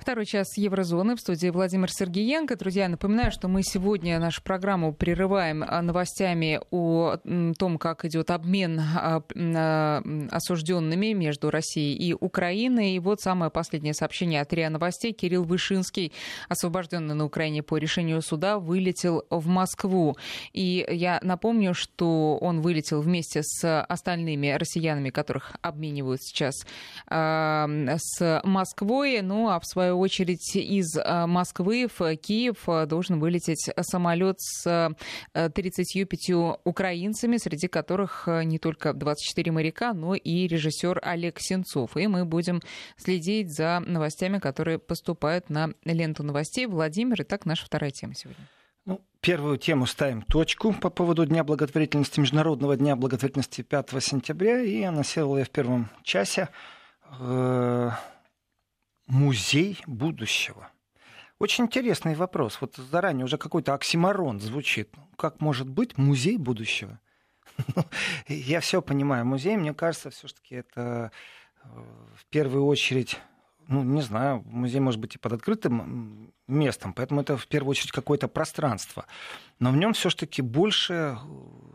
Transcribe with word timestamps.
Второй 0.00 0.24
час 0.24 0.56
Еврозоны 0.56 1.14
в 1.14 1.20
студии 1.20 1.48
Владимир 1.48 1.92
Сергеенко. 1.92 2.56
Друзья, 2.56 2.88
напоминаю, 2.88 3.30
что 3.30 3.48
мы 3.48 3.62
сегодня 3.62 4.18
нашу 4.18 4.42
программу 4.42 4.94
прерываем 4.94 5.62
а, 5.62 5.82
новостями 5.82 6.58
о 6.70 7.18
том, 7.58 7.76
как 7.76 8.06
идет 8.06 8.30
обмен 8.30 8.80
а, 8.80 9.22
а, 9.36 10.02
осужденными 10.30 11.12
между 11.12 11.50
Россией 11.50 11.96
и 11.96 12.14
Украиной. 12.14 12.92
И 12.92 12.98
вот 12.98 13.20
самое 13.20 13.50
последнее 13.50 13.92
сообщение 13.92 14.40
от 14.40 14.50
РИА 14.54 14.70
Новостей. 14.70 15.12
Кирилл 15.12 15.44
Вышинский, 15.44 16.14
освобожденный 16.48 17.14
на 17.14 17.26
Украине 17.26 17.62
по 17.62 17.76
решению 17.76 18.22
суда, 18.22 18.58
вылетел 18.58 19.24
в 19.28 19.48
Москву. 19.48 20.16
И 20.54 20.86
я 20.88 21.20
напомню, 21.22 21.74
что 21.74 22.38
он 22.40 22.62
вылетел 22.62 23.02
вместе 23.02 23.42
с 23.42 23.82
остальными 23.82 24.48
россиянами, 24.48 25.10
которых 25.10 25.52
обменивают 25.60 26.22
сейчас 26.22 26.54
с 27.06 28.40
Москвой. 28.44 29.20
Ну 29.20 29.50
а 29.50 29.60
в 29.60 29.66
свою 29.66 29.89
свою 29.90 30.00
очередь, 30.00 30.54
из 30.54 30.96
э, 30.96 31.26
Москвы 31.26 31.88
в 31.92 32.16
Киев 32.16 32.68
э, 32.68 32.86
должен 32.86 33.18
вылететь 33.18 33.70
самолет 33.80 34.36
с 34.38 34.94
35 35.32 36.30
э, 36.30 36.34
украинцами, 36.64 37.36
среди 37.38 37.66
которых 37.66 38.28
не 38.44 38.58
только 38.58 38.92
24 38.92 39.50
моряка, 39.50 39.92
но 39.92 40.14
и 40.14 40.46
режиссер 40.46 41.00
Олег 41.02 41.40
Сенцов. 41.40 41.96
И 41.96 42.06
мы 42.06 42.24
будем 42.24 42.60
следить 42.96 43.52
за 43.52 43.80
новостями, 43.80 44.38
которые 44.38 44.78
поступают 44.78 45.50
на 45.50 45.72
ленту 45.84 46.22
новостей. 46.22 46.66
Владимир, 46.66 47.22
итак, 47.22 47.46
наша 47.46 47.66
вторая 47.66 47.90
тема 47.90 48.14
сегодня. 48.14 48.46
Ну, 48.86 49.00
первую 49.20 49.58
тему 49.58 49.86
ставим 49.86 50.22
точку 50.22 50.72
по 50.72 50.90
поводу 50.90 51.26
Дня 51.26 51.44
благотворительности, 51.44 52.20
Международного 52.20 52.76
дня 52.76 52.96
благотворительности 52.96 53.62
5 53.62 53.90
сентября. 54.02 54.60
И 54.60 54.82
анонсировал 54.82 55.38
я 55.38 55.44
в 55.44 55.50
первом 55.50 55.90
часе 56.02 56.48
музей 59.10 59.78
будущего. 59.86 60.70
Очень 61.38 61.64
интересный 61.64 62.14
вопрос. 62.14 62.58
Вот 62.60 62.76
заранее 62.76 63.24
уже 63.24 63.38
какой-то 63.38 63.74
оксиморон 63.74 64.40
звучит. 64.40 64.94
Как 65.16 65.40
может 65.40 65.68
быть 65.68 65.98
музей 65.98 66.36
будущего? 66.36 67.00
Ну, 67.76 67.84
я 68.28 68.60
все 68.60 68.80
понимаю. 68.80 69.26
Музей, 69.26 69.56
мне 69.56 69.74
кажется, 69.74 70.08
все-таки 70.08 70.54
это 70.54 71.10
э, 71.62 71.68
в 72.14 72.24
первую 72.30 72.64
очередь 72.64 73.20
ну, 73.70 73.84
не 73.84 74.02
знаю, 74.02 74.42
музей 74.46 74.80
может 74.80 75.00
быть 75.00 75.14
и 75.14 75.18
под 75.18 75.34
открытым 75.34 76.32
местом, 76.48 76.92
поэтому 76.92 77.20
это 77.20 77.36
в 77.36 77.46
первую 77.46 77.70
очередь 77.70 77.92
какое-то 77.92 78.26
пространство. 78.26 79.06
Но 79.60 79.70
в 79.70 79.76
нем 79.76 79.92
все-таки 79.92 80.42
больше 80.42 81.16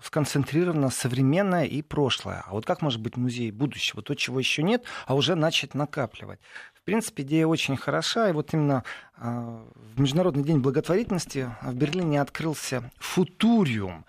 сконцентрировано 0.04 0.90
современное 0.90 1.64
и 1.64 1.82
прошлое. 1.82 2.44
А 2.46 2.52
вот 2.52 2.66
как 2.66 2.82
может 2.82 3.00
быть 3.00 3.16
музей 3.16 3.50
будущего? 3.50 4.02
То, 4.02 4.14
чего 4.14 4.40
еще 4.40 4.62
нет, 4.62 4.84
а 5.08 5.16
уже 5.16 5.36
начать 5.36 5.74
накапливать. 5.74 6.42
Принципе, 6.86 7.24
идея 7.24 7.48
очень 7.48 7.76
хороша. 7.76 8.30
И 8.30 8.34
вот 8.34 8.54
именно 8.54 8.84
а, 9.18 9.66
в 9.96 10.00
Международный 10.00 10.44
день 10.44 10.60
благотворительности 10.60 11.50
в 11.64 11.74
Берлине 11.74 12.22
открылся 12.22 12.92
футуриум. 12.98 14.06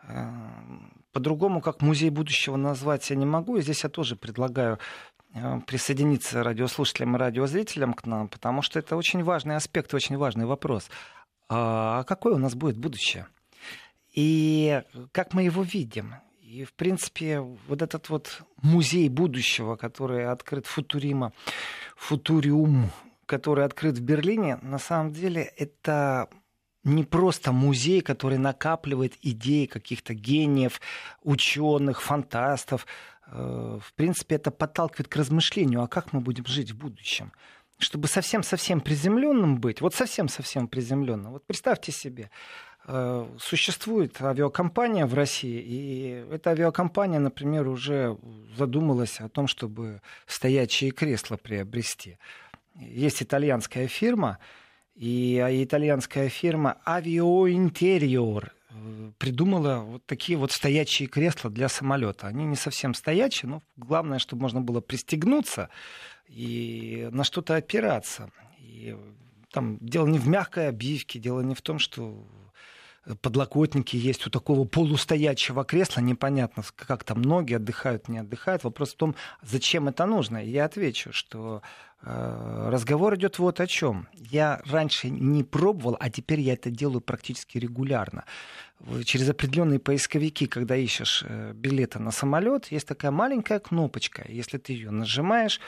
А, 0.00 0.32
по-другому, 1.12 1.60
как 1.60 1.82
музей 1.82 2.10
будущего 2.10 2.56
назвать 2.56 3.08
я 3.10 3.16
не 3.16 3.26
могу. 3.26 3.56
И 3.56 3.62
здесь 3.62 3.84
я 3.84 3.90
тоже 3.90 4.16
предлагаю 4.16 4.80
а, 5.34 5.60
присоединиться 5.60 6.42
радиослушателям 6.42 7.14
и 7.14 7.18
радиозрителям 7.18 7.94
к 7.94 8.04
нам, 8.06 8.26
потому 8.26 8.60
что 8.60 8.80
это 8.80 8.96
очень 8.96 9.22
важный 9.22 9.54
аспект, 9.54 9.94
очень 9.94 10.16
важный 10.16 10.46
вопрос. 10.46 10.90
А 11.48 12.02
какое 12.04 12.34
у 12.34 12.38
нас 12.38 12.56
будет 12.56 12.76
будущее? 12.76 13.28
И 14.14 14.82
как 15.12 15.32
мы 15.32 15.44
его 15.44 15.62
видим? 15.62 16.16
И, 16.46 16.62
в 16.62 16.74
принципе, 16.74 17.40
вот 17.40 17.82
этот 17.82 18.08
вот 18.08 18.42
музей 18.62 19.08
будущего, 19.08 19.74
который 19.74 20.30
открыт 20.30 20.66
Футурима, 20.66 21.32
Футуриум, 21.96 22.92
который 23.26 23.64
открыт 23.64 23.98
в 23.98 24.00
Берлине, 24.00 24.60
на 24.62 24.78
самом 24.78 25.12
деле 25.12 25.42
это 25.42 26.28
не 26.84 27.02
просто 27.02 27.50
музей, 27.50 28.00
который 28.00 28.38
накапливает 28.38 29.14
идеи 29.22 29.66
каких-то 29.66 30.14
гениев, 30.14 30.80
ученых, 31.24 32.00
фантастов. 32.00 32.86
Э, 33.26 33.80
в 33.82 33.92
принципе, 33.94 34.36
это 34.36 34.52
подталкивает 34.52 35.08
к 35.08 35.16
размышлению, 35.16 35.82
а 35.82 35.88
как 35.88 36.12
мы 36.12 36.20
будем 36.20 36.46
жить 36.46 36.70
в 36.70 36.78
будущем 36.78 37.32
чтобы 37.78 38.08
совсем-совсем 38.08 38.80
приземленным 38.80 39.58
быть, 39.58 39.82
вот 39.82 39.94
совсем-совсем 39.94 40.66
приземленным, 40.66 41.32
вот 41.32 41.46
представьте 41.46 41.92
себе, 41.92 42.30
существует 43.40 44.20
авиакомпания 44.22 45.06
в 45.06 45.14
России, 45.14 45.60
и 45.60 46.24
эта 46.30 46.50
авиакомпания, 46.50 47.18
например, 47.18 47.66
уже 47.66 48.16
задумалась 48.56 49.20
о 49.20 49.28
том, 49.28 49.48
чтобы 49.48 50.00
стоячие 50.26 50.92
кресла 50.92 51.36
приобрести. 51.36 52.18
Есть 52.76 53.22
итальянская 53.22 53.88
фирма, 53.88 54.38
и 54.94 55.38
итальянская 55.64 56.28
фирма 56.28 56.78
Interior 56.86 58.50
э, 58.70 59.12
придумала 59.18 59.80
вот 59.80 60.06
такие 60.06 60.38
вот 60.38 60.52
стоячие 60.52 61.08
кресла 61.08 61.50
для 61.50 61.68
самолета. 61.68 62.28
Они 62.28 62.44
не 62.44 62.56
совсем 62.56 62.94
стоячие, 62.94 63.50
но 63.50 63.62
главное, 63.76 64.18
чтобы 64.18 64.42
можно 64.42 64.60
было 64.62 64.80
пристегнуться 64.80 65.68
и 66.28 67.08
на 67.12 67.24
что-то 67.24 67.56
опираться. 67.56 68.30
И 68.58 68.96
там 69.50 69.76
дело 69.80 70.06
не 70.06 70.18
в 70.18 70.28
мягкой 70.28 70.68
обивке, 70.68 71.18
дело 71.18 71.40
не 71.42 71.54
в 71.54 71.60
том, 71.60 71.78
что 71.78 72.26
подлокотники 73.14 73.96
есть 73.96 74.26
у 74.26 74.30
такого 74.30 74.64
полустоячего 74.64 75.64
кресла. 75.64 76.00
Непонятно, 76.00 76.62
как 76.74 77.04
там 77.04 77.22
ноги 77.22 77.54
отдыхают, 77.54 78.08
не 78.08 78.18
отдыхают. 78.18 78.64
Вопрос 78.64 78.92
в 78.92 78.96
том, 78.96 79.14
зачем 79.42 79.88
это 79.88 80.06
нужно. 80.06 80.44
Я 80.44 80.64
отвечу, 80.64 81.12
что 81.12 81.62
э, 82.02 82.68
разговор 82.70 83.14
идет 83.14 83.38
вот 83.38 83.60
о 83.60 83.66
чем. 83.66 84.08
Я 84.14 84.60
раньше 84.66 85.08
не 85.08 85.44
пробовал, 85.44 85.96
а 86.00 86.10
теперь 86.10 86.40
я 86.40 86.54
это 86.54 86.70
делаю 86.70 87.00
практически 87.00 87.58
регулярно. 87.58 88.24
Через 89.04 89.28
определенные 89.28 89.78
поисковики, 89.78 90.46
когда 90.46 90.76
ищешь 90.76 91.24
э, 91.26 91.52
билеты 91.54 91.98
на 91.98 92.10
самолет, 92.10 92.72
есть 92.72 92.88
такая 92.88 93.10
маленькая 93.10 93.60
кнопочка. 93.60 94.26
Если 94.28 94.58
ты 94.58 94.72
ее 94.72 94.90
нажимаешь, 94.90 95.60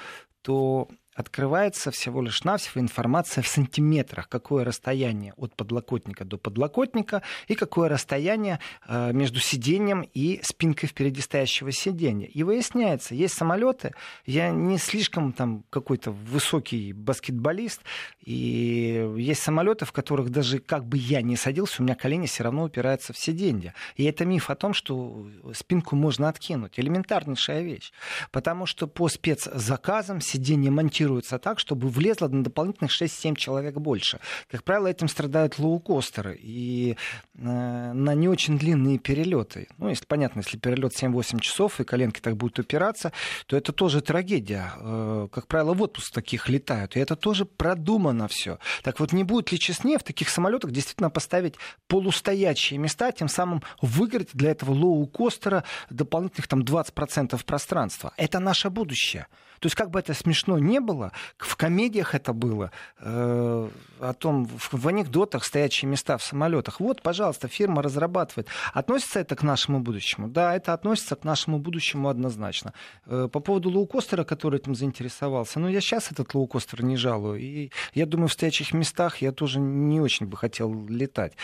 то 0.42 0.88
открывается 1.18 1.90
всего 1.90 2.22
лишь 2.22 2.44
навсего 2.44 2.80
информация 2.80 3.42
в 3.42 3.48
сантиметрах, 3.48 4.28
какое 4.28 4.64
расстояние 4.64 5.34
от 5.36 5.52
подлокотника 5.56 6.24
до 6.24 6.38
подлокотника 6.38 7.22
и 7.48 7.56
какое 7.56 7.88
расстояние 7.88 8.60
э, 8.86 9.12
между 9.12 9.40
сиденьем 9.40 10.08
и 10.14 10.38
спинкой 10.44 10.88
впереди 10.88 11.20
стоящего 11.20 11.72
сиденья. 11.72 12.28
И 12.28 12.44
выясняется, 12.44 13.16
есть 13.16 13.34
самолеты, 13.34 13.94
я 14.26 14.50
не 14.50 14.78
слишком 14.78 15.32
там 15.32 15.64
какой-то 15.70 16.12
высокий 16.12 16.92
баскетболист, 16.92 17.82
и 18.24 19.12
есть 19.16 19.42
самолеты, 19.42 19.86
в 19.86 19.92
которых 19.92 20.30
даже 20.30 20.60
как 20.60 20.86
бы 20.86 20.98
я 20.98 21.20
не 21.20 21.34
садился, 21.34 21.82
у 21.82 21.84
меня 21.84 21.96
колени 21.96 22.26
все 22.26 22.44
равно 22.44 22.62
упираются 22.62 23.12
в 23.12 23.18
сиденье. 23.18 23.74
И 23.96 24.04
это 24.04 24.24
миф 24.24 24.50
о 24.50 24.54
том, 24.54 24.72
что 24.72 25.26
спинку 25.52 25.96
можно 25.96 26.28
откинуть. 26.28 26.78
Элементарнейшая 26.78 27.62
вещь. 27.62 27.90
Потому 28.30 28.66
что 28.66 28.86
по 28.86 29.08
спецзаказам 29.08 30.20
сиденье 30.20 30.70
монтируется 30.70 31.07
монтируется 31.08 31.38
так, 31.38 31.58
чтобы 31.58 31.88
влезло 31.88 32.28
на 32.28 32.44
дополнительных 32.44 32.90
6-7 32.90 33.34
человек 33.36 33.74
больше. 33.76 34.18
Как 34.50 34.62
правило, 34.62 34.88
этим 34.88 35.08
страдают 35.08 35.58
лоукостеры 35.58 36.38
и 36.40 36.96
э, 37.34 37.92
на 37.92 38.14
не 38.14 38.28
очень 38.28 38.58
длинные 38.58 38.98
перелеты. 38.98 39.68
Ну, 39.78 39.88
если 39.88 40.04
понятно, 40.06 40.40
если 40.40 40.58
перелет 40.58 40.92
7-8 40.92 41.40
часов 41.40 41.80
и 41.80 41.84
коленки 41.84 42.20
так 42.20 42.36
будут 42.36 42.58
упираться, 42.58 43.12
то 43.46 43.56
это 43.56 43.72
тоже 43.72 44.00
трагедия. 44.00 44.72
Э, 44.80 45.28
как 45.32 45.46
правило, 45.46 45.74
в 45.74 45.82
отпуск 45.82 46.12
таких 46.12 46.48
летают. 46.48 46.96
И 46.96 47.00
это 47.00 47.16
тоже 47.16 47.44
продумано 47.44 48.28
все. 48.28 48.58
Так 48.82 49.00
вот, 49.00 49.12
не 49.12 49.24
будет 49.24 49.52
ли 49.52 49.58
честнее 49.58 49.98
в 49.98 50.02
таких 50.02 50.28
самолетах 50.28 50.70
действительно 50.70 51.10
поставить 51.10 51.54
полустоячие 51.86 52.78
места, 52.78 53.12
тем 53.12 53.28
самым 53.28 53.62
выиграть 53.82 54.30
для 54.34 54.50
этого 54.50 54.72
лоукостера 54.72 55.64
дополнительных 55.90 56.48
там 56.48 56.60
20% 56.62 57.44
пространства? 57.44 58.12
Это 58.16 58.40
наше 58.40 58.70
будущее. 58.70 59.26
То 59.60 59.66
есть, 59.66 59.76
как 59.76 59.90
бы 59.90 59.98
это 59.98 60.14
смешно 60.14 60.58
не 60.58 60.80
было, 60.80 61.12
в 61.36 61.56
комедиях 61.56 62.14
это 62.14 62.32
было, 62.32 62.70
э, 63.00 63.68
о 64.00 64.12
том, 64.14 64.46
в, 64.46 64.68
в 64.72 64.88
анекдотах 64.88 65.44
стоячие 65.44 65.88
места 65.88 66.16
в 66.16 66.22
самолетах. 66.22 66.80
Вот, 66.80 67.02
пожалуйста, 67.02 67.48
фирма 67.48 67.82
разрабатывает. 67.82 68.48
Относится 68.72 69.20
это 69.20 69.36
к 69.36 69.42
нашему 69.42 69.80
будущему? 69.80 70.28
Да, 70.28 70.54
это 70.54 70.72
относится 70.72 71.16
к 71.16 71.24
нашему 71.24 71.58
будущему 71.58 72.08
однозначно. 72.08 72.72
Э, 73.06 73.28
по 73.30 73.40
поводу 73.40 73.70
лоукостера, 73.70 74.24
который 74.24 74.60
этим 74.60 74.74
заинтересовался, 74.74 75.60
ну, 75.60 75.68
я 75.68 75.80
сейчас 75.80 76.12
этот 76.12 76.34
лоукостер 76.34 76.82
не 76.82 76.96
жалую. 76.96 77.40
И 77.40 77.70
я 77.94 78.06
думаю, 78.06 78.28
в 78.28 78.32
стоячих 78.32 78.72
местах 78.72 79.18
я 79.18 79.32
тоже 79.32 79.60
не 79.60 80.00
очень 80.00 80.26
бы 80.26 80.36
хотел 80.36 80.86
летать. 80.88 81.34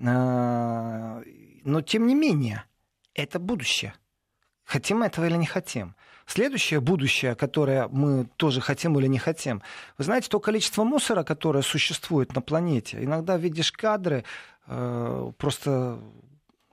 Э, 0.00 1.22
но, 1.64 1.80
тем 1.80 2.06
не 2.06 2.14
менее, 2.14 2.64
это 3.14 3.38
будущее. 3.38 3.94
Хотим 4.64 4.98
мы 4.98 5.06
этого 5.06 5.26
или 5.26 5.36
не 5.36 5.46
хотим. 5.46 5.94
Следующее 6.26 6.80
будущее, 6.80 7.34
которое 7.34 7.88
мы 7.88 8.26
тоже 8.36 8.60
хотим 8.60 8.98
или 8.98 9.06
не 9.06 9.18
хотим, 9.18 9.62
вы 9.98 10.04
знаете, 10.04 10.28
то 10.28 10.40
количество 10.40 10.84
мусора, 10.84 11.24
которое 11.24 11.62
существует 11.62 12.34
на 12.34 12.40
планете, 12.40 13.02
иногда 13.02 13.36
видишь 13.36 13.72
кадры, 13.72 14.24
э, 14.66 15.32
просто 15.38 15.98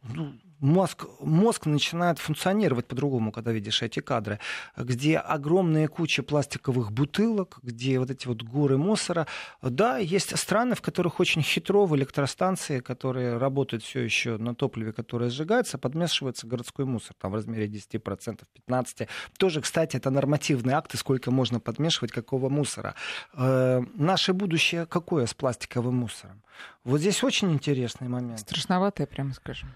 ну, 0.04 0.34
мозг, 0.60 1.06
мозг 1.20 1.66
начинает 1.66 2.20
функционировать 2.20 2.88
по-другому, 2.88 3.32
когда 3.32 3.52
видишь 3.52 3.82
эти 3.82 4.00
кадры, 4.00 4.40
где 4.78 5.18
огромные 5.18 5.88
кучи 5.88 6.22
пластиковых 6.22 6.92
бутылок, 6.92 7.60
где 7.64 8.00
вот 8.00 8.12
эти 8.12 8.28
вот 8.28 8.44
горы 8.44 8.78
мусора. 8.78 9.28
Да, 9.62 9.98
есть 9.98 10.38
страны, 10.38 10.76
в 10.76 10.82
которых 10.82 11.20
очень 11.20 11.42
хитро 11.42 11.86
в 11.86 11.96
электростанции, 11.96 12.80
которые 12.80 13.38
работают 13.38 13.84
все 13.84 14.02
еще 14.02 14.38
на 14.38 14.56
топливе, 14.56 14.94
которое 14.94 15.30
сжигается, 15.30 15.78
подмешивается 15.78 16.48
городской 16.48 16.86
мусор, 16.86 17.16
там 17.20 17.32
в 17.32 17.36
размере 17.36 17.68
10%, 17.68 18.44
15%. 18.70 19.08
Тоже, 19.38 19.62
кстати, 19.62 19.98
это 19.98 20.10
нормативные 20.10 20.76
акты, 20.76 20.98
сколько 20.98 21.32
можно 21.32 21.60
подмешивать 21.60 22.12
какого 22.12 22.50
мусора. 22.50 22.96
Э, 23.34 23.82
наше 23.96 24.34
будущее 24.34 24.86
какое 24.86 25.26
с 25.26 25.34
пластиковым 25.34 25.96
мусором? 25.96 26.42
Вот 26.84 27.00
здесь 27.00 27.24
очень 27.24 27.52
интересный 27.52 28.08
момент. 28.08 28.40
Страшноватое, 28.40 29.08
прямо 29.08 29.34
скажем. 29.34 29.70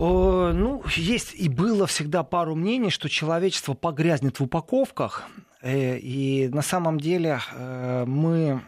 Ну, 0.00 0.82
есть 0.96 1.34
и 1.34 1.48
было 1.48 1.86
всегда 1.86 2.22
пару 2.22 2.54
мнений, 2.54 2.90
что 2.90 3.08
человечество 3.08 3.74
погрязнет 3.74 4.40
в 4.40 4.44
упаковках. 4.44 5.28
Э, 5.62 5.98
и 5.98 6.48
на 6.48 6.62
самом 6.62 6.98
деле 6.98 7.40
э, 7.52 8.04
мы 8.06 8.62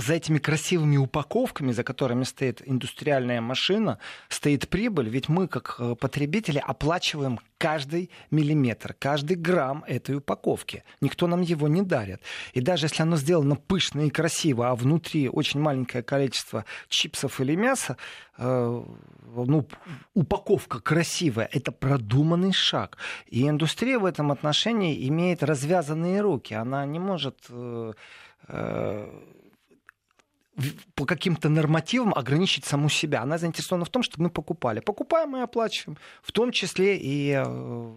за 0.00 0.14
этими 0.14 0.38
красивыми 0.38 0.96
упаковками, 0.96 1.72
за 1.72 1.84
которыми 1.84 2.24
стоит 2.24 2.62
индустриальная 2.64 3.40
машина, 3.40 3.98
стоит 4.28 4.68
прибыль, 4.68 5.08
ведь 5.08 5.28
мы, 5.28 5.48
как 5.48 5.76
э, 5.78 5.94
потребители, 5.94 6.62
оплачиваем 6.64 7.40
каждый 7.58 8.10
миллиметр, 8.30 8.94
каждый 8.98 9.36
грамм 9.36 9.84
этой 9.86 10.16
упаковки. 10.16 10.82
Никто 11.00 11.26
нам 11.26 11.42
его 11.42 11.68
не 11.68 11.82
дарит. 11.82 12.22
И 12.54 12.60
даже 12.60 12.86
если 12.86 13.02
оно 13.02 13.16
сделано 13.16 13.56
пышно 13.56 14.06
и 14.06 14.10
красиво, 14.10 14.70
а 14.70 14.74
внутри 14.74 15.28
очень 15.28 15.60
маленькое 15.60 16.02
количество 16.02 16.64
чипсов 16.88 17.40
или 17.40 17.54
мяса, 17.54 17.96
э, 18.38 18.84
ну, 19.36 19.68
упаковка 20.14 20.80
красивая, 20.80 21.48
это 21.52 21.72
продуманный 21.72 22.52
шаг. 22.52 22.96
И 23.26 23.46
индустрия 23.46 23.98
в 23.98 24.06
этом 24.06 24.32
отношении 24.32 25.06
имеет 25.08 25.42
развязанные 25.42 26.22
руки. 26.22 26.54
Она 26.54 26.86
не 26.86 26.98
может... 26.98 27.36
Э, 27.50 27.92
э, 28.48 29.20
по 30.94 31.06
каким-то 31.06 31.48
нормативам 31.48 32.14
ограничить 32.14 32.64
саму 32.64 32.88
себя. 32.88 33.22
Она 33.22 33.38
заинтересована 33.38 33.84
в 33.84 33.90
том, 33.90 34.02
чтобы 34.02 34.24
мы 34.24 34.30
покупали. 34.30 34.80
Покупаем 34.80 35.36
и 35.36 35.40
оплачиваем. 35.40 35.98
В 36.22 36.32
том 36.32 36.52
числе 36.52 36.96
и 36.96 37.32
э, 37.36 37.94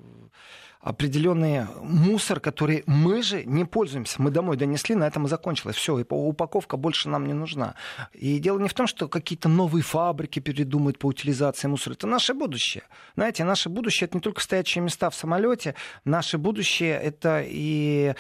определенный 0.83 1.65
мусор, 1.81 2.41
который 2.41 2.83
мы 2.85 3.23
же 3.23 3.45
не 3.45 3.63
пользуемся. 3.63 4.21
Мы 4.21 4.31
домой 4.31 4.57
донесли, 4.57 4.95
на 4.95 5.07
этом 5.07 5.25
и 5.25 5.29
закончилось. 5.29 5.77
Все, 5.77 5.97
и 5.97 6.05
упаковка 6.07 6.75
больше 6.75 7.07
нам 7.07 7.25
не 7.25 7.33
нужна. 7.33 7.75
И 8.11 8.37
дело 8.39 8.59
не 8.59 8.67
в 8.67 8.73
том, 8.73 8.85
что 8.85 9.07
какие-то 9.07 9.47
новые 9.47 9.81
фабрики 9.81 10.39
передумают 10.39 10.99
по 10.99 11.07
утилизации 11.07 11.69
мусора. 11.69 11.93
Это 11.93 12.05
наше 12.05 12.33
будущее. 12.33 12.83
Знаете, 13.15 13.45
наше 13.45 13.69
будущее 13.69 14.07
это 14.07 14.17
не 14.17 14.21
только 14.21 14.41
стоячие 14.41 14.83
места 14.83 15.09
в 15.09 15.15
самолете. 15.15 15.75
Наше 16.03 16.37
будущее 16.37 16.99
это 16.99 17.41
и 17.45 18.13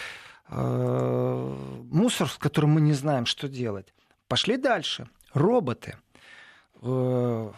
э, 0.47 1.57
мусор, 1.91 2.29
с 2.29 2.37
которым 2.37 2.71
мы 2.71 2.81
не 2.81 2.93
знаем, 2.93 3.25
что 3.25 3.49
делать. 3.49 3.93
Пошли 4.27 4.57
дальше. 4.57 5.07
Роботы. 5.33 5.95
Э, 6.81 7.51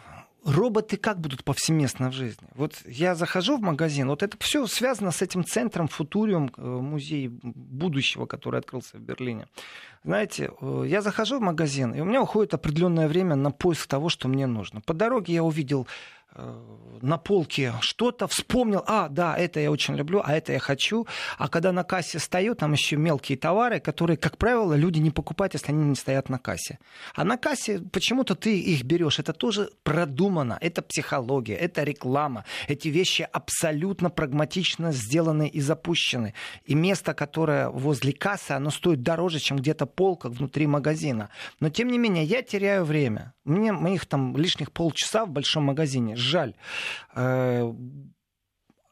роботы 0.44 0.96
как 0.96 1.20
будут 1.20 1.44
повсеместно 1.44 2.10
в 2.10 2.12
жизни? 2.12 2.46
Вот 2.54 2.74
я 2.86 3.14
захожу 3.14 3.56
в 3.56 3.60
магазин, 3.60 4.08
вот 4.08 4.22
это 4.22 4.36
все 4.40 4.66
связано 4.66 5.10
с 5.10 5.22
этим 5.22 5.44
центром 5.44 5.88
Футуриум, 5.88 6.50
э, 6.56 6.62
музей 6.62 7.28
будущего, 7.28 8.26
который 8.26 8.60
открылся 8.60 8.96
в 8.96 9.00
Берлине. 9.00 9.46
Знаете, 10.04 10.50
э, 10.60 10.84
я 10.86 11.02
захожу 11.02 11.38
в 11.38 11.42
магазин, 11.42 11.92
и 11.94 12.00
у 12.00 12.04
меня 12.04 12.22
уходит 12.22 12.54
определенное 12.54 13.08
время 13.08 13.34
на 13.34 13.50
поиск 13.50 13.86
того, 13.88 14.08
что 14.08 14.28
мне 14.28 14.46
нужно. 14.46 14.80
По 14.80 14.94
дороге 14.94 15.34
я 15.34 15.42
увидел 15.42 15.86
на 17.02 17.18
полке 17.18 17.74
что-то, 17.80 18.26
вспомнил, 18.26 18.82
а, 18.86 19.08
да, 19.08 19.36
это 19.36 19.60
я 19.60 19.70
очень 19.70 19.94
люблю, 19.96 20.22
а 20.24 20.34
это 20.34 20.52
я 20.52 20.58
хочу. 20.58 21.06
А 21.38 21.48
когда 21.48 21.72
на 21.72 21.84
кассе 21.84 22.18
стою, 22.18 22.54
там 22.54 22.72
еще 22.72 22.96
мелкие 22.96 23.38
товары, 23.38 23.80
которые, 23.80 24.16
как 24.16 24.38
правило, 24.38 24.74
люди 24.74 24.98
не 24.98 25.10
покупают, 25.10 25.54
если 25.54 25.72
они 25.72 25.84
не 25.84 25.94
стоят 25.94 26.28
на 26.28 26.38
кассе. 26.38 26.78
А 27.14 27.24
на 27.24 27.36
кассе 27.36 27.80
почему-то 27.92 28.34
ты 28.34 28.58
их 28.58 28.84
берешь. 28.84 29.18
Это 29.18 29.32
тоже 29.32 29.70
продумано, 29.82 30.58
это 30.60 30.82
психология, 30.82 31.54
это 31.54 31.82
реклама. 31.82 32.44
Эти 32.68 32.88
вещи 32.88 33.28
абсолютно 33.30 34.10
прагматично 34.10 34.92
сделаны 34.92 35.48
и 35.48 35.60
запущены. 35.60 36.34
И 36.64 36.74
место, 36.74 37.14
которое 37.14 37.68
возле 37.68 38.12
кассы, 38.12 38.52
оно 38.52 38.70
стоит 38.70 39.02
дороже, 39.02 39.38
чем 39.38 39.58
где-то 39.58 39.86
полка 39.86 40.28
внутри 40.28 40.66
магазина. 40.66 41.30
Но, 41.60 41.70
тем 41.70 41.88
не 41.88 41.98
менее, 41.98 42.24
я 42.24 42.42
теряю 42.42 42.84
время. 42.84 43.32
Мне 43.46 43.72
моих 43.72 44.06
там 44.06 44.36
лишних 44.36 44.72
полчаса 44.72 45.24
в 45.24 45.30
большом 45.30 45.64
магазине 45.64 46.16
жаль. 46.16 46.54
Э, 47.14 47.72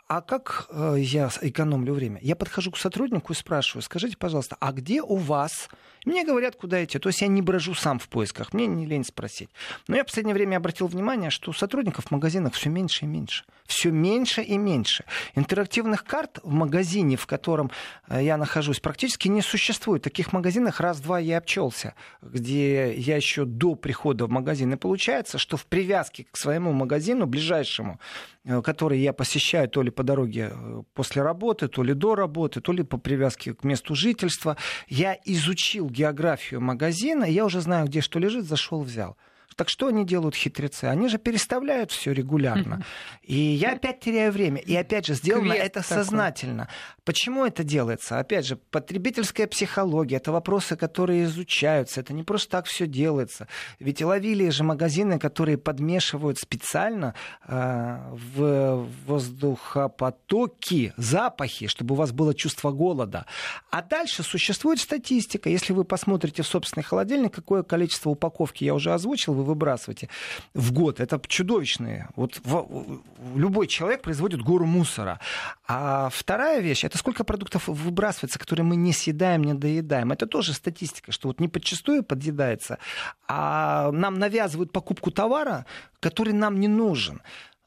а 0.06 0.20
как 0.20 0.68
э, 0.70 0.96
я 0.98 1.30
экономлю 1.40 1.94
время? 1.94 2.20
Я 2.22 2.36
подхожу 2.36 2.70
к 2.70 2.78
сотруднику 2.78 3.32
и 3.32 3.36
спрашиваю, 3.36 3.82
скажите, 3.82 4.16
пожалуйста, 4.16 4.56
а 4.60 4.72
где 4.72 5.02
у 5.02 5.16
вас 5.16 5.68
мне 6.04 6.24
говорят, 6.24 6.56
куда 6.56 6.84
идти. 6.84 6.98
То 6.98 7.08
есть 7.08 7.22
я 7.22 7.28
не 7.28 7.42
брожу 7.42 7.74
сам 7.74 7.98
в 7.98 8.08
поисках, 8.08 8.52
мне 8.52 8.66
не 8.66 8.86
лень 8.86 9.04
спросить. 9.04 9.48
Но 9.88 9.96
я 9.96 10.02
в 10.02 10.06
последнее 10.06 10.34
время 10.34 10.56
обратил 10.56 10.86
внимание, 10.86 11.30
что 11.30 11.52
сотрудников 11.52 12.06
в 12.06 12.10
магазинах 12.10 12.54
все 12.54 12.68
меньше 12.68 13.04
и 13.04 13.08
меньше. 13.08 13.44
Все 13.66 13.90
меньше 13.90 14.42
и 14.42 14.58
меньше. 14.58 15.04
Интерактивных 15.34 16.04
карт 16.04 16.38
в 16.42 16.52
магазине, 16.52 17.16
в 17.16 17.26
котором 17.26 17.70
э, 18.08 18.22
я 18.22 18.36
нахожусь, 18.36 18.80
практически 18.80 19.28
не 19.28 19.40
существует. 19.40 20.02
В 20.02 20.04
таких 20.04 20.32
магазинах 20.34 20.80
раз-два 20.80 21.18
я 21.18 21.38
обчелся, 21.38 21.94
где 22.20 22.94
я 22.94 23.16
еще 23.16 23.46
до 23.46 23.74
прихода 23.74 24.26
в 24.26 24.30
магазин. 24.30 24.74
И 24.74 24.76
получается, 24.76 25.38
что 25.38 25.56
в 25.56 25.64
привязке 25.64 26.26
к 26.30 26.36
своему 26.36 26.72
магазину, 26.72 27.24
ближайшему, 27.26 27.98
э, 28.44 28.60
который 28.60 28.98
я 28.98 29.14
посещаю 29.14 29.68
то 29.68 29.82
ли 29.82 29.90
по 29.90 30.02
дороге 30.02 30.50
э, 30.52 30.82
после 30.92 31.22
работы, 31.22 31.68
то 31.68 31.82
ли 31.82 31.94
до 31.94 32.14
работы, 32.14 32.60
то 32.60 32.72
ли 32.72 32.82
по 32.82 32.98
привязке 32.98 33.54
к 33.54 33.64
месту 33.64 33.94
жительства, 33.94 34.58
я 34.88 35.16
изучил 35.24 35.88
географию 35.94 36.60
магазина, 36.60 37.24
я 37.24 37.44
уже 37.44 37.60
знаю, 37.60 37.86
где 37.86 38.00
что 38.00 38.18
лежит, 38.18 38.44
зашел, 38.44 38.82
взял. 38.82 39.16
Так 39.56 39.68
что 39.68 39.86
они 39.86 40.04
делают 40.04 40.34
хитрецы? 40.34 40.86
Они 40.86 41.08
же 41.08 41.18
переставляют 41.18 41.92
все 41.92 42.12
регулярно. 42.12 42.84
И 43.22 43.34
я 43.36 43.72
опять 43.72 44.00
теряю 44.00 44.32
время. 44.32 44.60
И 44.60 44.74
опять 44.74 45.06
же, 45.06 45.14
сделано 45.14 45.54
Квест 45.54 45.66
это 45.66 45.82
такой. 45.82 45.96
сознательно. 45.96 46.68
Почему 47.04 47.44
это 47.44 47.64
делается? 47.64 48.18
Опять 48.18 48.46
же, 48.46 48.56
потребительская 48.56 49.46
психология, 49.46 50.16
это 50.16 50.32
вопросы, 50.32 50.74
которые 50.74 51.24
изучаются. 51.24 52.00
Это 52.00 52.14
не 52.14 52.22
просто 52.22 52.50
так 52.50 52.66
все 52.66 52.86
делается. 52.86 53.46
Ведь 53.78 54.00
ловили 54.00 54.48
же 54.48 54.64
магазины, 54.64 55.18
которые 55.18 55.58
подмешивают 55.58 56.38
специально 56.38 57.14
э, 57.46 57.98
в 58.36 58.88
воздухопотоки 59.06 60.94
запахи, 60.96 61.66
чтобы 61.66 61.94
у 61.94 61.96
вас 61.96 62.12
было 62.12 62.34
чувство 62.34 62.70
голода. 62.70 63.26
А 63.70 63.82
дальше 63.82 64.22
существует 64.22 64.80
статистика. 64.80 65.50
Если 65.50 65.74
вы 65.74 65.84
посмотрите 65.84 66.42
в 66.42 66.46
собственный 66.46 66.84
холодильник, 66.84 67.34
какое 67.34 67.62
количество 67.62 68.10
упаковки 68.10 68.64
я 68.64 68.74
уже 68.74 68.94
озвучил, 68.94 69.34
вы 69.34 69.44
выбрасываете 69.44 70.08
в 70.54 70.72
год. 70.72 71.00
Это 71.00 71.20
чудовищные. 71.28 72.08
Вот 72.16 72.40
в, 72.44 73.02
любой 73.34 73.66
человек 73.66 74.00
производит 74.02 74.40
гору 74.40 74.64
мусора. 74.64 75.20
А 75.66 76.08
вторая 76.10 76.60
вещь, 76.60 76.84
это 76.94 77.00
сколько 77.00 77.24
продуктов 77.24 77.66
выбрасывается, 77.66 78.38
которые 78.38 78.64
мы 78.64 78.76
не 78.76 78.92
съедаем, 78.92 79.42
не 79.42 79.54
доедаем. 79.54 80.12
Это 80.12 80.26
тоже 80.26 80.52
статистика, 80.52 81.10
что 81.10 81.26
вот 81.26 81.40
не 81.40 81.48
подчастую 81.48 82.04
подъедается, 82.04 82.78
а 83.26 83.90
нам 83.90 84.20
навязывают 84.20 84.70
покупку 84.70 85.10
товара, 85.10 85.66
который 85.98 86.32
нам 86.32 86.60
не 86.60 86.68
нужен. 86.68 87.20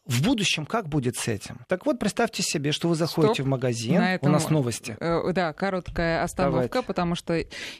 В 0.07 0.23
будущем 0.23 0.65
как 0.65 0.87
будет 0.87 1.17
с 1.17 1.27
этим? 1.27 1.59
Так 1.67 1.85
вот, 1.85 1.99
представьте 1.99 2.41
себе, 2.41 2.71
что 2.71 2.87
вы 2.87 2.95
заходите 2.95 3.35
Стоп. 3.35 3.45
в 3.45 3.49
магазин. 3.49 3.95
На 3.95 4.15
этом, 4.15 4.29
У 4.29 4.31
нас 4.31 4.49
новости. 4.49 4.95
Э, 5.01 5.33
да, 5.33 5.51
короткая 5.51 6.23
остановка, 6.23 6.69
Давайте. 6.69 6.87
потому 6.87 7.15
что 7.15 7.35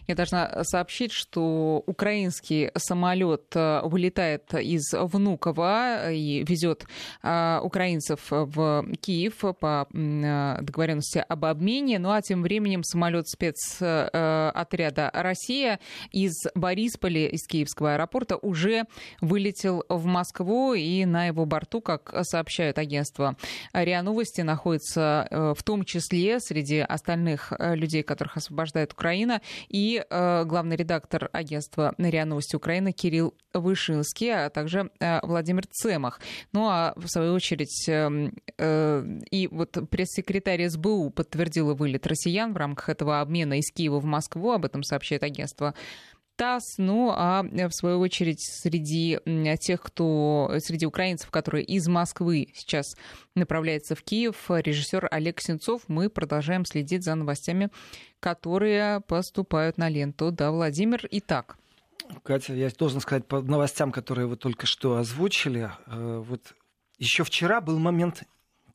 я 0.07 0.15
должна 0.15 0.63
сообщить, 0.65 1.13
что 1.13 1.83
украинский 1.85 2.71
самолет 2.75 3.55
э, 3.55 3.81
вылетает 3.83 4.53
из 4.55 4.93
Внуково 4.93 6.11
и 6.11 6.43
везет 6.43 6.85
э, 7.23 7.59
украинцев 7.63 8.19
в 8.29 8.85
Киев 8.99 9.43
по 9.59 9.87
договоренности 9.91 11.23
об 11.27 11.45
обмене. 11.45 11.97
Ну 11.97 12.11
а 12.11 12.21
тем 12.21 12.41
временем 12.41 12.83
самолет 12.83 13.29
спецотряда 13.29 15.11
Россия 15.13 15.79
из 16.11 16.33
Борисполя, 16.55 17.27
из 17.27 17.47
Киевского 17.47 17.93
аэропорта, 17.93 18.35
уже 18.35 18.83
вылетел 19.21 19.85
в 19.87 20.05
Москву, 20.05 20.73
и 20.73 21.05
на 21.05 21.27
его 21.27 21.45
борту, 21.45 21.79
как 21.79 22.16
сообщают 22.23 22.77
агентство 22.77 23.35
РИА 23.73 24.01
Новости, 24.01 24.41
находится 24.41 25.27
э, 25.29 25.53
в 25.55 25.63
том 25.63 25.83
числе 25.83 26.39
среди 26.39 26.79
остальных 26.79 27.53
э, 27.57 27.75
людей, 27.75 28.03
которых 28.03 28.37
освобождает 28.37 28.93
Украина, 28.93 29.41
и 29.67 30.03
э, 30.07 30.43
главный 30.45 30.75
редактор 30.75 31.29
агентства 31.31 31.93
РИА 31.97 32.25
Новости 32.25 32.55
Украины 32.55 32.91
Кирилл 32.91 33.33
Вышинский, 33.53 34.45
а 34.45 34.49
также 34.49 34.91
Владимир 35.23 35.65
Цемах. 35.67 36.19
Ну 36.53 36.67
а 36.67 36.93
в 36.95 37.07
свою 37.07 37.33
очередь 37.33 37.85
эм, 37.87 38.33
и 39.31 39.47
вот 39.47 39.77
пресс-секретарь 39.89 40.67
СБУ 40.69 41.09
подтвердила 41.09 41.73
вылет 41.73 42.05
россиян 42.05 42.53
в 42.53 42.57
рамках 42.57 42.89
этого 42.89 43.19
обмена 43.19 43.57
из 43.57 43.71
Киева 43.71 43.99
в 43.99 44.05
Москву, 44.05 44.51
об 44.51 44.65
этом 44.65 44.83
сообщает 44.83 45.23
агентство 45.23 45.73
ТАСС. 46.37 46.75
Ну, 46.77 47.11
а 47.13 47.43
в 47.43 47.71
свою 47.71 47.99
очередь 47.99 48.41
среди 48.41 49.19
тех, 49.59 49.81
кто, 49.81 50.53
среди 50.59 50.85
украинцев, 50.85 51.29
которые 51.29 51.65
из 51.65 51.87
Москвы 51.87 52.47
сейчас 52.53 52.95
направляются 53.35 53.95
в 53.95 54.03
Киев, 54.03 54.45
режиссер 54.47 55.07
Олег 55.11 55.41
Сенцов. 55.41 55.81
Мы 55.87 56.09
продолжаем 56.09 56.63
следить 56.63 57.03
за 57.03 57.15
новостями, 57.15 57.69
которые 58.19 59.01
поступают 59.01 59.77
на 59.77 59.89
ленту. 59.89 60.31
Да, 60.31 60.51
Владимир, 60.51 61.05
итак. 61.11 61.57
Катя, 62.23 62.53
я 62.53 62.69
должен 62.69 63.01
сказать 63.01 63.25
по 63.25 63.41
новостям, 63.41 63.91
которые 63.91 64.27
вы 64.27 64.37
только 64.37 64.65
что 64.65 64.97
озвучили. 64.97 65.71
Э, 65.87 66.23
вот 66.25 66.55
еще 66.97 67.23
вчера 67.23 67.61
был 67.61 67.79
момент 67.79 68.23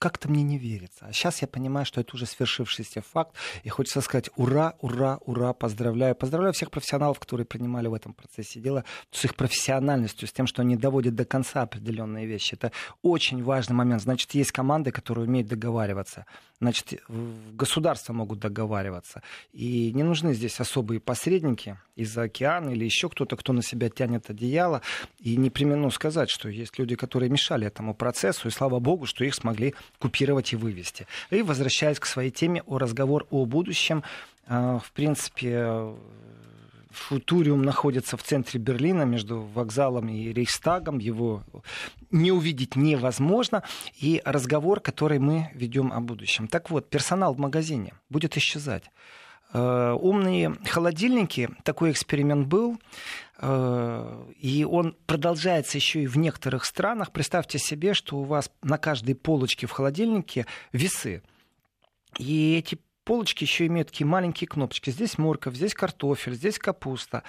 как-то 0.02 0.28
мне 0.28 0.42
не 0.42 0.58
верится. 0.58 1.06
А 1.06 1.12
сейчас 1.12 1.42
я 1.42 1.46
понимаю, 1.46 1.86
что 1.86 2.00
это 2.00 2.16
уже 2.16 2.26
свершившийся 2.26 3.02
факт. 3.02 3.36
И 3.62 3.68
хочется 3.68 4.00
сказать 4.00 4.30
ура, 4.34 4.74
ура, 4.80 5.18
ура, 5.24 5.52
поздравляю. 5.52 6.16
Поздравляю 6.16 6.52
всех 6.52 6.72
профессионалов, 6.72 7.20
которые 7.20 7.46
принимали 7.46 7.86
в 7.86 7.94
этом 7.94 8.12
процессе 8.12 8.58
дело, 8.58 8.84
с 9.12 9.24
их 9.24 9.36
профессиональностью, 9.36 10.26
с 10.26 10.32
тем, 10.32 10.48
что 10.48 10.62
они 10.62 10.74
доводят 10.74 11.14
до 11.14 11.24
конца 11.24 11.62
определенные 11.62 12.26
вещи. 12.26 12.54
Это 12.54 12.72
очень 13.02 13.44
важный 13.44 13.76
момент. 13.76 14.02
Значит, 14.02 14.34
есть 14.34 14.50
команды, 14.50 14.90
которые 14.90 15.28
умеют 15.28 15.46
договариваться. 15.46 16.26
Значит, 16.58 17.00
государства 17.08 18.12
могут 18.12 18.40
договариваться. 18.40 19.22
И 19.52 19.92
не 19.92 20.02
нужны 20.02 20.34
здесь 20.34 20.58
особые 20.58 20.98
посредники 20.98 21.78
из-за 21.96 22.22
океана 22.22 22.70
или 22.70 22.84
еще 22.84 23.08
кто-то, 23.08 23.36
кто 23.36 23.52
на 23.52 23.62
себя 23.62 23.88
тянет 23.88 24.30
одеяло. 24.30 24.82
И 25.18 25.36
не 25.36 25.50
примену 25.50 25.90
сказать, 25.90 26.30
что 26.30 26.48
есть 26.48 26.78
люди, 26.78 26.96
которые 26.96 27.30
мешали 27.30 27.66
этому 27.66 27.94
процессу, 27.94 28.48
и 28.48 28.50
слава 28.50 28.78
богу, 28.78 29.06
что 29.06 29.24
их 29.24 29.34
смогли 29.34 29.74
купировать 29.98 30.52
и 30.52 30.56
вывести. 30.56 31.06
И 31.30 31.42
возвращаясь 31.42 31.98
к 31.98 32.06
своей 32.06 32.30
теме 32.30 32.62
о 32.66 32.78
разговор 32.78 33.26
о 33.30 33.44
будущем, 33.44 34.02
а, 34.46 34.78
в 34.78 34.90
принципе, 34.92 35.94
Футуриум 36.92 37.62
находится 37.62 38.16
в 38.16 38.22
центре 38.22 38.60
Берлина 38.60 39.02
между 39.02 39.40
вокзалом 39.40 40.08
и 40.08 40.32
Рейхстагом. 40.32 40.98
Его 40.98 41.42
не 42.10 42.32
увидеть 42.32 42.76
невозможно. 42.76 43.62
И 43.98 44.20
разговор, 44.24 44.80
который 44.80 45.18
мы 45.18 45.50
ведем 45.54 45.92
о 45.92 46.00
будущем. 46.00 46.48
Так 46.48 46.70
вот, 46.70 46.90
персонал 46.90 47.34
в 47.34 47.38
магазине 47.38 47.94
будет 48.10 48.36
исчезать. 48.36 48.84
А, 49.52 49.94
умные 49.94 50.56
холодильники, 50.64 51.50
такой 51.62 51.90
эксперимент 51.90 52.46
был. 52.46 52.78
Э, 53.38 54.24
и 54.38 54.64
он 54.64 54.96
продолжается 55.06 55.76
еще 55.76 56.02
и 56.02 56.06
в 56.06 56.16
некоторых 56.16 56.64
странах. 56.64 57.12
Представьте 57.12 57.58
себе, 57.58 57.92
что 57.92 58.18
у 58.18 58.24
вас 58.24 58.50
на 58.62 58.78
каждой 58.78 59.14
полочке 59.14 59.66
в 59.66 59.72
холодильнике 59.72 60.46
весы. 60.72 61.22
И 62.18 62.56
эти 62.56 62.78
полочки 63.04 63.44
еще 63.44 63.66
имеют 63.66 63.88
такие 63.88 64.06
маленькие 64.06 64.46
кнопочки. 64.46 64.90
Здесь 64.90 65.18
морковь, 65.18 65.56
здесь 65.56 65.74
картофель, 65.74 66.34
здесь 66.34 66.58
капуста. 66.58 67.24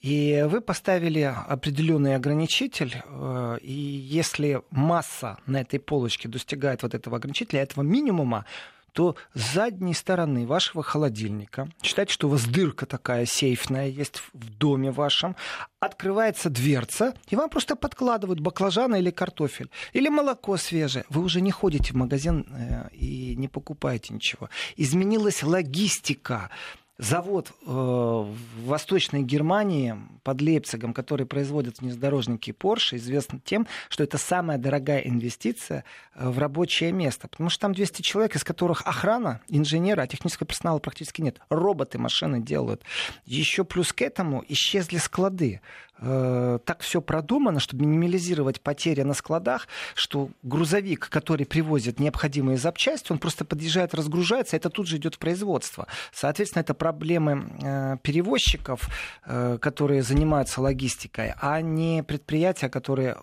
И 0.00 0.44
вы 0.48 0.60
поставили 0.60 1.22
определенный 1.22 2.14
ограничитель, 2.14 3.02
э, 3.04 3.58
и 3.62 3.72
если 3.72 4.62
масса 4.70 5.38
на 5.46 5.62
этой 5.62 5.80
полочке 5.80 6.28
достигает 6.28 6.82
вот 6.82 6.94
этого 6.94 7.16
ограничителя, 7.16 7.62
этого 7.62 7.82
минимума, 7.82 8.44
то 8.94 9.16
с 9.34 9.54
задней 9.54 9.92
стороны 9.92 10.46
вашего 10.46 10.82
холодильника, 10.82 11.68
считайте, 11.82 12.12
что 12.12 12.28
у 12.28 12.30
вас 12.30 12.44
дырка 12.44 12.86
такая 12.86 13.26
сейфная 13.26 13.88
есть 13.88 14.22
в 14.32 14.56
доме 14.56 14.92
вашем, 14.92 15.34
открывается 15.80 16.48
дверца, 16.48 17.14
и 17.28 17.34
вам 17.34 17.50
просто 17.50 17.74
подкладывают 17.74 18.38
баклажаны 18.38 19.00
или 19.00 19.10
картофель, 19.10 19.68
или 19.92 20.08
молоко 20.08 20.56
свежее. 20.56 21.04
Вы 21.08 21.22
уже 21.22 21.40
не 21.40 21.50
ходите 21.50 21.92
в 21.92 21.96
магазин 21.96 22.46
э, 22.48 22.88
и 22.92 23.34
не 23.36 23.48
покупаете 23.48 24.14
ничего. 24.14 24.48
Изменилась 24.76 25.42
логистика 25.42 26.50
завод 26.98 27.50
э, 27.50 27.70
в 27.70 28.36
Восточной 28.64 29.22
Германии 29.22 29.96
под 30.22 30.40
Лейпцигом, 30.40 30.92
который 30.92 31.26
производит 31.26 31.80
внедорожники 31.80 32.50
Porsche, 32.50 32.96
известен 32.96 33.40
тем, 33.40 33.66
что 33.88 34.04
это 34.04 34.16
самая 34.16 34.58
дорогая 34.58 35.00
инвестиция 35.00 35.84
э, 36.14 36.28
в 36.28 36.38
рабочее 36.38 36.92
место. 36.92 37.28
Потому 37.28 37.50
что 37.50 37.62
там 37.62 37.74
200 37.74 38.02
человек, 38.02 38.36
из 38.36 38.44
которых 38.44 38.82
охрана, 38.86 39.40
инженеры, 39.48 40.02
а 40.02 40.06
технического 40.06 40.46
персонала 40.46 40.78
практически 40.78 41.20
нет. 41.20 41.40
Роботы 41.48 41.98
машины 41.98 42.40
делают. 42.40 42.82
Еще 43.24 43.64
плюс 43.64 43.92
к 43.92 44.02
этому 44.02 44.44
исчезли 44.48 44.98
склады. 44.98 45.60
Э, 46.04 46.58
так 46.64 46.80
все 46.82 47.00
продумано, 47.00 47.60
чтобы 47.60 47.86
минимализировать 47.86 48.60
потери 48.60 49.02
на 49.02 49.14
складах, 49.14 49.68
что 49.94 50.30
грузовик, 50.42 51.08
который 51.08 51.46
привозит 51.46 51.98
необходимые 51.98 52.58
запчасти, 52.58 53.12
он 53.12 53.18
просто 53.18 53.44
подъезжает, 53.44 53.94
разгружается, 53.94 54.56
это 54.56 54.68
тут 54.68 54.86
же 54.86 54.98
идет 54.98 55.14
в 55.14 55.18
производство. 55.18 55.86
Соответственно, 56.12 56.60
это 56.62 56.74
проблемы 56.74 57.48
э, 57.62 57.96
перевозчиков, 58.02 58.88
э, 59.24 59.58
которые 59.60 60.02
занимаются 60.02 60.60
логистикой, 60.60 61.32
а 61.40 61.60
не 61.62 62.02
предприятия, 62.02 62.68
которые 62.68 63.16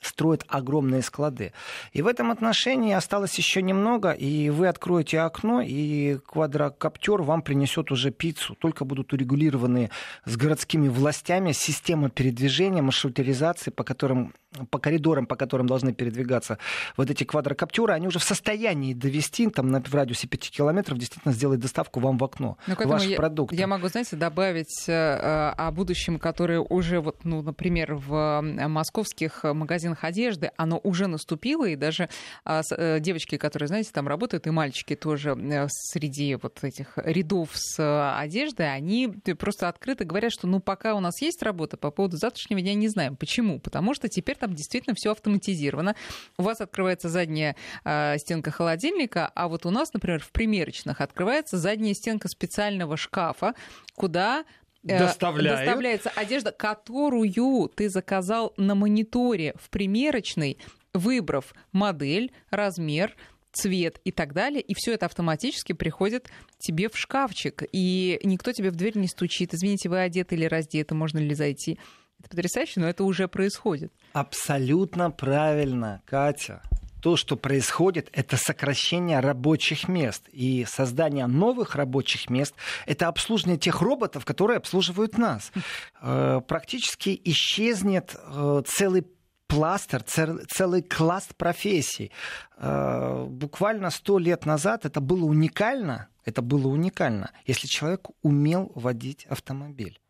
строят 0.00 0.44
огромные 0.48 1.02
склады. 1.02 1.52
И 1.92 2.02
в 2.02 2.06
этом 2.06 2.30
отношении 2.30 2.92
осталось 2.92 3.36
еще 3.36 3.62
немного, 3.62 4.12
и 4.12 4.50
вы 4.50 4.68
откроете 4.68 5.20
окно, 5.20 5.60
и 5.60 6.18
квадрокоптер 6.26 7.22
вам 7.22 7.42
принесет 7.42 7.90
уже 7.90 8.10
пиццу. 8.10 8.54
Только 8.54 8.84
будут 8.84 9.12
урегулированы 9.12 9.90
с 10.24 10.36
городскими 10.36 10.88
властями 10.88 11.52
система 11.52 12.10
передвижения, 12.10 12.82
маршрутизации, 12.82 13.70
по 13.70 13.84
которым 13.84 14.34
по 14.70 14.78
коридорам, 14.78 15.26
по 15.26 15.36
которым 15.36 15.66
должны 15.66 15.92
передвигаться 15.92 16.58
вот 16.96 17.10
эти 17.10 17.24
квадрокоптеры, 17.24 17.92
они 17.92 18.08
уже 18.08 18.18
в 18.18 18.24
состоянии 18.24 18.94
довести 18.94 19.48
там, 19.48 19.70
на, 19.70 19.82
в 19.82 19.94
радиусе 19.94 20.26
5 20.26 20.50
километров, 20.50 20.98
действительно 20.98 21.34
сделать 21.34 21.60
доставку 21.60 22.00
вам 22.00 22.16
в 22.16 22.24
окно 22.24 22.56
ну, 22.66 22.74
ваших 22.84 23.16
продуктов. 23.16 23.58
Я 23.58 23.66
могу, 23.66 23.88
знаете, 23.88 24.16
добавить 24.16 24.88
э, 24.88 24.92
о 24.92 25.70
будущем, 25.70 26.18
которое 26.18 26.60
уже, 26.60 27.00
вот, 27.00 27.24
ну, 27.24 27.42
например, 27.42 27.94
в 27.94 28.40
московских 28.40 29.44
магазинах 29.44 30.04
одежды, 30.04 30.50
оно 30.56 30.80
уже 30.82 31.08
наступило, 31.08 31.66
и 31.66 31.76
даже 31.76 32.08
э, 32.44 32.62
э, 32.70 33.00
девочки, 33.00 33.36
которые, 33.36 33.68
знаете, 33.68 33.90
там 33.92 34.08
работают, 34.08 34.46
и 34.46 34.50
мальчики 34.50 34.96
тоже 34.96 35.36
э, 35.38 35.66
среди 35.68 36.36
вот 36.36 36.64
этих 36.64 36.96
рядов 36.96 37.50
с 37.52 37.78
э, 37.78 38.18
одеждой, 38.18 38.72
они 38.72 39.08
просто 39.38 39.68
открыто 39.68 40.04
говорят, 40.04 40.32
что 40.32 40.46
ну 40.46 40.60
пока 40.60 40.94
у 40.94 41.00
нас 41.00 41.20
есть 41.20 41.42
работа 41.42 41.76
по 41.76 41.90
поводу 41.90 42.16
завтрашнего 42.16 42.60
дня, 42.62 42.74
не 42.74 42.88
знаем. 42.88 43.16
Почему? 43.16 43.60
Потому 43.60 43.94
что 43.94 44.08
теперь 44.08 44.37
там 44.38 44.54
действительно 44.54 44.94
все 44.94 45.12
автоматизировано. 45.12 45.94
У 46.38 46.42
вас 46.42 46.60
открывается 46.60 47.08
задняя 47.08 47.56
э, 47.84 48.16
стенка 48.18 48.50
холодильника, 48.50 49.30
а 49.34 49.48
вот 49.48 49.66
у 49.66 49.70
нас, 49.70 49.92
например, 49.92 50.20
в 50.20 50.30
примерочных 50.30 51.00
открывается 51.00 51.58
задняя 51.58 51.94
стенка 51.94 52.28
специального 52.28 52.96
шкафа, 52.96 53.54
куда 53.94 54.44
э, 54.84 54.98
Доставляют. 54.98 55.60
доставляется 55.60 56.10
одежда, 56.10 56.52
которую 56.52 57.70
ты 57.74 57.88
заказал 57.88 58.54
на 58.56 58.74
мониторе 58.74 59.54
в 59.60 59.70
примерочной, 59.70 60.58
выбрав 60.94 61.52
модель, 61.72 62.32
размер, 62.50 63.14
цвет 63.52 64.00
и 64.04 64.12
так 64.12 64.34
далее, 64.34 64.60
и 64.60 64.74
все 64.74 64.92
это 64.92 65.06
автоматически 65.06 65.72
приходит 65.72 66.30
тебе 66.58 66.88
в 66.88 66.96
шкафчик, 66.96 67.64
и 67.72 68.20
никто 68.22 68.52
тебе 68.52 68.70
в 68.70 68.76
дверь 68.76 68.96
не 68.96 69.08
стучит. 69.08 69.54
Извините, 69.54 69.88
вы 69.88 70.00
одеты 70.00 70.34
или 70.34 70.44
раздеты, 70.44 70.94
можно 70.94 71.18
ли 71.18 71.34
зайти? 71.34 71.78
Это 72.20 72.30
потрясающе, 72.30 72.80
но 72.80 72.88
это 72.88 73.04
уже 73.04 73.28
происходит. 73.28 73.92
Абсолютно 74.12 75.10
правильно, 75.10 76.02
Катя. 76.04 76.62
То, 77.00 77.16
что 77.16 77.36
происходит, 77.36 78.08
это 78.12 78.36
сокращение 78.36 79.20
рабочих 79.20 79.86
мест. 79.86 80.24
И 80.32 80.64
создание 80.64 81.26
новых 81.26 81.76
рабочих 81.76 82.28
мест— 82.28 82.54
это 82.86 83.06
обслуживание 83.06 83.56
тех 83.56 83.80
роботов, 83.80 84.24
которые 84.24 84.56
обслуживают 84.56 85.16
нас. 85.16 85.52
Э, 86.00 86.40
практически 86.46 87.20
исчезнет 87.24 88.16
э, 88.16 88.62
целый 88.66 89.06
пластер, 89.46 90.02
целый 90.02 90.82
класс 90.82 91.28
профессий. 91.36 92.10
Э, 92.56 93.26
буквально 93.28 93.90
сто 93.90 94.18
лет 94.18 94.44
назад 94.44 94.84
это 94.84 95.00
было 95.00 95.24
уникально, 95.24 96.08
это 96.24 96.42
было 96.42 96.66
уникально, 96.66 97.30
если 97.46 97.68
человек 97.68 98.08
умел 98.22 98.72
водить 98.74 99.24
автомобиль. 99.26 100.00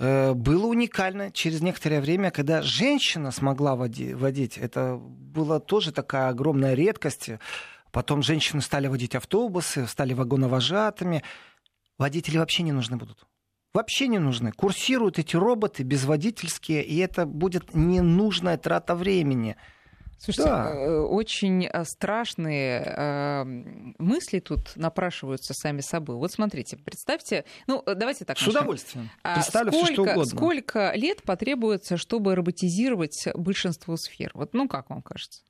Э, 0.00 0.32
было 0.32 0.66
уникально 0.66 1.30
через 1.30 1.60
некоторое 1.60 2.00
время, 2.00 2.30
когда 2.30 2.62
женщина 2.62 3.30
смогла 3.30 3.76
водить. 3.76 4.56
Это 4.56 4.96
была 4.96 5.60
тоже 5.60 5.92
такая 5.92 6.30
огромная 6.30 6.72
редкость. 6.72 7.30
Потом 7.92 8.22
женщины 8.22 8.62
стали 8.62 8.86
водить 8.86 9.14
автобусы, 9.14 9.86
стали 9.86 10.14
вагоновожатыми. 10.14 11.22
Водители 11.98 12.38
вообще 12.38 12.62
не 12.62 12.72
нужны 12.72 12.96
будут. 12.96 13.26
Вообще 13.74 14.08
не 14.08 14.18
нужны. 14.18 14.52
Курсируют 14.52 15.18
эти 15.18 15.36
роботы 15.36 15.82
безводительские, 15.82 16.82
и 16.82 16.96
это 16.96 17.26
будет 17.26 17.74
ненужная 17.74 18.56
трата 18.56 18.94
времени. 18.94 19.56
Слушайте, 20.22 20.50
да. 20.50 20.70
Э, 20.74 20.98
очень 21.00 21.64
э, 21.64 21.84
страшные 21.84 22.82
э, 22.84 23.44
мысли 23.98 24.40
тут 24.40 24.76
напрашиваются 24.76 25.54
сами 25.54 25.80
собой. 25.80 26.16
Вот 26.16 26.30
смотрите, 26.30 26.76
представьте, 26.76 27.46
ну 27.66 27.82
давайте 27.86 28.26
так. 28.26 28.36
С 28.36 28.42
начнем. 28.42 28.60
удовольствием. 28.60 29.10
А 29.22 29.36
Представлю 29.36 29.72
сколько, 29.72 29.86
все, 29.86 29.92
что 29.94 30.02
угодно. 30.02 30.24
Сколько 30.26 30.92
лет 30.94 31.22
потребуется, 31.22 31.96
чтобы 31.96 32.34
роботизировать 32.34 33.28
большинство 33.34 33.96
сфер? 33.96 34.30
Вот, 34.34 34.52
ну 34.52 34.68
как 34.68 34.90
вам 34.90 35.00
кажется? 35.00 35.40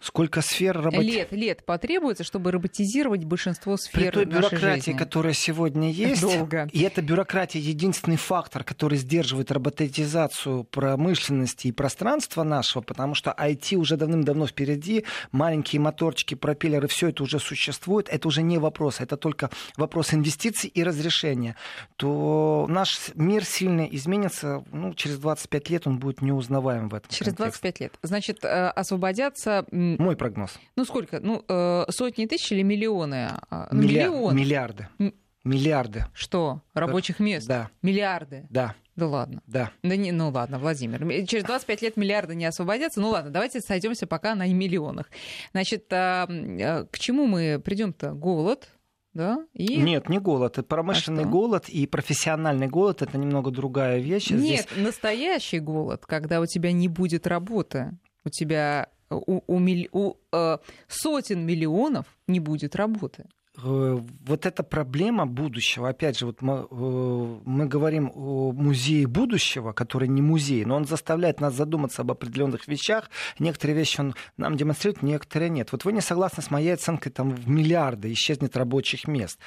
Сколько 0.00 0.40
сфер 0.40 0.80
роботи... 0.80 1.04
Лет, 1.04 1.32
лет 1.32 1.64
потребуется, 1.64 2.24
чтобы 2.24 2.50
роботизировать 2.52 3.24
большинство 3.24 3.76
сфер 3.76 4.12
При 4.12 4.24
той 4.24 4.26
нашей 4.26 4.50
бюрократии, 4.50 4.90
жизни. 4.92 4.98
которая 4.98 5.34
сегодня 5.34 5.90
есть, 5.92 6.22
Долго. 6.22 6.68
и 6.72 6.80
эта 6.82 7.02
бюрократия 7.02 7.60
единственный 7.60 8.16
фактор, 8.16 8.64
который 8.64 8.96
сдерживает 8.96 9.52
роботизацию 9.52 10.64
промышленности 10.64 11.68
и 11.68 11.72
пространства 11.72 12.44
нашего, 12.44 12.82
потому 12.82 13.14
что 13.14 13.34
IT 13.38 13.76
уже 13.76 13.96
давным-давно 13.96 14.46
впереди, 14.46 15.04
маленькие 15.32 15.80
моторчики, 15.80 16.34
пропеллеры, 16.34 16.88
все 16.88 17.08
это 17.08 17.22
уже 17.22 17.38
существует, 17.38 18.08
это 18.08 18.26
уже 18.26 18.42
не 18.42 18.58
вопрос, 18.58 19.00
это 19.00 19.16
только 19.18 19.50
вопрос 19.76 20.14
инвестиций 20.14 20.70
и 20.70 20.82
разрешения, 20.82 21.56
то 21.96 22.66
наш 22.68 23.10
мир 23.14 23.44
сильно 23.44 23.82
изменится, 23.82 24.64
ну, 24.72 24.94
через 24.94 25.18
25 25.18 25.70
лет 25.70 25.86
он 25.86 25.98
будет 25.98 26.22
неузнаваем 26.22 26.88
в 26.88 26.94
этом 26.94 27.10
Через 27.10 27.34
контексте. 27.34 27.60
25 27.60 27.80
лет. 27.80 27.98
Значит, 28.02 28.44
э, 28.44 28.68
освободятся, 28.68 29.66
Мой 29.98 30.16
прогноз. 30.16 30.58
ну 30.76 30.84
сколько? 30.84 31.20
Ну, 31.20 31.44
э, 31.48 31.84
сотни 31.90 32.26
тысяч 32.26 32.52
или 32.52 32.62
миллионы? 32.62 33.28
А, 33.50 33.68
ну, 33.72 33.82
Милля- 33.82 34.08
Миллион. 34.08 34.36
Миллиарды. 34.36 34.88
М. 34.98 35.14
Миллиарды. 35.44 36.04
Что? 36.12 36.60
Рабочих 36.74 37.18
мест? 37.18 37.48
Да, 37.48 37.70
Миллиарды? 37.80 38.46
да, 38.50 38.74
Да 38.94 39.06
ладно. 39.08 39.42
да. 39.46 39.70
Да 39.82 39.96
не, 39.96 40.12
ну 40.12 40.28
ладно, 40.28 40.58
Владимир. 40.58 41.00
Через 41.26 41.44
25 41.44 41.80
лет 41.82 41.96
миллиарды 41.96 42.34
не 42.34 42.44
освободятся. 42.44 43.00
Ну 43.00 43.08
ладно, 43.08 43.30
давайте 43.30 43.60
сойдемся 43.60 44.06
пока 44.06 44.34
на 44.34 44.46
миллионах. 44.46 45.06
Значит, 45.52 45.90
а, 45.92 46.26
а, 46.28 46.84
к 46.84 46.98
чему 46.98 47.24
мы 47.26 47.58
придем-то? 47.58 48.12
Голод, 48.12 48.68
да? 49.14 49.38
И... 49.54 49.78
Нет, 49.78 50.10
не 50.10 50.18
голод. 50.18 50.58
Это 50.58 50.62
промышленный 50.62 51.22
А 51.22 51.26
что? 51.26 51.32
голод 51.32 51.68
и 51.70 51.86
профессиональный 51.86 52.68
голод 52.68 53.00
это 53.00 53.16
немного 53.16 53.50
другая 53.50 53.98
вещь. 53.98 54.28
Нет, 54.28 54.40
Здесь 54.40 54.66
настоящий 54.76 55.58
голод, 55.60 56.04
когда 56.04 56.38
у 56.42 56.44
тебя 56.46 56.70
не 56.72 56.88
будет 56.88 57.26
работы, 57.26 57.92
у 58.24 58.28
тебя 58.28 58.88
у, 59.10 59.42
у 59.46 59.58
у, 59.92 60.14
э, 60.32 60.58
сотен 60.88 61.44
миллионов 61.44 62.06
не 62.26 62.40
будет 62.40 62.76
работы. 62.76 63.26
Э, 63.56 63.98
вот 64.26 64.46
эта 64.46 64.62
проблема 64.62 65.26
будущего, 65.26 65.88
опять 65.88 66.18
же, 66.18 66.26
вот 66.26 66.42
мы, 66.42 66.66
э, 66.70 67.38
мы 67.44 67.66
говорим 67.66 68.10
о 68.14 68.52
музее 68.52 69.06
будущего, 69.06 69.72
который 69.72 70.08
не 70.08 70.22
музей, 70.22 70.64
но 70.64 70.76
он 70.76 70.84
заставляет 70.86 71.40
нас 71.40 71.54
задуматься 71.54 72.02
об 72.02 72.10
определенных 72.10 72.68
вещах. 72.68 73.10
Некоторые 73.38 73.76
вещи 73.76 74.00
он 74.00 74.14
нам 74.36 74.56
демонстрирует, 74.56 75.02
некоторые 75.02 75.50
нет. 75.50 75.72
Вот 75.72 75.84
вы 75.84 75.92
не 75.92 76.00
согласны 76.00 76.42
с 76.42 76.50
моей 76.50 76.74
оценкой, 76.74 77.12
там 77.12 77.30
в 77.30 77.48
миллиарды 77.48 78.12
исчезнет 78.12 78.56
рабочих 78.56 79.06
мест. 79.08 79.38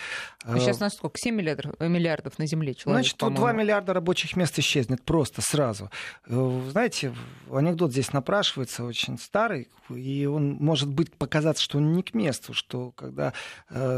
А 0.43 0.59
сейчас 0.59 0.77
у 0.77 0.81
нас 0.81 0.93
сколько? 0.95 1.17
7 1.17 1.35
миллиардов, 1.35 1.79
миллиардов 1.79 2.39
на 2.39 2.45
Земле 2.47 2.73
человек, 2.75 3.03
Значит, 3.03 3.17
тут 3.17 3.29
2 3.29 3.37
по-моему. 3.37 3.59
миллиарда 3.59 3.93
рабочих 3.93 4.35
мест 4.35 4.57
исчезнет 4.59 5.03
просто 5.03 5.41
сразу. 5.41 5.89
Э, 6.27 6.61
Знаете, 6.69 7.13
анекдот 7.51 7.91
здесь 7.91 8.13
напрашивается 8.13 8.83
очень 8.83 9.17
старый, 9.17 9.69
и 9.89 10.25
он 10.25 10.53
может 10.53 10.89
быть 10.89 11.13
показаться, 11.15 11.63
что 11.63 11.77
он 11.77 11.93
не 11.93 12.03
к 12.03 12.13
месту, 12.13 12.53
что 12.53 12.91
когда 12.91 13.33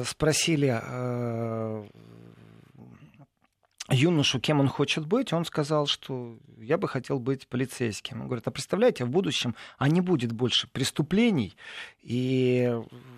спросили 0.04 0.80
э, 0.82 1.86
юношу, 3.90 4.40
кем 4.40 4.60
он 4.60 4.68
хочет 4.68 5.06
быть, 5.06 5.32
он 5.32 5.46
сказал, 5.46 5.86
что 5.86 6.38
я 6.58 6.78
бы 6.78 6.88
хотел 6.88 7.20
быть 7.20 7.48
полицейским. 7.48 8.22
Он 8.22 8.28
говорит, 8.28 8.48
а 8.48 8.52
представляете, 8.52 9.06
в 9.06 9.10
будущем 9.10 9.56
а 9.78 9.88
не 9.88 10.02
будет 10.02 10.32
больше 10.32 10.68
преступлений, 10.68 11.56
и 12.02 12.74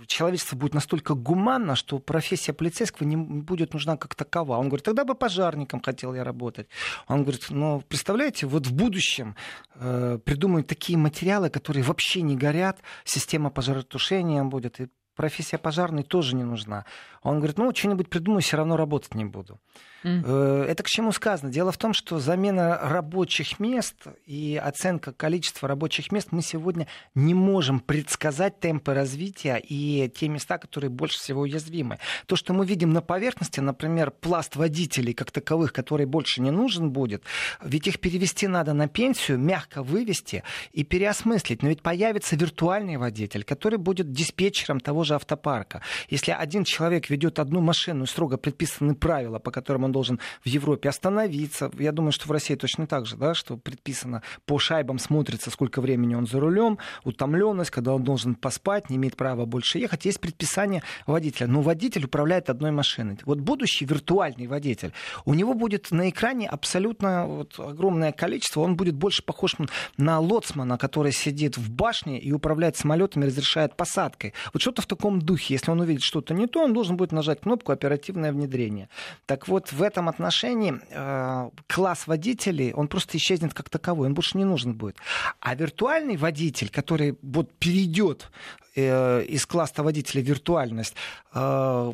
человечество 0.07 0.57
будет 0.57 0.73
настолько 0.73 1.13
гуманно, 1.13 1.75
что 1.75 1.99
профессия 1.99 2.51
полицейского 2.51 3.07
не 3.07 3.15
будет 3.15 3.73
нужна 3.73 3.95
как 3.95 4.15
такова. 4.15 4.57
Он 4.57 4.67
говорит, 4.67 4.85
тогда 4.85 5.05
бы 5.05 5.15
пожарником 5.15 5.81
хотел 5.81 6.13
я 6.13 6.23
работать. 6.23 6.67
Он 7.07 7.21
говорит, 7.21 7.45
ну, 7.49 7.81
представляете, 7.87 8.45
вот 8.45 8.67
в 8.67 8.73
будущем 8.73 9.35
э, 9.75 10.19
придумают 10.23 10.67
такие 10.67 10.97
материалы, 10.97 11.49
которые 11.49 11.83
вообще 11.83 12.21
не 12.21 12.35
горят, 12.35 12.79
система 13.05 13.49
пожаротушения 13.49 14.43
будет, 14.43 14.81
и 14.81 14.87
профессия 15.17 15.57
пожарной 15.57 16.03
тоже 16.03 16.35
не 16.35 16.43
нужна. 16.43 16.85
Он 17.23 17.37
говорит, 17.37 17.57
ну, 17.57 17.75
что-нибудь 17.75 18.09
придумаю, 18.09 18.41
все 18.41 18.55
равно 18.55 18.77
работать 18.77 19.15
не 19.15 19.25
буду. 19.25 19.59
Э, 20.03 20.65
Это 20.69 20.83
к 20.83 20.87
чему 20.87 21.11
сказано? 21.11 21.51
Дело 21.51 21.71
в 21.71 21.77
том, 21.77 21.93
что 21.93 22.19
замена 22.19 22.79
рабочих 22.81 23.59
мест 23.59 23.95
и 24.25 24.61
оценка 24.63 25.11
количества 25.11 25.67
рабочих 25.67 26.11
мест 26.11 26.29
мы 26.31 26.41
сегодня 26.41 26.87
не 27.15 27.33
можем 27.33 27.79
предсказать 27.79 28.59
темпы 28.59 28.93
развития 28.93 29.57
и 29.57 30.09
те 30.15 30.29
места, 30.29 30.57
которые 30.57 30.89
больше 30.89 31.19
всего 31.19 31.41
уязвимы. 31.41 31.97
То, 32.27 32.35
что 32.35 32.53
мы 32.53 32.65
видим 32.65 32.91
на 32.91 33.01
поверхности, 33.01 33.59
например, 33.59 34.11
пласт 34.11 34.55
водителей 34.55 35.13
как 35.13 35.31
таковых, 35.31 35.73
который 35.73 36.05
больше 36.05 36.41
не 36.41 36.51
нужен 36.51 36.91
будет, 36.91 37.23
ведь 37.61 37.87
их 37.87 37.99
перевести 37.99 38.47
надо 38.47 38.73
на 38.73 38.87
пенсию, 38.87 39.39
мягко 39.39 39.83
вывести 39.83 40.43
и 40.71 40.83
переосмыслить. 40.83 41.63
Но 41.63 41.69
ведь 41.69 41.81
появится 41.81 42.35
виртуальный 42.35 42.97
водитель, 42.97 43.43
который 43.43 43.79
будет 43.79 44.11
диспетчером 44.11 44.79
того 44.79 45.03
же 45.07 45.15
автопарка. 45.15 45.81
Если 46.09 46.31
один 46.31 46.63
человек 46.63 47.09
ведет 47.09 47.39
одну 47.39 47.61
машину, 47.61 48.05
строго 48.05 48.37
предписаны 48.37 48.95
правила, 48.95 49.39
по 49.39 49.51
которым 49.51 49.85
он 49.85 49.91
должен 49.91 50.19
в 50.43 50.47
Европе 50.47 50.89
остановиться. 50.89 51.71
Я 51.79 51.91
думаю, 51.91 52.11
что 52.11 52.27
в 52.27 52.31
России 52.31 52.55
точно 52.55 52.87
так 52.87 53.05
же, 53.05 53.17
да, 53.17 53.33
что 53.33 53.57
предписано 53.57 54.21
по 54.45 54.59
шайбам 54.59 54.99
смотрится, 54.99 55.49
сколько 55.49 55.81
времени 55.81 56.15
он 56.15 56.27
за 56.27 56.39
рулем, 56.39 56.77
утомленность, 57.03 57.71
когда 57.71 57.93
он 57.93 58.03
должен 58.03 58.35
поспать, 58.35 58.89
не 58.89 58.97
имеет 58.97 59.15
права 59.15 59.45
больше 59.45 59.79
ехать. 59.79 60.05
Есть 60.05 60.19
предписание 60.19 60.83
водителя. 61.05 61.47
Но 61.47 61.61
водитель 61.61 62.05
управляет 62.05 62.49
одной 62.49 62.71
машиной. 62.71 63.17
Вот 63.25 63.39
будущий 63.39 63.85
виртуальный 63.85 64.47
водитель, 64.47 64.91
у 65.25 65.33
него 65.33 65.53
будет 65.53 65.91
на 65.91 66.09
экране 66.09 66.47
абсолютно 66.47 67.25
вот 67.25 67.59
огромное 67.59 68.11
количество, 68.11 68.61
он 68.61 68.75
будет 68.75 68.95
больше 68.95 69.23
похож 69.23 69.55
на 69.97 70.19
лоцмана, 70.19 70.77
который 70.77 71.11
сидит 71.11 71.57
в 71.57 71.71
башне 71.71 72.19
и 72.19 72.31
управляет 72.31 72.75
самолетами, 72.75 73.25
разрешает 73.25 73.77
посадкой. 73.77 74.33
Вот 74.53 74.61
что-то 74.61 74.81
в 74.81 74.85
таком 74.85 74.96
духе. 75.21 75.53
Если 75.53 75.71
он 75.71 75.79
увидит 75.79 76.03
что-то 76.03 76.33
не 76.33 76.47
то, 76.47 76.63
он 76.63 76.73
должен 76.73 76.97
будет 76.97 77.11
нажать 77.11 77.41
кнопку 77.41 77.71
«Оперативное 77.71 78.31
внедрение». 78.31 78.89
Так 79.25 79.47
вот, 79.47 79.71
в 79.71 79.81
этом 79.81 80.09
отношении 80.09 80.73
э, 80.89 81.49
класс 81.67 82.07
водителей, 82.07 82.73
он 82.73 82.87
просто 82.87 83.17
исчезнет 83.17 83.53
как 83.53 83.69
таковой, 83.69 84.07
он 84.07 84.13
больше 84.13 84.37
не 84.37 84.45
нужен 84.45 84.73
будет. 84.73 84.97
А 85.39 85.55
виртуальный 85.55 86.17
водитель, 86.17 86.69
который 86.69 87.17
вот 87.21 87.51
перейдет 87.59 88.29
э, 88.75 89.23
из 89.23 89.45
класса 89.45 89.83
водителя 89.83 90.21
виртуальность, 90.21 90.95
э, 91.33 91.93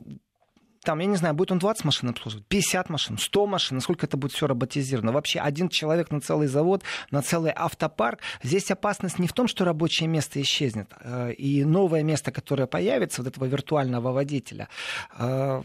там, 0.84 1.00
я 1.00 1.06
не 1.06 1.16
знаю, 1.16 1.34
будет 1.34 1.52
он 1.52 1.60
20 1.60 1.86
машин 1.86 2.10
обслуживать, 2.10 2.46
50 2.48 2.90
машин, 2.90 3.18
100 3.18 3.48
машин, 3.48 3.78
насколько 3.78 4.06
это 4.06 4.18
будет 4.18 4.34
все 4.34 4.48
роботизировано. 4.48 5.12
Вообще 5.12 5.40
один 5.40 5.70
человек 5.70 6.12
на 6.12 6.22
целый 6.22 6.48
завод, 6.48 6.84
на 7.12 7.22
целый 7.22 7.52
автопарк. 7.56 8.20
Здесь 8.44 8.70
опасность 8.72 9.20
не 9.20 9.28
в 9.28 9.34
том, 9.34 9.48
что 9.48 9.66
рабочее 9.66 10.08
место 10.08 10.42
исчезнет, 10.42 10.90
э, 11.02 11.34
и 11.34 11.64
новое 11.64 12.04
место, 12.04 12.32
которое 12.32 12.68
появится, 12.68 13.22
вот 13.22 13.32
этого 13.32 13.46
виртуального 13.46 14.12
водителя, 14.12 14.68
э, 15.18 15.62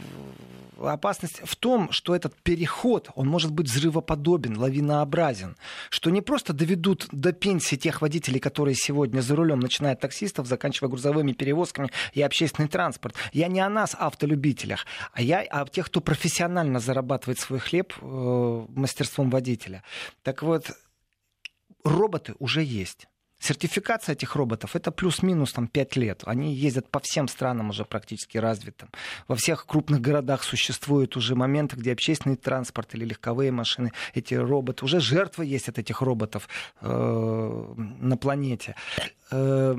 опасность 0.80 1.40
в 1.44 1.56
том, 1.56 1.90
что 1.90 2.14
этот 2.14 2.34
переход, 2.42 3.10
он 3.14 3.28
может 3.28 3.50
быть 3.50 3.66
взрывоподобен, 3.66 4.56
лавинообразен, 4.58 5.56
что 5.90 6.10
не 6.10 6.20
просто 6.20 6.52
доведут 6.52 7.08
до 7.12 7.32
пенсии 7.32 7.76
тех 7.76 8.00
водителей, 8.02 8.40
которые 8.40 8.74
сегодня 8.74 9.20
за 9.20 9.34
рулем, 9.36 9.60
начиная 9.60 9.94
от 9.94 10.00
таксистов, 10.00 10.46
заканчивая 10.46 10.90
грузовыми 10.90 11.32
перевозками 11.32 11.90
и 12.12 12.22
общественный 12.22 12.68
транспорт. 12.68 13.14
Я 13.32 13.48
не 13.48 13.60
о 13.60 13.68
нас, 13.68 13.96
автолюбителях, 13.98 14.86
а 15.12 15.22
я 15.22 15.40
о 15.40 15.66
тех, 15.66 15.86
кто 15.86 16.00
профессионально 16.00 16.80
зарабатывает 16.80 17.38
свой 17.38 17.58
хлеб 17.58 17.92
э, 18.00 18.66
мастерством 18.68 19.30
водителя. 19.30 19.82
Так 20.22 20.42
вот, 20.42 20.70
роботы 21.84 22.34
уже 22.38 22.62
есть. 22.62 23.08
Сертификация 23.40 24.14
этих 24.14 24.34
роботов 24.34 24.74
это 24.74 24.90
плюс-минус 24.90 25.52
там, 25.52 25.68
5 25.68 25.96
лет. 25.96 26.22
Они 26.26 26.52
ездят 26.52 26.90
по 26.90 26.98
всем 26.98 27.28
странам 27.28 27.70
уже 27.70 27.84
практически 27.84 28.36
развитым. 28.36 28.90
Во 29.28 29.36
всех 29.36 29.64
крупных 29.64 30.00
городах 30.00 30.42
существуют 30.42 31.16
уже 31.16 31.36
моменты, 31.36 31.76
где 31.76 31.92
общественный 31.92 32.36
транспорт 32.36 32.94
или 32.94 33.04
легковые 33.04 33.52
машины, 33.52 33.92
эти 34.14 34.34
роботы, 34.34 34.84
уже 34.84 34.98
жертвы 34.98 35.46
есть 35.46 35.68
от 35.68 35.78
этих 35.78 36.02
роботов 36.02 36.48
э, 36.80 37.74
на 37.76 38.16
планете. 38.16 38.74
Э, 39.30 39.76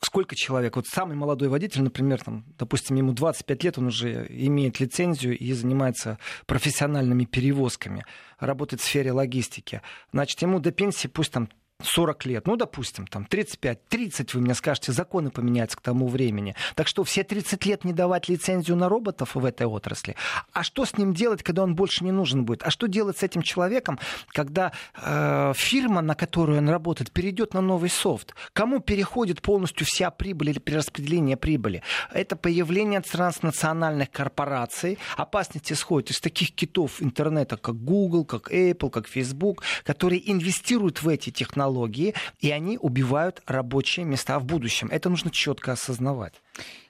сколько 0.00 0.36
человек, 0.36 0.76
вот 0.76 0.86
самый 0.86 1.16
молодой 1.16 1.48
водитель, 1.48 1.82
например, 1.82 2.22
там, 2.22 2.44
допустим, 2.58 2.96
ему 2.96 3.12
25 3.12 3.64
лет, 3.64 3.78
он 3.78 3.86
уже 3.86 4.26
имеет 4.28 4.80
лицензию 4.80 5.36
и 5.36 5.52
занимается 5.52 6.18
профессиональными 6.46 7.24
перевозками, 7.24 8.04
работает 8.38 8.80
в 8.80 8.84
сфере 8.84 9.12
логистики. 9.12 9.82
Значит, 10.12 10.40
ему 10.42 10.60
до 10.60 10.70
пенсии 10.70 11.08
пусть 11.08 11.32
там 11.32 11.48
40 11.80 12.26
лет, 12.26 12.46
ну, 12.48 12.56
допустим, 12.56 13.06
там 13.06 13.24
35, 13.24 13.88
30, 13.88 14.34
вы 14.34 14.40
мне 14.40 14.54
скажете, 14.54 14.90
законы 14.90 15.30
поменяются 15.30 15.76
к 15.76 15.80
тому 15.80 16.08
времени. 16.08 16.56
Так 16.74 16.88
что 16.88 17.04
все 17.04 17.22
30 17.22 17.64
лет 17.66 17.84
не 17.84 17.92
давать 17.92 18.28
лицензию 18.28 18.76
на 18.76 18.88
роботов 18.88 19.36
в 19.36 19.44
этой 19.44 19.66
отрасли. 19.66 20.16
А 20.52 20.64
что 20.64 20.84
с 20.84 20.98
ним 20.98 21.14
делать, 21.14 21.44
когда 21.44 21.62
он 21.62 21.76
больше 21.76 22.02
не 22.02 22.10
нужен 22.10 22.44
будет? 22.44 22.64
А 22.64 22.70
что 22.70 22.88
делать 22.88 23.18
с 23.18 23.22
этим 23.22 23.42
человеком, 23.42 24.00
когда 24.28 24.72
э, 25.00 25.52
фирма, 25.54 26.00
на 26.00 26.16
которую 26.16 26.58
он 26.58 26.68
работает, 26.68 27.12
перейдет 27.12 27.54
на 27.54 27.60
новый 27.60 27.90
софт? 27.90 28.34
Кому 28.54 28.80
переходит 28.80 29.40
полностью 29.40 29.86
вся 29.86 30.10
прибыль 30.10 30.50
или 30.50 30.58
перераспределение 30.58 31.36
прибыли? 31.36 31.84
Это 32.12 32.34
появление 32.34 33.02
транснациональных 33.02 34.10
корпораций. 34.10 34.98
Опасность 35.16 35.70
исходит 35.70 36.10
из 36.10 36.18
таких 36.18 36.52
китов 36.52 37.00
интернета, 37.00 37.56
как 37.56 37.76
Google, 37.76 38.24
как 38.24 38.50
Apple, 38.52 38.90
как 38.90 39.06
Facebook, 39.06 39.62
которые 39.84 40.28
инвестируют 40.28 41.02
в 41.02 41.08
эти 41.08 41.30
технологии 41.30 41.67
технологии, 41.68 42.14
и 42.40 42.50
они 42.50 42.78
убивают 42.78 43.42
рабочие 43.46 44.06
места 44.06 44.38
в 44.38 44.44
будущем. 44.44 44.88
Это 44.90 45.10
нужно 45.10 45.30
четко 45.30 45.72
осознавать. 45.72 46.34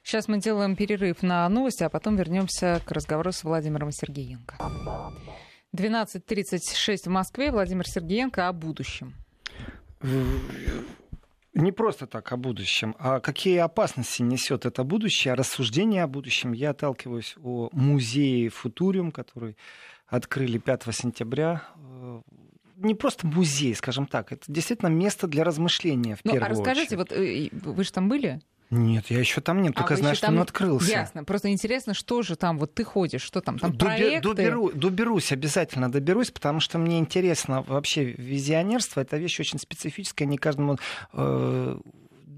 Сейчас 0.02 0.28
мы 0.28 0.38
делаем 0.40 0.76
перерыв 0.76 1.22
на 1.22 1.48
новости, 1.48 1.82
а 1.84 1.88
потом 1.88 2.16
вернемся 2.16 2.80
к 2.84 2.92
разговору 2.92 3.32
с 3.32 3.44
Владимиром 3.44 3.90
Сергеенко. 3.92 4.56
12.36 5.76 6.96
в 7.04 7.08
Москве. 7.08 7.50
Владимир 7.50 7.86
Сергеенко 7.86 8.48
о 8.48 8.52
будущем. 8.52 9.14
Не 11.54 11.72
просто 11.72 12.06
так 12.06 12.32
о 12.32 12.36
будущем, 12.36 12.94
а 12.98 13.18
какие 13.20 13.58
опасности 13.58 14.22
несет 14.22 14.64
это 14.64 14.84
будущее, 14.84 15.34
рассуждение 15.34 16.04
о 16.04 16.06
будущем. 16.06 16.52
Я 16.52 16.70
отталкиваюсь 16.70 17.34
о 17.42 17.68
музее 17.72 18.48
Футуриум, 18.48 19.10
который 19.10 19.56
открыли 20.06 20.58
5 20.58 20.94
сентября 20.94 21.62
э, 21.74 21.87
не 22.78 22.94
просто 22.94 23.26
музей, 23.26 23.74
скажем 23.74 24.06
так, 24.06 24.32
это 24.32 24.44
действительно 24.48 24.88
место 24.88 25.26
для 25.26 25.44
размышления 25.44 26.16
в 26.16 26.20
ну, 26.24 26.32
а 26.32 26.34
первую 26.34 26.46
а 26.46 26.50
расскажите, 26.50 26.96
очередь. 26.96 27.50
вот 27.52 27.66
э, 27.66 27.70
вы 27.70 27.84
же 27.84 27.92
там 27.92 28.08
были? 28.08 28.40
Нет, 28.70 29.06
я 29.08 29.18
еще 29.18 29.40
там 29.40 29.62
нет, 29.62 29.72
а 29.76 29.80
только 29.80 29.96
знаю, 29.96 30.14
что 30.14 30.26
там... 30.26 30.36
он 30.36 30.42
открылся. 30.42 30.90
Ясно. 30.90 31.24
Просто 31.24 31.50
интересно, 31.50 31.94
что 31.94 32.20
же 32.20 32.36
там, 32.36 32.58
вот 32.58 32.74
ты 32.74 32.84
ходишь, 32.84 33.22
что 33.22 33.40
там, 33.40 33.58
там 33.58 33.72
Добер, 33.72 33.86
проекты? 33.86 34.28
Доберу, 34.28 34.70
доберусь, 34.72 35.32
обязательно 35.32 35.90
доберусь, 35.90 36.30
потому 36.30 36.60
что 36.60 36.78
мне 36.78 36.98
интересно 36.98 37.62
вообще 37.62 38.04
визионерство. 38.04 39.00
Это 39.00 39.16
вещь 39.16 39.40
очень 39.40 39.58
специфическая, 39.58 40.28
не 40.28 40.36
каждому 40.36 40.78
э, 41.14 41.78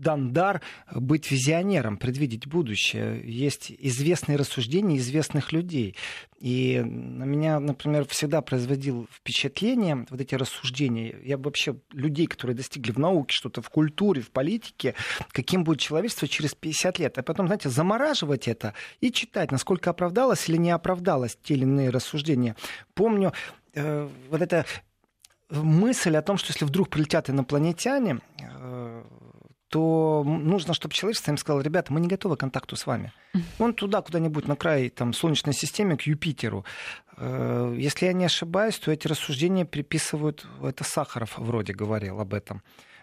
дан 0.01 0.33
дар 0.33 0.63
быть 0.93 1.31
визионером, 1.31 1.97
предвидеть 1.97 2.47
будущее. 2.47 3.23
Есть 3.25 3.73
известные 3.79 4.37
рассуждения 4.37 4.97
известных 4.97 5.53
людей. 5.53 5.97
И 6.39 6.81
на 6.81 7.25
меня, 7.25 7.61
например, 7.61 8.07
всегда 8.07 8.41
производил 8.41 9.07
впечатление 9.13 10.07
вот 10.09 10.21
эти 10.21 10.35
рассуждения. 10.35 11.15
Я 11.23 11.37
вообще 11.37 11.77
людей, 11.93 12.27
которые 12.27 12.57
достигли 12.57 12.93
в 12.93 12.99
науке 12.99 13.35
что-то, 13.35 13.61
в 13.61 13.69
культуре, 13.69 14.23
в 14.23 14.31
политике, 14.31 14.95
каким 15.33 15.65
будет 15.65 15.81
человечество 15.81 16.27
через 16.27 16.55
50 16.55 16.99
лет. 16.99 17.19
А 17.19 17.23
потом, 17.23 17.47
знаете, 17.47 17.69
замораживать 17.69 18.49
это 18.49 18.73
и 19.01 19.13
читать, 19.13 19.53
насколько 19.53 19.91
оправдалось 19.91 20.49
или 20.49 20.57
не 20.57 20.71
оправдалось 20.71 21.37
те 21.43 21.55
или 21.55 21.65
иные 21.65 21.91
рассуждения. 21.91 22.57
Помню, 22.95 23.35
э, 23.75 24.09
вот 24.31 24.41
эта 24.41 24.65
мысль 25.51 26.17
о 26.17 26.23
том, 26.23 26.39
что 26.39 26.53
если 26.53 26.65
вдруг 26.65 26.89
прилетят 26.89 27.29
инопланетяне, 27.29 28.21
э, 28.39 29.05
то 29.71 30.25
нужно, 30.27 30.75
чтобы 30.75 30.95
человечество 30.95 31.31
им 31.31 31.39
сказало, 31.39 31.61
ребята, 31.63 31.93
мы 31.93 32.01
не 32.01 32.09
готовы 32.09 32.37
к 32.37 32.41
контакту 32.41 32.75
с 32.75 32.87
вами. 32.87 33.13
Вон 33.59 33.73
туда, 33.73 34.03
куда-нибудь 34.03 34.49
на 34.49 34.57
край 34.57 34.89
там, 34.91 35.13
Солнечной 35.13 35.55
системы, 35.55 35.97
к 35.97 36.03
Юпитеру. 36.03 36.65
Э, 37.17 37.73
если 37.79 38.07
я 38.07 38.13
не 38.13 38.25
ошибаюсь, 38.25 38.79
то 38.79 38.91
эти 38.91 39.07
рассуждения 39.07 39.65
приписывают, 39.65 40.45
это 40.63 40.83
Сахаров 40.83 41.39
вроде 41.39 41.73
говорил 41.73 42.21
об 42.21 42.35
этом 42.35 42.63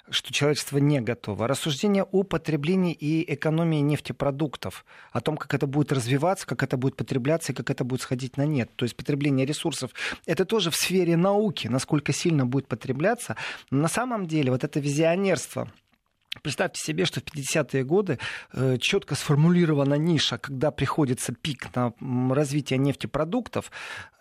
что 0.09 0.31
человечество 0.31 0.77
не 0.77 1.01
готово. 1.01 1.49
Рассуждение 1.49 2.03
о 2.03 2.23
потреблении 2.23 2.93
и 2.93 3.33
экономии 3.33 3.81
нефтепродуктов, 3.81 4.85
о 5.11 5.19
том, 5.19 5.35
как 5.35 5.53
это 5.53 5.67
будет 5.67 5.91
развиваться, 5.91 6.47
как 6.47 6.63
это 6.63 6.77
будет 6.77 6.95
потребляться 6.95 7.51
и 7.51 7.55
как 7.55 7.69
это 7.69 7.83
будет 7.83 8.01
сходить 8.01 8.37
на 8.37 8.45
нет. 8.45 8.69
То 8.77 8.85
есть 8.85 8.95
потребление 8.95 9.45
ресурсов. 9.45 9.91
Это 10.25 10.45
тоже 10.45 10.71
в 10.71 10.77
сфере 10.77 11.17
науки, 11.17 11.67
насколько 11.67 12.13
сильно 12.13 12.45
будет 12.45 12.67
потребляться. 12.67 13.35
Но 13.69 13.81
на 13.81 13.87
самом 13.89 14.27
деле 14.27 14.51
вот 14.51 14.63
это 14.63 14.79
визионерство, 14.79 15.69
Представьте 16.41 16.81
себе, 16.81 17.05
что 17.05 17.19
в 17.19 17.23
50-е 17.23 17.83
годы 17.83 18.19
э, 18.53 18.77
четко 18.79 19.15
сформулирована 19.15 19.95
ниша, 19.95 20.37
когда 20.37 20.71
приходится 20.71 21.33
пик 21.33 21.75
на 21.75 21.93
развитие 22.33 22.79
нефтепродуктов 22.79 23.71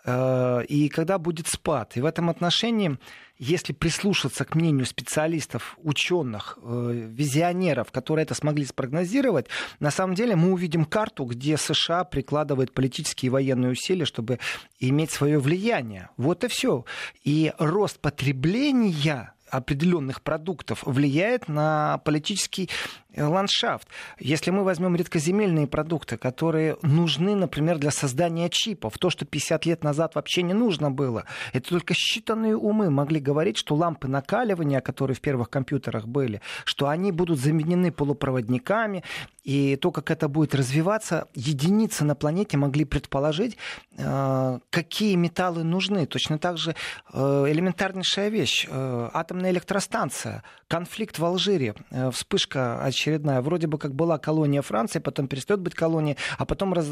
э, 0.05 0.63
и 0.67 0.89
когда 0.89 1.17
будет 1.17 1.47
спад. 1.47 1.97
И 1.97 2.01
в 2.01 2.05
этом 2.05 2.29
отношении, 2.29 2.97
если 3.37 3.73
прислушаться 3.73 4.45
к 4.45 4.55
мнению 4.55 4.85
специалистов, 4.85 5.77
ученых, 5.83 6.57
э, 6.61 7.07
визионеров, 7.09 7.91
которые 7.91 8.23
это 8.23 8.33
смогли 8.33 8.65
спрогнозировать, 8.65 9.47
на 9.79 9.91
самом 9.91 10.15
деле 10.15 10.35
мы 10.35 10.51
увидим 10.51 10.85
карту, 10.85 11.25
где 11.25 11.57
США 11.57 12.03
прикладывает 12.03 12.73
политические 12.73 13.27
и 13.27 13.31
военные 13.31 13.71
усилия, 13.71 14.05
чтобы 14.05 14.39
иметь 14.79 15.11
свое 15.11 15.39
влияние. 15.39 16.09
Вот 16.17 16.43
и 16.43 16.47
все. 16.47 16.85
И 17.23 17.53
рост 17.59 17.99
потребления 17.99 19.33
определенных 19.49 20.21
продуктов 20.21 20.83
влияет 20.85 21.47
на 21.47 21.99
политический 21.99 22.69
ландшафт. 23.17 23.87
Если 24.19 24.51
мы 24.51 24.63
возьмем 24.63 24.95
редкоземельные 24.95 25.67
продукты, 25.67 26.17
которые 26.17 26.77
нужны, 26.81 27.35
например, 27.35 27.77
для 27.77 27.91
создания 27.91 28.49
чипов, 28.49 28.97
то, 28.97 29.09
что 29.09 29.25
50 29.25 29.65
лет 29.65 29.83
назад 29.83 30.15
вообще 30.15 30.41
не 30.41 30.53
нужно 30.53 30.91
было, 30.91 31.23
это 31.53 31.69
только 31.69 31.93
считанные 31.93 32.55
умы 32.55 32.89
могли 32.89 33.19
говорить, 33.19 33.57
что 33.57 33.75
лампы 33.75 34.07
накаливания, 34.07 34.81
которые 34.81 35.15
в 35.15 35.21
первых 35.21 35.49
компьютерах 35.49 36.07
были, 36.07 36.41
что 36.65 36.87
они 36.87 37.11
будут 37.11 37.39
заменены 37.39 37.91
полупроводниками, 37.91 39.03
и 39.43 39.77
то, 39.77 39.91
как 39.91 40.11
это 40.11 40.27
будет 40.27 40.53
развиваться, 40.53 41.29
единицы 41.33 42.03
на 42.03 42.15
планете 42.15 42.57
могли 42.57 42.83
предположить, 42.83 43.57
э, 43.97 44.59
какие 44.69 45.15
металлы 45.15 45.63
нужны. 45.63 46.05
Точно 46.05 46.37
так 46.37 46.57
же 46.57 46.75
э, 47.13 47.45
элементарнейшая 47.47 48.27
вещь. 48.27 48.67
Атом 48.67 49.37
атомная 49.37 49.51
электростанция, 49.51 50.43
конфликт 50.67 51.19
в 51.19 51.25
Алжире, 51.25 51.75
э, 51.91 52.09
вспышка 52.11 52.83
очередная. 53.07 53.41
Вроде 53.41 53.67
бы 53.67 53.77
как 53.77 53.93
была 53.93 54.17
колония 54.17 54.61
Франции, 54.61 54.99
потом 54.99 55.27
перестает 55.27 55.61
быть 55.61 55.73
колонией, 55.73 56.17
а 56.37 56.45
потом 56.45 56.73
раз, 56.73 56.87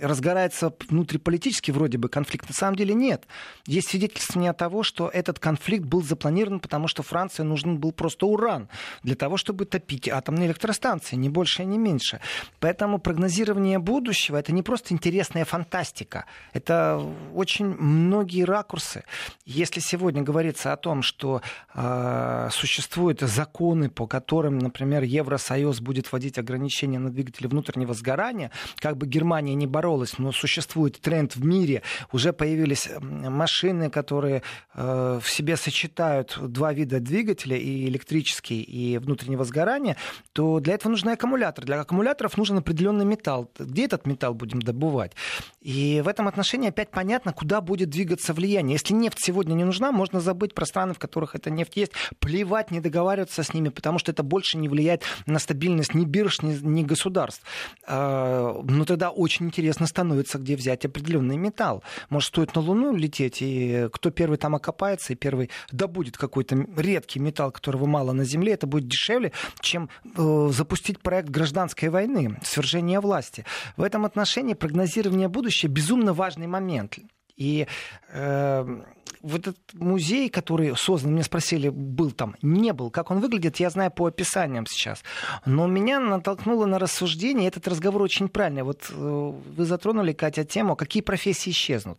разгорается 0.00 0.72
внутриполитический 0.88 1.72
вроде 1.72 1.98
бы 1.98 2.08
конфликт. 2.08 2.48
На 2.48 2.54
самом 2.54 2.76
деле 2.76 2.94
нет. 2.94 3.26
Есть 3.66 3.90
свидетельствование 3.90 4.52
того, 4.52 4.82
что 4.82 5.08
этот 5.08 5.38
конфликт 5.38 5.84
был 5.84 6.02
запланирован, 6.02 6.60
потому 6.60 6.88
что 6.88 7.02
Франции 7.02 7.42
нужен 7.42 7.78
был 7.78 7.92
просто 7.92 8.26
уран 8.26 8.68
для 9.02 9.14
того, 9.14 9.36
чтобы 9.36 9.64
топить 9.64 10.08
атомные 10.08 10.48
электростанции, 10.48 11.16
ни 11.16 11.28
больше, 11.28 11.64
ни 11.64 11.78
меньше. 11.78 12.20
Поэтому 12.60 12.98
прогнозирование 12.98 13.78
будущего 13.78 14.36
это 14.36 14.52
не 14.52 14.62
просто 14.62 14.94
интересная 14.94 15.44
фантастика, 15.44 16.24
это 16.52 17.02
очень 17.34 17.66
многие 17.66 18.44
ракурсы. 18.44 19.04
Если 19.44 19.80
сегодня 19.80 20.22
говорится 20.22 20.72
о 20.72 20.76
том, 20.76 21.02
что 21.02 21.42
э, 21.74 22.48
существуют 22.50 23.20
законы, 23.20 23.90
по 23.90 24.06
которым, 24.06 24.58
например, 24.58 25.02
Евросоюз 25.42 25.80
будет 25.80 26.10
вводить 26.10 26.38
ограничения 26.38 26.98
на 26.98 27.10
двигатели 27.10 27.46
внутреннего 27.46 27.94
сгорания, 27.94 28.50
как 28.78 28.96
бы 28.96 29.06
Германия 29.06 29.54
не 29.54 29.66
боролась, 29.66 30.18
но 30.18 30.32
существует 30.32 31.00
тренд 31.00 31.34
в 31.34 31.44
мире, 31.44 31.82
уже 32.12 32.32
появились 32.32 32.88
машины, 33.00 33.90
которые 33.90 34.42
э, 34.74 35.20
в 35.22 35.28
себе 35.28 35.56
сочетают 35.56 36.38
два 36.40 36.72
вида 36.72 37.00
двигателя, 37.00 37.56
и 37.56 37.88
электрический, 37.88 38.62
и 38.62 38.98
внутреннего 38.98 39.44
сгорания, 39.44 39.96
то 40.32 40.60
для 40.60 40.74
этого 40.74 40.92
нужны 40.92 41.10
аккумуляторы. 41.10 41.66
Для 41.66 41.80
аккумуляторов 41.80 42.36
нужен 42.36 42.58
определенный 42.58 43.04
металл. 43.04 43.50
Где 43.58 43.84
этот 43.84 44.06
металл 44.06 44.34
будем 44.34 44.62
добывать? 44.62 45.12
И 45.60 46.02
в 46.04 46.08
этом 46.08 46.28
отношении 46.28 46.68
опять 46.68 46.90
понятно, 46.90 47.32
куда 47.32 47.60
будет 47.60 47.90
двигаться 47.90 48.32
влияние. 48.32 48.74
Если 48.74 48.94
нефть 48.94 49.18
сегодня 49.20 49.54
не 49.54 49.64
нужна, 49.64 49.92
можно 49.92 50.20
забыть 50.20 50.54
про 50.54 50.66
страны, 50.66 50.94
в 50.94 50.98
которых 50.98 51.34
эта 51.34 51.50
нефть 51.50 51.76
есть, 51.76 51.92
плевать, 52.20 52.70
не 52.70 52.80
договариваться 52.80 53.42
с 53.42 53.54
ними, 53.54 53.68
потому 53.68 53.98
что 53.98 54.12
это 54.12 54.22
больше 54.22 54.58
не 54.58 54.68
влияет 54.68 55.02
на 55.32 55.38
стабильность 55.38 55.94
ни 55.94 56.04
бирж, 56.04 56.42
ни, 56.42 56.54
ни 56.54 56.82
государств. 56.82 57.42
А, 57.86 58.60
но 58.62 58.84
тогда 58.84 59.10
очень 59.10 59.46
интересно 59.46 59.86
становится, 59.86 60.38
где 60.38 60.56
взять 60.56 60.84
определенный 60.84 61.36
металл. 61.36 61.82
Может, 62.10 62.28
стоит 62.28 62.54
на 62.54 62.60
Луну 62.60 62.94
лететь, 62.94 63.38
и 63.40 63.88
кто 63.92 64.10
первый 64.10 64.38
там 64.38 64.54
окопается, 64.54 65.12
и 65.12 65.16
первый 65.16 65.50
добудет 65.70 66.16
какой-то 66.16 66.66
редкий 66.76 67.18
металл, 67.20 67.50
которого 67.50 67.86
мало 67.86 68.12
на 68.12 68.24
Земле, 68.24 68.52
это 68.52 68.66
будет 68.66 68.86
дешевле, 68.88 69.32
чем 69.60 69.88
э, 70.16 70.48
запустить 70.52 71.00
проект 71.00 71.28
гражданской 71.28 71.88
войны, 71.88 72.38
свержения 72.42 73.00
власти. 73.00 73.44
В 73.76 73.82
этом 73.82 74.04
отношении 74.04 74.54
прогнозирование 74.54 75.28
будущего 75.28 75.70
безумно 75.70 76.12
важный 76.12 76.46
момент. 76.46 76.98
И 77.42 77.66
э, 78.12 78.82
вот 79.22 79.40
этот 79.40 79.74
музей, 79.74 80.28
который 80.28 80.76
создан, 80.76 81.12
меня 81.12 81.24
спросили, 81.24 81.68
был 81.68 82.10
там, 82.12 82.36
не 82.42 82.72
был. 82.72 82.90
Как 82.90 83.10
он 83.10 83.20
выглядит, 83.20 83.56
я 83.60 83.70
знаю 83.70 83.90
по 83.90 84.06
описаниям 84.06 84.66
сейчас. 84.66 85.02
Но 85.46 85.66
меня 85.66 86.00
натолкнуло 86.00 86.66
на 86.66 86.78
рассуждение, 86.78 87.48
этот 87.48 87.66
разговор 87.68 88.02
очень 88.02 88.28
правильный. 88.28 88.62
Вот 88.62 88.90
э, 88.90 89.32
вы 89.56 89.64
затронули, 89.64 90.12
Катя, 90.12 90.44
тему, 90.44 90.76
какие 90.76 91.02
профессии 91.02 91.50
исчезнут. 91.50 91.98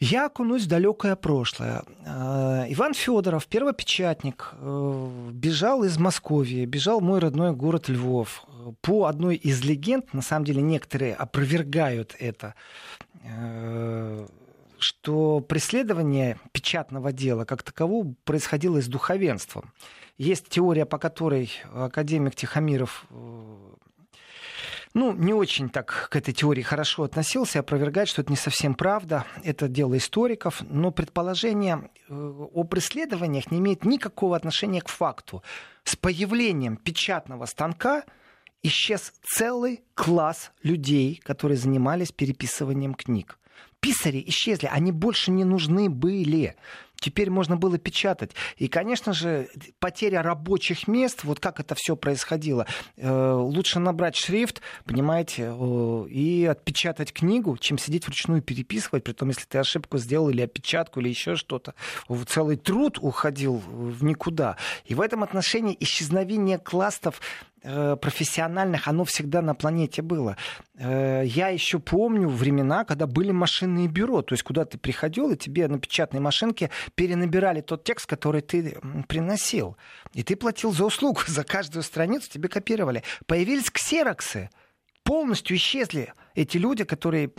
Я 0.00 0.26
окунусь 0.26 0.64
в 0.64 0.68
далекое 0.68 1.16
прошлое. 1.16 1.84
Э, 2.04 2.66
Иван 2.68 2.94
Федоров, 2.94 3.46
первопечатник, 3.46 4.50
э, 4.52 5.30
бежал 5.32 5.84
из 5.84 5.98
Москвы, 5.98 6.64
бежал 6.64 7.00
мой 7.00 7.20
родной 7.20 7.52
город 7.52 7.88
Львов. 7.88 8.44
По 8.80 9.06
одной 9.06 9.36
из 9.36 9.62
легенд, 9.64 10.12
на 10.14 10.22
самом 10.22 10.44
деле 10.44 10.62
некоторые 10.62 11.14
опровергают 11.14 12.16
это, 12.18 12.54
что 14.78 15.40
преследование 15.40 16.38
печатного 16.52 17.12
дела 17.12 17.44
как 17.44 17.62
такового 17.62 18.14
происходило 18.24 18.82
с 18.82 18.86
духовенством. 18.86 19.72
Есть 20.18 20.48
теория, 20.48 20.86
по 20.86 20.98
которой 20.98 21.50
академик 21.72 22.34
Тихомиров 22.36 23.06
э, 23.10 23.74
ну, 24.94 25.12
не 25.12 25.34
очень 25.34 25.70
так 25.70 26.08
к 26.10 26.14
этой 26.14 26.32
теории 26.32 26.62
хорошо 26.62 27.02
относился, 27.02 27.58
опровергает, 27.58 28.08
что 28.08 28.22
это 28.22 28.30
не 28.30 28.36
совсем 28.36 28.74
правда. 28.74 29.24
Это 29.42 29.66
дело 29.66 29.96
историков. 29.96 30.62
Но 30.68 30.92
предположение 30.92 31.90
э, 32.08 32.46
об 32.54 32.74
исследованиях 32.76 33.50
не 33.50 33.58
имеет 33.58 33.84
никакого 33.84 34.36
отношения 34.36 34.80
к 34.80 34.88
факту. 34.88 35.42
С 35.82 35.96
появлением 35.96 36.76
печатного 36.76 37.46
станка 37.46 38.04
исчез 38.64 39.12
целый 39.22 39.84
класс 39.94 40.50
людей, 40.64 41.20
которые 41.22 41.56
занимались 41.56 42.10
переписыванием 42.10 42.94
книг. 42.94 43.38
Писари 43.78 44.24
исчезли, 44.26 44.66
они 44.72 44.92
больше 44.92 45.30
не 45.30 45.44
нужны 45.44 45.90
были. 45.90 46.56
Теперь 46.96 47.28
можно 47.28 47.58
было 47.58 47.76
печатать. 47.76 48.30
И, 48.56 48.66
конечно 48.66 49.12
же, 49.12 49.50
потеря 49.78 50.22
рабочих 50.22 50.88
мест, 50.88 51.22
вот 51.24 51.38
как 51.38 51.60
это 51.60 51.74
все 51.74 51.94
происходило. 51.96 52.66
Э, 52.96 53.32
лучше 53.34 53.80
набрать 53.80 54.16
шрифт, 54.16 54.62
понимаете, 54.86 55.54
и 56.08 56.48
отпечатать 56.50 57.12
книгу, 57.12 57.58
чем 57.58 57.76
сидеть 57.76 58.06
вручную 58.06 58.40
переписывать, 58.40 59.04
при 59.04 59.12
том, 59.12 59.28
если 59.28 59.44
ты 59.44 59.58
ошибку 59.58 59.98
сделал 59.98 60.30
или 60.30 60.40
опечатку, 60.40 61.00
или 61.00 61.10
еще 61.10 61.36
что-то. 61.36 61.74
Целый 62.26 62.56
труд 62.56 62.98
уходил 62.98 63.56
в 63.56 64.02
никуда. 64.02 64.56
И 64.86 64.94
в 64.94 65.02
этом 65.02 65.22
отношении 65.22 65.76
исчезновение 65.78 66.58
кластов 66.58 67.20
Э, 67.20 67.53
профессиональных, 67.64 68.88
оно 68.88 69.04
всегда 69.04 69.42
на 69.42 69.54
планете 69.54 70.02
было. 70.02 70.36
Э, 70.76 71.22
я 71.24 71.48
еще 71.48 71.78
помню 71.78 72.28
времена, 72.28 72.84
когда 72.84 73.06
были 73.06 73.30
машинные 73.30 73.88
бюро, 73.88 74.22
то 74.22 74.34
есть 74.34 74.42
куда 74.42 74.64
ты 74.64 74.78
приходил, 74.78 75.30
и 75.30 75.36
тебе 75.36 75.68
на 75.68 75.78
печатной 75.78 76.20
машинке 76.20 76.70
перенабирали 76.94 77.60
тот 77.60 77.84
текст, 77.84 78.06
который 78.06 78.42
ты 78.42 78.78
приносил. 79.08 79.76
И 80.12 80.22
ты 80.22 80.36
платил 80.36 80.72
за 80.72 80.84
услугу, 80.84 81.20
за 81.26 81.44
каждую 81.44 81.82
страницу 81.82 82.30
тебе 82.30 82.48
копировали. 82.48 83.02
Появились 83.26 83.70
ксероксы, 83.70 84.50
полностью 85.02 85.56
исчезли 85.56 86.12
эти 86.34 86.56
люди, 86.56 86.84
которые 86.84 87.30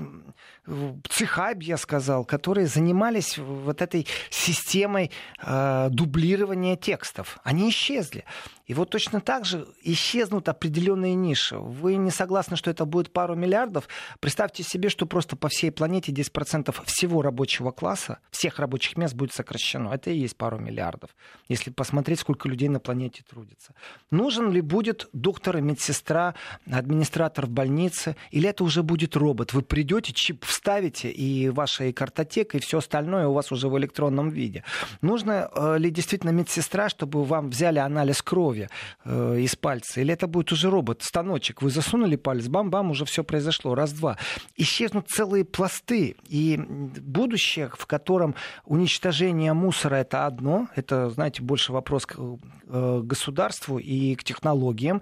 цехаб, 1.09 1.61
я 1.61 1.77
сказал, 1.77 2.25
которые 2.25 2.67
занимались 2.67 3.37
вот 3.37 3.81
этой 3.81 4.07
системой 4.29 5.11
э, 5.41 5.87
дублирования 5.91 6.75
текстов. 6.75 7.37
Они 7.43 7.69
исчезли. 7.69 8.25
И 8.65 8.73
вот 8.73 8.89
точно 8.89 9.21
так 9.21 9.45
же 9.45 9.67
исчезнут 9.83 10.49
определенные 10.49 11.13
ниши. 11.13 11.57
Вы 11.57 11.97
не 11.97 12.09
согласны, 12.09 12.57
что 12.57 12.71
это 12.71 12.85
будет 12.85 13.13
пару 13.13 13.35
миллиардов? 13.35 13.87
Представьте 14.19 14.63
себе, 14.63 14.89
что 14.89 15.05
просто 15.05 15.35
по 15.35 15.49
всей 15.49 15.71
планете 15.71 16.11
10% 16.11 16.75
всего 16.85 17.21
рабочего 17.21 17.71
класса, 17.71 18.19
всех 18.31 18.57
рабочих 18.57 18.97
мест 18.97 19.13
будет 19.13 19.33
сокращено. 19.33 19.89
Это 19.93 20.09
и 20.09 20.17
есть 20.17 20.35
пару 20.35 20.57
миллиардов. 20.57 21.11
Если 21.47 21.69
посмотреть, 21.69 22.19
сколько 22.19 22.49
людей 22.49 22.69
на 22.69 22.79
планете 22.79 23.23
трудится. 23.29 23.73
Нужен 24.09 24.51
ли 24.51 24.61
будет 24.61 25.09
доктор, 25.13 25.61
медсестра, 25.61 26.33
администратор 26.69 27.45
в 27.45 27.51
больнице? 27.51 28.15
Или 28.31 28.49
это 28.49 28.63
уже 28.63 28.81
будет 28.81 29.15
робот? 29.15 29.53
Вы 29.53 29.61
придете, 29.61 30.11
чип 30.25 30.45
вставите, 30.45 31.09
и 31.09 31.49
ваша 31.49 31.85
и 31.85 31.93
картотека, 31.93 32.57
и 32.57 32.61
все 32.61 32.77
остальное 32.77 33.27
у 33.27 33.33
вас 33.33 33.51
уже 33.51 33.67
в 33.67 33.77
электронном 33.77 34.29
виде. 34.29 34.63
Нужно 35.01 35.49
э, 35.55 35.77
ли 35.77 35.91
действительно 35.91 36.31
медсестра, 36.31 36.89
чтобы 36.89 37.23
вам 37.23 37.49
взяли 37.49 37.79
анализ 37.79 38.21
крови? 38.21 38.69
э, 39.03 39.39
из 39.39 39.55
пальца, 39.55 40.01
или 40.01 40.13
это 40.13 40.27
будет 40.27 40.51
уже 40.51 40.69
робот, 40.69 41.01
станочек, 41.03 41.61
вы 41.61 41.69
засунули 41.69 42.15
палец, 42.15 42.47
бам-бам, 42.47 42.91
уже 42.91 43.05
все 43.05 43.23
произошло, 43.23 43.75
раз-два. 43.75 44.17
Исчезнут 44.55 45.09
целые 45.09 45.45
пласты, 45.45 46.15
и 46.27 46.57
будущее, 46.57 47.69
в 47.77 47.85
котором 47.85 48.35
уничтожение 48.65 49.53
мусора 49.53 49.95
это 49.95 50.25
одно, 50.25 50.67
это, 50.75 51.09
знаете, 51.09 51.41
больше 51.41 51.71
вопрос 51.73 52.05
к 52.05 52.15
э, 52.17 53.01
государству 53.03 53.77
и 53.77 54.15
к 54.15 54.23
технологиям, 54.23 55.01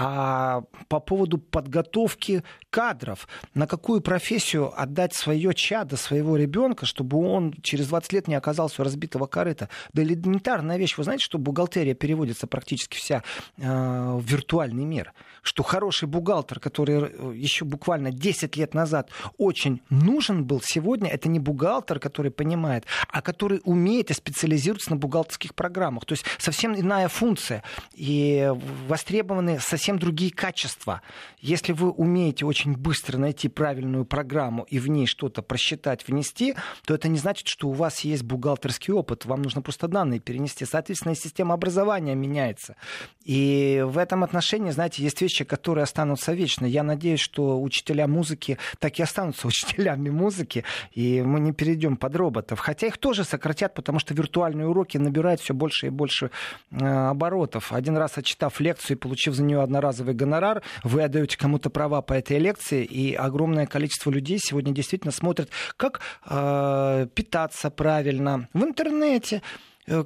а 0.00 0.62
по 0.86 1.00
поводу 1.00 1.38
подготовки 1.38 2.44
кадров, 2.70 3.26
на 3.54 3.66
какую 3.66 4.00
профессию 4.00 4.72
отдать 4.80 5.12
свое 5.12 5.52
чадо, 5.52 5.96
своего 5.96 6.36
ребенка, 6.36 6.86
чтобы 6.86 7.18
он 7.18 7.52
через 7.62 7.88
20 7.88 8.12
лет 8.12 8.28
не 8.28 8.36
оказался 8.36 8.80
у 8.80 8.84
разбитого 8.84 9.26
корыта. 9.26 9.68
Да 9.92 10.04
элементарная 10.04 10.76
вещь. 10.78 10.96
Вы 10.96 11.02
знаете, 11.02 11.24
что 11.24 11.38
бухгалтерия 11.38 11.94
переводится 11.94 12.46
практически 12.46 12.96
вся 12.96 13.24
э, 13.56 13.62
в 13.62 14.24
виртуальный 14.24 14.84
мир? 14.84 15.12
Что 15.42 15.62
хороший 15.62 16.08
бухгалтер, 16.08 16.60
который 16.60 17.10
э, 17.10 17.32
еще 17.34 17.64
буквально 17.64 18.10
10 18.10 18.56
лет 18.56 18.74
назад 18.74 19.10
очень 19.36 19.82
нужен 19.90 20.44
был, 20.44 20.60
сегодня 20.62 21.10
это 21.10 21.28
не 21.28 21.38
бухгалтер, 21.38 21.98
который 22.00 22.30
понимает, 22.30 22.84
а 23.08 23.22
который 23.22 23.60
умеет 23.64 24.10
и 24.10 24.14
специализируется 24.14 24.90
на 24.90 24.96
бухгалтерских 24.96 25.54
программах. 25.54 26.04
То 26.04 26.12
есть 26.12 26.24
совсем 26.38 26.74
иная 26.78 27.08
функция. 27.08 27.62
И 27.92 28.52
востребованы 28.86 29.60
совсем 29.60 29.98
другие 29.98 30.32
качества. 30.32 31.02
Если 31.40 31.72
вы 31.72 31.90
умеете 31.90 32.44
очень 32.46 32.76
быстро 32.76 33.18
найти 33.18 33.48
правильную 33.48 34.04
программу 34.04 34.64
и 34.64 34.78
в 34.78 34.88
ней 34.88 35.06
что-то 35.06 35.42
просчитать, 35.42 36.06
внести, 36.06 36.54
то 36.84 36.94
это 36.94 37.08
не 37.08 37.18
значит, 37.18 37.48
что 37.48 37.68
у 37.68 37.72
вас 37.72 38.00
есть 38.00 38.22
бухгалтерский 38.22 38.92
опыт. 38.92 39.24
Вам 39.24 39.42
нужно 39.42 39.62
просто 39.62 39.88
данные 39.88 40.20
перенести. 40.20 40.64
Соответственно, 40.64 41.12
и 41.12 41.16
система 41.16 41.54
образования 41.54 42.14
меняется. 42.14 42.76
И 43.24 43.84
в 43.86 43.98
этом 43.98 44.24
отношении, 44.24 44.70
знаете, 44.70 45.02
есть 45.02 45.20
вещи, 45.20 45.27
которые 45.44 45.84
останутся 45.84 46.32
вечно. 46.32 46.66
Я 46.66 46.82
надеюсь, 46.82 47.20
что 47.20 47.60
учителя 47.60 48.06
музыки 48.06 48.58
так 48.78 48.98
и 48.98 49.02
останутся 49.02 49.46
учителями 49.48 50.10
музыки, 50.10 50.64
и 50.92 51.22
мы 51.22 51.40
не 51.40 51.52
перейдем 51.52 51.96
под 51.96 52.16
роботов. 52.16 52.58
Хотя 52.60 52.86
их 52.86 52.98
тоже 52.98 53.24
сократят, 53.24 53.74
потому 53.74 53.98
что 53.98 54.14
виртуальные 54.14 54.66
уроки 54.66 54.98
набирают 54.98 55.40
все 55.40 55.54
больше 55.54 55.86
и 55.86 55.90
больше 55.90 56.30
э, 56.70 56.84
оборотов. 56.84 57.72
Один 57.72 57.96
раз 57.96 58.18
отчитав 58.18 58.60
лекцию 58.60 58.96
и 58.96 59.00
получив 59.00 59.34
за 59.34 59.42
нее 59.42 59.62
одноразовый 59.62 60.14
гонорар, 60.14 60.62
вы 60.84 61.02
отдаете 61.02 61.36
кому-то 61.36 61.70
права 61.70 62.02
по 62.02 62.14
этой 62.14 62.38
лекции, 62.38 62.84
и 62.84 63.14
огромное 63.14 63.66
количество 63.66 64.10
людей 64.10 64.38
сегодня 64.40 64.72
действительно 64.72 65.12
смотрят, 65.12 65.50
как 65.76 66.00
э, 66.26 67.06
питаться 67.14 67.70
правильно 67.70 68.48
в 68.52 68.62
интернете, 68.64 69.42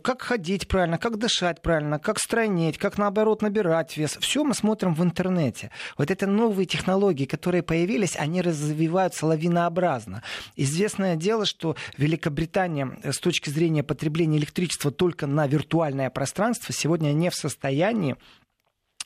как 0.02 0.22
ходить 0.22 0.68
правильно, 0.68 0.98
как 0.98 1.18
дышать 1.18 1.62
правильно, 1.62 1.98
как 1.98 2.18
стройнеть, 2.18 2.78
как 2.78 2.98
наоборот 2.98 3.42
набирать 3.42 3.96
вес. 3.96 4.16
Все 4.20 4.44
мы 4.44 4.54
смотрим 4.54 4.94
в 4.94 5.02
интернете. 5.02 5.70
Вот 5.96 6.10
это 6.10 6.26
новые 6.26 6.66
технологии, 6.66 7.24
которые 7.24 7.62
появились, 7.62 8.16
они 8.16 8.42
развиваются 8.42 9.26
лавинообразно. 9.26 10.22
Известное 10.56 11.16
дело, 11.16 11.46
что 11.46 11.76
Великобритания 11.96 12.98
э, 13.02 13.12
с 13.12 13.18
точки 13.18 13.50
зрения 13.50 13.82
потребления 13.82 14.38
электричества 14.38 14.90
только 14.90 15.26
на 15.26 15.46
виртуальное 15.46 16.10
пространство 16.10 16.72
сегодня 16.72 17.12
не 17.12 17.30
в 17.30 17.34
состоянии 17.34 18.16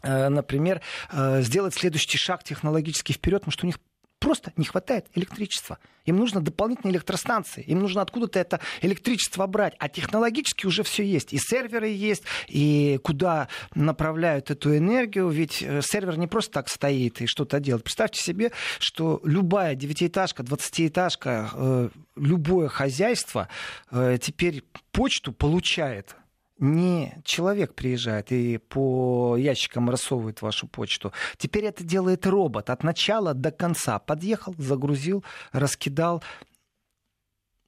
Э, 0.02 0.28
например, 0.28 0.82
э, 1.10 1.42
сделать 1.42 1.74
следующий 1.74 2.18
шаг 2.18 2.44
технологически 2.44 3.12
вперед, 3.12 3.40
потому 3.40 3.52
что 3.52 3.64
у 3.64 3.68
них 3.68 3.78
просто 4.26 4.52
не 4.56 4.64
хватает 4.64 5.06
электричества. 5.14 5.78
Им 6.04 6.16
нужно 6.16 6.40
дополнительные 6.40 6.94
электростанции, 6.94 7.62
им 7.62 7.78
нужно 7.78 8.02
откуда-то 8.02 8.40
это 8.40 8.58
электричество 8.82 9.46
брать. 9.46 9.76
А 9.78 9.88
технологически 9.88 10.66
уже 10.66 10.82
все 10.82 11.04
есть. 11.04 11.32
И 11.32 11.38
серверы 11.38 11.86
есть, 11.86 12.24
и 12.48 12.98
куда 13.04 13.46
направляют 13.76 14.50
эту 14.50 14.76
энергию. 14.76 15.28
Ведь 15.28 15.62
э, 15.62 15.80
сервер 15.80 16.18
не 16.18 16.26
просто 16.26 16.54
так 16.54 16.68
стоит 16.68 17.20
и 17.20 17.26
что-то 17.28 17.60
делает. 17.60 17.84
Представьте 17.84 18.20
себе, 18.20 18.50
что 18.80 19.20
любая 19.22 19.76
девятиэтажка, 19.76 20.42
двадцатиэтажка, 20.42 21.92
любое 22.16 22.66
хозяйство 22.66 23.48
теперь 23.92 24.64
почту 24.90 25.30
получает 25.30 26.16
не 26.58 27.18
человек 27.24 27.74
приезжает 27.74 28.32
и 28.32 28.58
по 28.58 29.36
ящикам 29.36 29.90
рассовывает 29.90 30.42
вашу 30.42 30.66
почту. 30.66 31.12
Теперь 31.36 31.64
это 31.66 31.84
делает 31.84 32.26
робот 32.26 32.70
от 32.70 32.82
начала 32.82 33.34
до 33.34 33.50
конца. 33.50 33.98
Подъехал, 33.98 34.54
загрузил, 34.58 35.24
раскидал. 35.52 36.22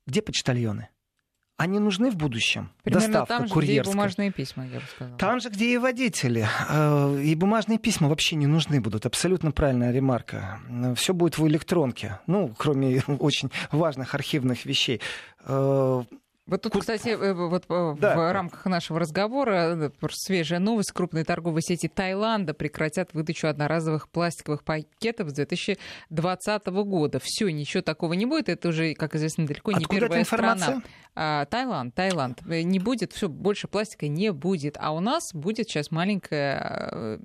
Где 0.06 0.22
почтальоны? 0.22 0.88
Они 1.58 1.80
нужны 1.80 2.12
в 2.12 2.16
будущем. 2.16 2.70
Примерно 2.84 3.08
Доставка 3.08 3.34
там 3.34 3.48
же, 3.48 3.52
курьерская. 3.52 3.82
где 3.82 3.90
и 3.90 3.92
бумажные 3.92 4.30
письма, 4.30 4.66
я 4.68 4.78
бы 4.78 4.86
сказала. 4.86 5.18
Там 5.18 5.40
же, 5.40 5.48
где 5.50 5.74
и 5.74 5.76
водители. 5.76 6.46
Э, 6.68 7.20
и 7.20 7.34
бумажные 7.34 7.80
письма 7.80 8.08
вообще 8.08 8.36
не 8.36 8.46
нужны 8.46 8.80
будут. 8.80 9.06
Абсолютно 9.06 9.50
правильная 9.50 9.90
ремарка. 9.90 10.60
Все 10.94 11.14
будет 11.14 11.36
в 11.36 11.46
электронке. 11.48 12.20
Ну, 12.28 12.54
кроме 12.56 13.02
очень 13.18 13.50
важных 13.72 14.14
архивных 14.14 14.66
вещей. 14.66 15.00
Вот 16.48 16.62
тут, 16.62 16.78
кстати, 16.78 17.10
э, 17.10 17.34
вот 17.34 17.66
э, 17.68 17.94
да. 17.98 18.16
в 18.16 18.32
рамках 18.32 18.64
нашего 18.64 18.98
разговора 18.98 19.76
э, 19.76 19.90
свежая 20.10 20.58
новость. 20.58 20.92
Крупные 20.92 21.22
торговые 21.22 21.62
сети 21.62 21.88
Таиланда 21.88 22.54
прекратят 22.54 23.12
выдачу 23.12 23.48
одноразовых 23.48 24.08
пластиковых 24.08 24.64
пакетов 24.64 25.28
с 25.28 25.34
2020 25.34 26.66
года. 26.66 27.20
Все, 27.22 27.50
ничего 27.50 27.82
такого 27.82 28.14
не 28.14 28.24
будет. 28.24 28.48
Это 28.48 28.68
уже, 28.68 28.94
как 28.94 29.14
известно, 29.14 29.46
далеко 29.46 29.72
не 29.72 29.84
Откуда 29.84 30.00
первая 30.00 30.24
страна. 30.24 30.82
А, 31.14 31.44
Таиланд, 31.44 31.94
Таиланд. 31.94 32.40
Не 32.46 32.78
будет, 32.78 33.12
все, 33.12 33.28
больше 33.28 33.68
пластика 33.68 34.08
не 34.08 34.32
будет. 34.32 34.78
А 34.80 34.92
у 34.92 35.00
нас 35.00 35.34
будет 35.34 35.68
сейчас 35.68 35.90
маленькая, 35.90 37.20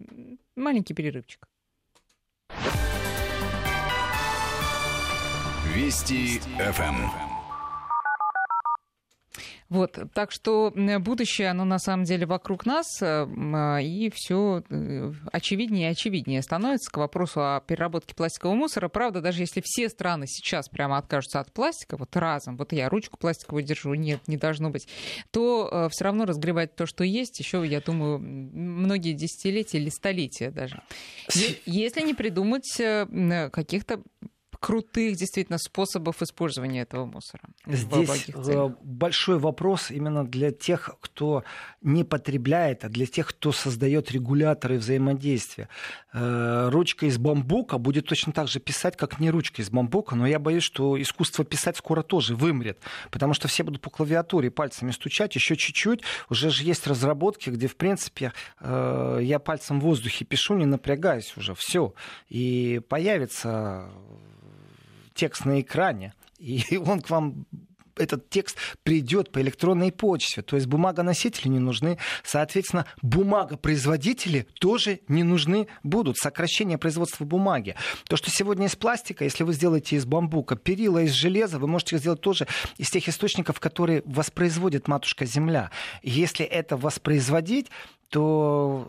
маленький 0.57 0.93
перерывчик. 0.93 1.47
Вести 5.73 6.39
ФМ. 6.59 7.32
Вот, 9.73 9.97
так 10.13 10.31
что 10.31 10.71
будущее, 10.99 11.49
оно 11.49 11.65
на 11.65 11.79
самом 11.79 12.03
деле 12.03 12.27
вокруг 12.27 12.67
нас, 12.67 12.85
э, 13.01 13.25
а, 13.55 13.79
и 13.79 14.11
все 14.13 14.61
э, 14.69 15.11
очевиднее 15.31 15.89
и 15.89 15.91
очевиднее 15.91 16.43
становится 16.43 16.91
к 16.91 16.97
вопросу 16.97 17.39
о 17.41 17.59
переработке 17.59 18.13
пластикового 18.13 18.55
мусора. 18.55 18.87
Правда, 18.87 19.19
даже 19.19 19.41
если 19.41 19.63
все 19.65 19.89
страны 19.89 20.27
сейчас 20.27 20.69
прямо 20.69 20.99
откажутся 20.99 21.39
от 21.39 21.51
пластика, 21.51 21.97
вот 21.97 22.15
разом, 22.15 22.55
вот 22.55 22.71
я 22.71 22.87
ручку 22.87 23.17
пластиковую 23.17 23.63
держу, 23.63 23.95
нет, 23.95 24.19
не 24.27 24.37
должно 24.37 24.69
быть, 24.69 24.87
то 25.31 25.67
э, 25.71 25.89
все 25.89 26.03
равно 26.03 26.25
разгребать 26.25 26.75
то, 26.75 26.85
что 26.85 27.03
есть, 27.03 27.39
еще, 27.39 27.65
я 27.65 27.81
думаю, 27.81 28.19
многие 28.19 29.13
десятилетия 29.13 29.79
или 29.79 29.89
столетия 29.89 30.51
даже. 30.51 30.83
Если 31.65 32.01
не 32.01 32.13
придумать 32.13 32.79
каких-то 33.51 34.03
крутых 34.63 35.17
действительно 35.17 35.57
способов 35.57 36.21
использования 36.21 36.83
этого 36.83 37.05
мусора. 37.05 37.43
Здесь 37.67 38.29
э, 38.33 38.69
большой 38.81 39.37
вопрос 39.37 39.91
именно 39.91 40.25
для 40.25 40.51
тех, 40.51 40.95
кто 41.01 41.43
не 41.81 42.05
потребляет, 42.05 42.85
а 42.85 42.89
для 42.89 43.05
тех, 43.05 43.27
кто 43.27 43.51
создает 43.51 44.11
регуляторы 44.13 44.77
взаимодействия. 44.77 45.67
Э, 46.13 46.69
ручка 46.71 47.07
из 47.07 47.17
бамбука 47.17 47.77
будет 47.77 48.07
точно 48.07 48.31
так 48.31 48.47
же 48.47 48.61
писать, 48.61 48.95
как 48.95 49.19
не 49.19 49.31
ручка 49.31 49.61
из 49.61 49.69
бамбука, 49.69 50.15
но 50.15 50.25
я 50.25 50.39
боюсь, 50.39 50.63
что 50.63 51.01
искусство 51.01 51.43
писать 51.43 51.75
скоро 51.75 52.01
тоже 52.01 52.33
вымрет, 52.33 52.79
потому 53.11 53.33
что 53.33 53.49
все 53.49 53.63
будут 53.63 53.81
по 53.81 53.89
клавиатуре 53.89 54.49
пальцами 54.49 54.91
стучать, 54.91 55.35
еще 55.35 55.57
чуть-чуть, 55.57 56.03
уже 56.29 56.49
же 56.49 56.63
есть 56.63 56.87
разработки, 56.87 57.49
где, 57.49 57.67
в 57.67 57.75
принципе, 57.75 58.31
э, 58.61 59.19
я 59.23 59.39
пальцем 59.39 59.81
в 59.81 59.83
воздухе 59.83 60.23
пишу, 60.23 60.55
не 60.55 60.65
напрягаясь 60.65 61.35
уже, 61.35 61.53
все, 61.53 61.93
и 62.29 62.79
появится 62.87 63.89
текст 65.13 65.45
на 65.45 65.61
экране, 65.61 66.13
и 66.37 66.77
он 66.85 67.01
к 67.01 67.09
вам 67.09 67.45
этот 67.97 68.29
текст 68.29 68.57
придет 68.83 69.31
по 69.31 69.41
электронной 69.41 69.91
почте. 69.91 70.41
То 70.41 70.55
есть 70.55 70.67
бумагоносители 70.67 71.47
не 71.47 71.59
нужны. 71.59 71.97
Соответственно, 72.23 72.85
бумагопроизводители 73.01 74.47
тоже 74.59 75.01
не 75.07 75.23
нужны 75.23 75.67
будут. 75.83 76.17
Сокращение 76.17 76.77
производства 76.77 77.25
бумаги. 77.25 77.75
То, 78.07 78.17
что 78.17 78.29
сегодня 78.29 78.67
из 78.67 78.75
пластика, 78.75 79.23
если 79.23 79.43
вы 79.43 79.53
сделаете 79.53 79.95
из 79.95 80.05
бамбука, 80.05 80.55
перила 80.55 81.03
из 81.03 81.11
железа, 81.11 81.59
вы 81.59 81.67
можете 81.67 81.97
сделать 81.97 82.21
тоже 82.21 82.47
из 82.77 82.89
тех 82.89 83.07
источников, 83.07 83.59
которые 83.59 84.01
воспроизводит 84.05 84.87
матушка 84.87 85.25
Земля. 85.25 85.71
Если 86.01 86.45
это 86.45 86.77
воспроизводить, 86.77 87.69
то 88.09 88.87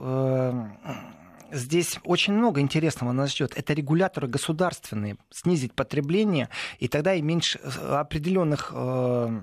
э, 0.87 1.14
здесь 1.55 1.99
очень 2.05 2.35
много 2.35 2.61
интересного 2.61 3.13
нас 3.13 3.33
ждет. 3.33 3.53
Это 3.57 3.73
регуляторы 3.73 4.29
государственные, 4.29 5.17
снизить 5.31 5.73
потребление, 5.73 6.49
и 6.79 6.89
тогда 6.89 7.15
и 7.15 7.23
меньше 7.23 7.61
э, 7.63 7.97
определенных 7.97 8.71
э, 8.75 9.41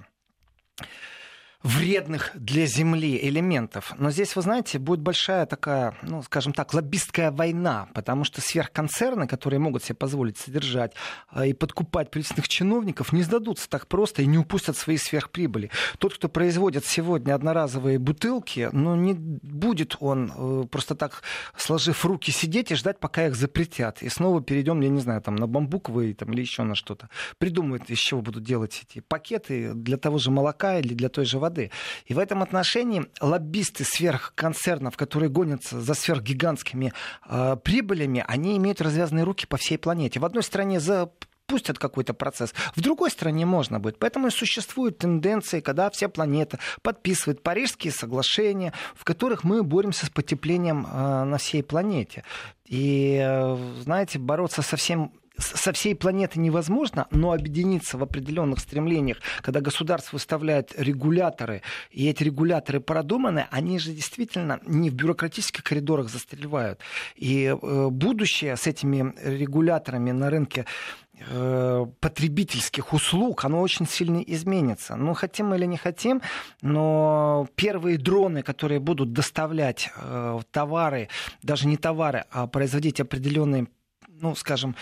вредных 1.64 2.32
для 2.34 2.66
Земли 2.66 3.20
элементов. 3.22 3.94
Но 3.98 4.10
здесь, 4.10 4.36
вы 4.36 4.42
знаете, 4.42 4.80
будет 4.80 5.02
большая 5.02 5.46
такая, 5.46 5.96
ну, 6.02 6.24
скажем 6.24 6.54
так, 6.54 6.74
лоббистская 6.74 7.32
война, 7.32 7.88
потому 7.94 8.24
что 8.24 8.42
сверхконцерны, 8.42 9.28
которые 9.28 9.60
могут 9.60 9.84
себе 9.84 9.96
позволить 9.96 10.38
содержать 10.38 10.94
э, 11.32 11.50
и 11.50 11.54
подкупать 11.54 12.10
правительственных 12.10 12.48
чиновников, 12.48 13.14
не 13.14 13.22
сдадутся 13.22 13.70
так 13.70 13.88
просто 13.88 14.24
и 14.24 14.26
не 14.26 14.38
упустят 14.38 14.76
свои 14.76 14.98
сверхприбыли. 14.98 15.70
Тот, 16.00 16.16
кто 16.16 16.30
производит 16.30 16.86
сегодня 16.86 17.36
одноразовые 17.36 18.00
бутылки, 18.00 18.70
ну, 18.72 18.96
не 18.96 19.14
будет 19.14 19.98
он 20.00 20.32
э, 20.36 20.68
просто 20.68 20.96
так, 20.96 21.22
сложив 21.56 22.04
руки, 22.06 22.32
сидеть 22.32 22.72
и 22.72 22.76
ждать, 22.76 23.00
пока 23.00 23.28
их 23.28 23.36
запретят. 23.36 24.02
И 24.02 24.10
снова 24.10 24.42
перейдем, 24.42 24.82
я 24.82 24.90
не 24.90 25.00
знаю, 25.00 25.22
там, 25.22 25.36
на 25.36 25.48
бамбуковые 25.48 26.16
там, 26.16 26.34
или 26.34 26.42
еще 26.42 26.64
на 26.64 26.74
что-то. 26.74 27.10
Придумают, 27.38 27.90
из 27.90 28.00
чего 28.00 28.22
будут 28.22 28.44
делать 28.44 28.84
эти 28.84 29.00
пакеты 29.00 29.74
для 29.74 29.98
того 29.98 30.18
же 30.18 30.32
молока 30.32 30.80
или 30.80 30.94
для 30.94 31.10
той 31.10 31.26
же 31.26 31.38
воды 31.38 31.51
воды. 31.52 31.72
И 32.06 32.14
в 32.14 32.20
этом 32.20 32.42
отношении 32.42 33.06
лоббисты 33.20 33.84
сверхконцернов, 33.84 34.96
которые 34.96 35.30
гонятся 35.30 35.82
за 35.82 35.94
сверхгигантскими 35.94 36.94
э, 37.28 37.58
прибылями, 37.64 38.24
они 38.28 38.58
имеют 38.58 38.82
развязанные 38.82 39.26
руки 39.26 39.46
по 39.46 39.58
всей 39.58 39.78
планете. 39.78 40.20
В 40.20 40.26
одной 40.26 40.44
стране 40.44 40.80
за 40.80 41.12
пустят 41.48 41.78
какой-то 41.78 42.14
процесс. 42.14 42.54
В 42.76 42.82
другой 42.82 43.12
стране 43.12 43.46
можно 43.46 43.78
будет. 43.78 44.00
Поэтому 44.00 44.28
и 44.28 44.32
существуют 44.32 45.00
тенденции, 45.00 45.60
когда 45.60 45.90
вся 45.90 46.08
планета 46.08 46.60
подписывает 46.82 47.44
Парижские 47.44 47.92
соглашения, 47.92 48.72
в 48.96 49.04
которых 49.04 49.44
мы 49.44 49.62
боремся 49.62 50.06
с 50.06 50.10
потеплением 50.10 50.88
э, 50.90 51.24
на 51.26 51.38
всей 51.38 51.62
планете. 51.62 52.24
И, 52.64 53.20
э, 53.22 53.58
знаете, 53.82 54.18
бороться 54.18 54.62
со 54.62 54.78
всем 54.78 55.12
со 55.38 55.72
всей 55.74 55.96
планеты 55.96 56.40
невозможно, 56.40 57.08
но 57.12 57.32
объединиться 57.32 57.98
в 57.98 58.04
определенных 58.04 58.60
стремлениях, 58.60 59.18
когда 59.42 59.62
государство 59.62 60.16
выставляет 60.16 60.74
регуляторы, 60.78 61.62
и 61.90 62.08
эти 62.08 62.24
регуляторы 62.24 62.80
продуманы, 62.80 63.48
они 63.52 63.80
же 63.80 63.92
действительно 63.92 64.60
не 64.66 64.90
в 64.90 64.94
бюрократических 64.94 65.64
коридорах 65.64 66.10
застревают. 66.10 66.80
И 67.16 67.46
э, 67.46 67.88
будущее 67.90 68.56
с 68.56 68.68
этими 68.68 69.14
регуляторами 69.24 70.12
на 70.12 70.30
рынке 70.30 70.66
э, 71.30 71.86
потребительских 72.00 72.94
услуг, 72.94 73.46
оно 73.46 73.62
очень 73.62 73.88
сильно 73.88 74.20
изменится. 74.20 74.96
Ну, 74.96 75.14
хотим 75.14 75.48
мы 75.48 75.58
или 75.58 75.66
не 75.66 75.78
хотим, 75.78 76.22
но 76.62 77.48
первые 77.56 77.98
дроны, 77.98 78.44
которые 78.44 78.80
будут 78.80 79.14
доставлять 79.14 79.90
э, 79.96 80.40
товары, 80.52 81.10
даже 81.42 81.68
не 81.68 81.78
товары, 81.78 82.26
а 82.32 82.48
производить 82.48 83.00
определенные, 83.00 83.68
ну, 84.08 84.36
скажем, 84.36 84.76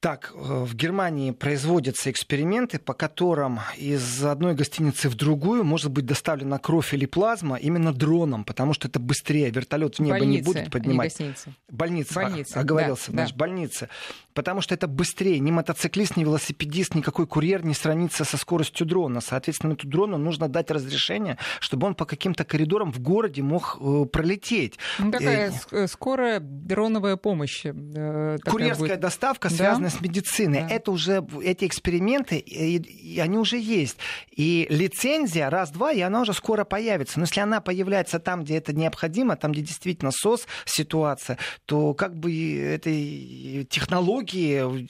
так, 0.00 0.32
э, 0.34 0.38
в 0.38 0.74
Германии 0.74 1.30
производятся 1.30 2.10
эксперименты, 2.10 2.78
по 2.78 2.92
которым 2.92 3.60
из 3.76 4.24
одной 4.24 4.54
гостиницы 4.54 5.08
в 5.08 5.14
другую 5.14 5.64
может 5.64 5.90
быть 5.90 6.04
доставлена 6.04 6.58
кровь 6.58 6.92
или 6.94 7.06
плазма 7.06 7.56
именно 7.56 7.92
дроном, 7.92 8.44
потому 8.44 8.74
что 8.74 8.88
это 8.88 9.00
быстрее. 9.00 9.50
Вертолет 9.50 9.96
в 9.96 10.00
небо 10.00 10.18
больницы, 10.18 10.36
не 10.36 10.42
будет 10.42 10.70
поднимать. 10.70 11.10
Гостиницы. 11.10 11.54
Больница. 11.70 12.14
Больница. 12.14 12.60
Оговорился, 12.60 13.06
да, 13.06 13.12
значит, 13.12 13.36
да. 13.36 13.38
больница. 13.38 13.88
Потому 14.36 14.60
что 14.60 14.74
это 14.74 14.86
быстрее. 14.86 15.38
Ни 15.38 15.50
мотоциклист, 15.50 16.16
ни 16.18 16.22
велосипедист, 16.22 16.94
никакой 16.94 17.26
курьер 17.26 17.64
не 17.64 17.72
сравнится 17.72 18.24
со 18.24 18.36
скоростью 18.36 18.86
дрона. 18.86 19.22
Соответственно, 19.22 19.72
эту 19.72 19.88
дрону 19.88 20.18
нужно 20.18 20.46
дать 20.46 20.70
разрешение, 20.70 21.38
чтобы 21.58 21.86
он 21.86 21.94
по 21.94 22.04
каким-то 22.04 22.44
коридорам 22.44 22.92
в 22.92 23.00
городе 23.00 23.42
мог 23.42 23.78
э, 23.80 24.04
пролететь. 24.12 24.78
Ну, 24.98 25.10
такая 25.10 25.54
э, 25.70 25.86
скорая 25.86 26.40
дроновая 26.40 27.16
помощь. 27.16 27.64
Э, 27.64 28.36
Курьерская 28.44 28.88
будет. 28.88 29.00
доставка, 29.00 29.48
связанная 29.48 29.90
да? 29.90 29.96
с 29.96 30.00
медициной. 30.02 30.60
Да. 30.60 30.68
Это 30.68 30.90
уже, 30.90 31.26
эти 31.42 31.64
эксперименты, 31.64 32.36
и, 32.36 32.76
и 32.76 33.18
они 33.20 33.38
уже 33.38 33.56
есть. 33.56 33.96
И 34.30 34.66
лицензия 34.68 35.48
раз-два, 35.48 35.92
и 35.92 36.00
она 36.02 36.20
уже 36.20 36.34
скоро 36.34 36.64
появится. 36.64 37.18
Но 37.18 37.24
если 37.24 37.40
она 37.40 37.62
появляется 37.62 38.18
там, 38.18 38.44
где 38.44 38.58
это 38.58 38.74
необходимо, 38.74 39.36
там, 39.36 39.52
где 39.52 39.62
действительно 39.62 40.10
СОС 40.10 40.46
ситуация, 40.66 41.38
то 41.64 41.94
как 41.94 42.14
бы 42.14 42.30
этой 42.58 43.66
технологии 43.70 44.25
технологии, 44.26 44.88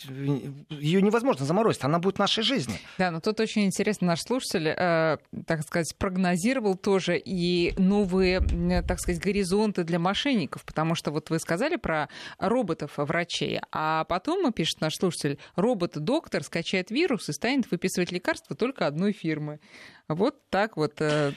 ее 0.71 1.03
невозможно 1.03 1.45
заморозить, 1.45 1.85
она 1.85 1.99
будет 1.99 2.17
в 2.17 2.19
нашей 2.19 2.43
жизни. 2.43 2.79
Да, 2.99 3.11
но 3.11 3.21
тут 3.21 3.41
очень 3.41 3.65
интересно, 3.65 4.09
наш 4.09 4.23
слушатель, 4.23 4.69
э, 4.69 5.19
так 5.47 5.63
сказать, 5.63 5.95
прогнозировал 5.99 6.77
тоже 6.77 7.19
и 7.19 7.75
новые, 7.79 8.41
так 8.83 9.01
сказать, 9.01 9.21
горизонты 9.21 9.85
для 9.85 9.99
мошенников, 9.99 10.65
потому 10.65 10.95
что 10.95 11.11
вот 11.11 11.31
вы 11.31 11.39
сказали 11.39 11.77
про 11.77 12.09
роботов-врачей, 12.39 13.61
а 13.73 14.05
потом, 14.05 14.53
пишет 14.53 14.81
наш 14.81 14.95
слушатель, 14.95 15.39
робот-доктор 15.57 16.43
скачает 16.43 16.91
вирус 16.91 17.29
и 17.29 17.33
станет 17.33 17.71
выписывать 17.71 18.13
лекарства 18.13 18.57
только 18.57 18.87
одной 18.87 19.13
фирмы. 19.13 19.61
Вот 20.09 20.37
так 20.51 20.77
вот. 20.77 21.01
Э, 21.01 21.33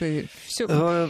все 0.45 1.09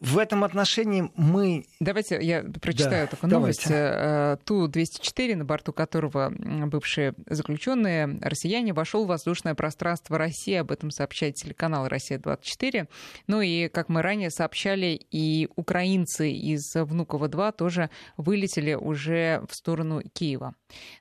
в 0.00 0.18
этом 0.18 0.44
отношении 0.44 1.10
мы... 1.16 1.64
Давайте 1.80 2.18
я 2.20 2.42
прочитаю 2.42 3.06
да, 3.06 3.10
такую 3.10 3.30
новость. 3.30 3.66
Э, 3.70 4.36
Ту-204, 4.44 5.36
на 5.36 5.44
борту 5.44 5.72
которого 5.72 6.30
бывшие 6.66 7.14
заключенные 7.26 8.18
россияне, 8.20 8.72
вошел 8.72 9.04
в 9.04 9.08
воздушное 9.08 9.54
пространство 9.54 10.18
России. 10.18 10.54
Об 10.54 10.70
этом 10.70 10.90
сообщает 10.90 11.36
телеканал 11.36 11.88
«Россия-24». 11.88 12.88
Ну 13.26 13.40
и, 13.40 13.68
как 13.68 13.88
мы 13.88 14.02
ранее 14.02 14.30
сообщали, 14.30 15.00
и 15.10 15.48
украинцы 15.56 16.30
из 16.30 16.74
Внуково-2 16.74 17.52
тоже 17.52 17.90
вылетели 18.16 18.74
уже 18.74 19.42
в 19.48 19.54
сторону 19.54 20.02
Киева. 20.12 20.54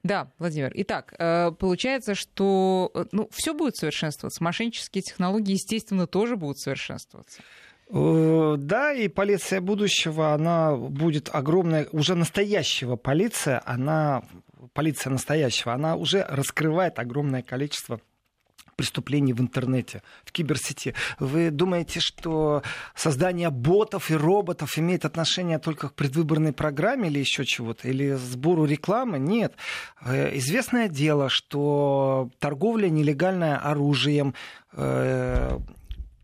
Да, 0.04 0.32
Владимир. 0.40 0.72
Итак, 0.76 1.14
э, 1.18 1.52
получается, 1.52 2.16
что 2.16 2.92
э, 2.94 3.06
ну, 3.12 3.28
все 3.32 3.54
будет 3.54 3.76
совершенствоваться. 3.76 4.44
Мошеннические 4.44 5.02
технологии, 5.02 5.54
естественно, 5.54 6.08
тоже 6.08 6.38
будут 6.38 6.60
совершенствоваться. 6.60 7.42
Э, 7.90 8.56
да, 8.58 8.94
и 8.94 9.08
полиция 9.08 9.62
будущего, 9.62 10.34
она 10.34 10.76
будет 10.76 11.30
огромная, 11.32 11.88
уже 11.92 12.16
настоящего 12.16 12.96
полиция, 12.96 13.62
она, 13.66 14.24
полиция 14.74 15.12
настоящего, 15.12 15.74
она 15.74 15.96
уже 15.96 16.26
раскрывает 16.28 17.00
огромное 17.00 17.44
количество 17.44 18.00
преступлений 18.76 19.34
в 19.34 19.40
интернете, 19.40 20.02
в 20.26 20.32
киберсети. 20.32 20.96
Вы 21.20 21.50
думаете, 21.50 22.00
что 22.00 22.62
создание 22.94 23.50
ботов 23.50 24.12
и 24.12 24.16
роботов 24.16 24.78
имеет 24.78 25.06
отношение 25.06 25.60
только 25.60 25.90
к 25.90 25.94
предвыборной 25.94 26.54
программе 26.54 27.08
или 27.08 27.20
еще 27.20 27.46
чего-то, 27.46 27.88
или 27.88 28.14
сбору 28.14 28.66
рекламы? 28.66 29.20
Нет. 29.20 29.54
Э, 30.02 30.36
известное 30.38 30.90
дело, 30.90 31.30
что 31.30 32.30
торговля 32.40 32.90
нелегальное 32.90 33.58
оружием, 33.58 34.34
э, 34.74 35.58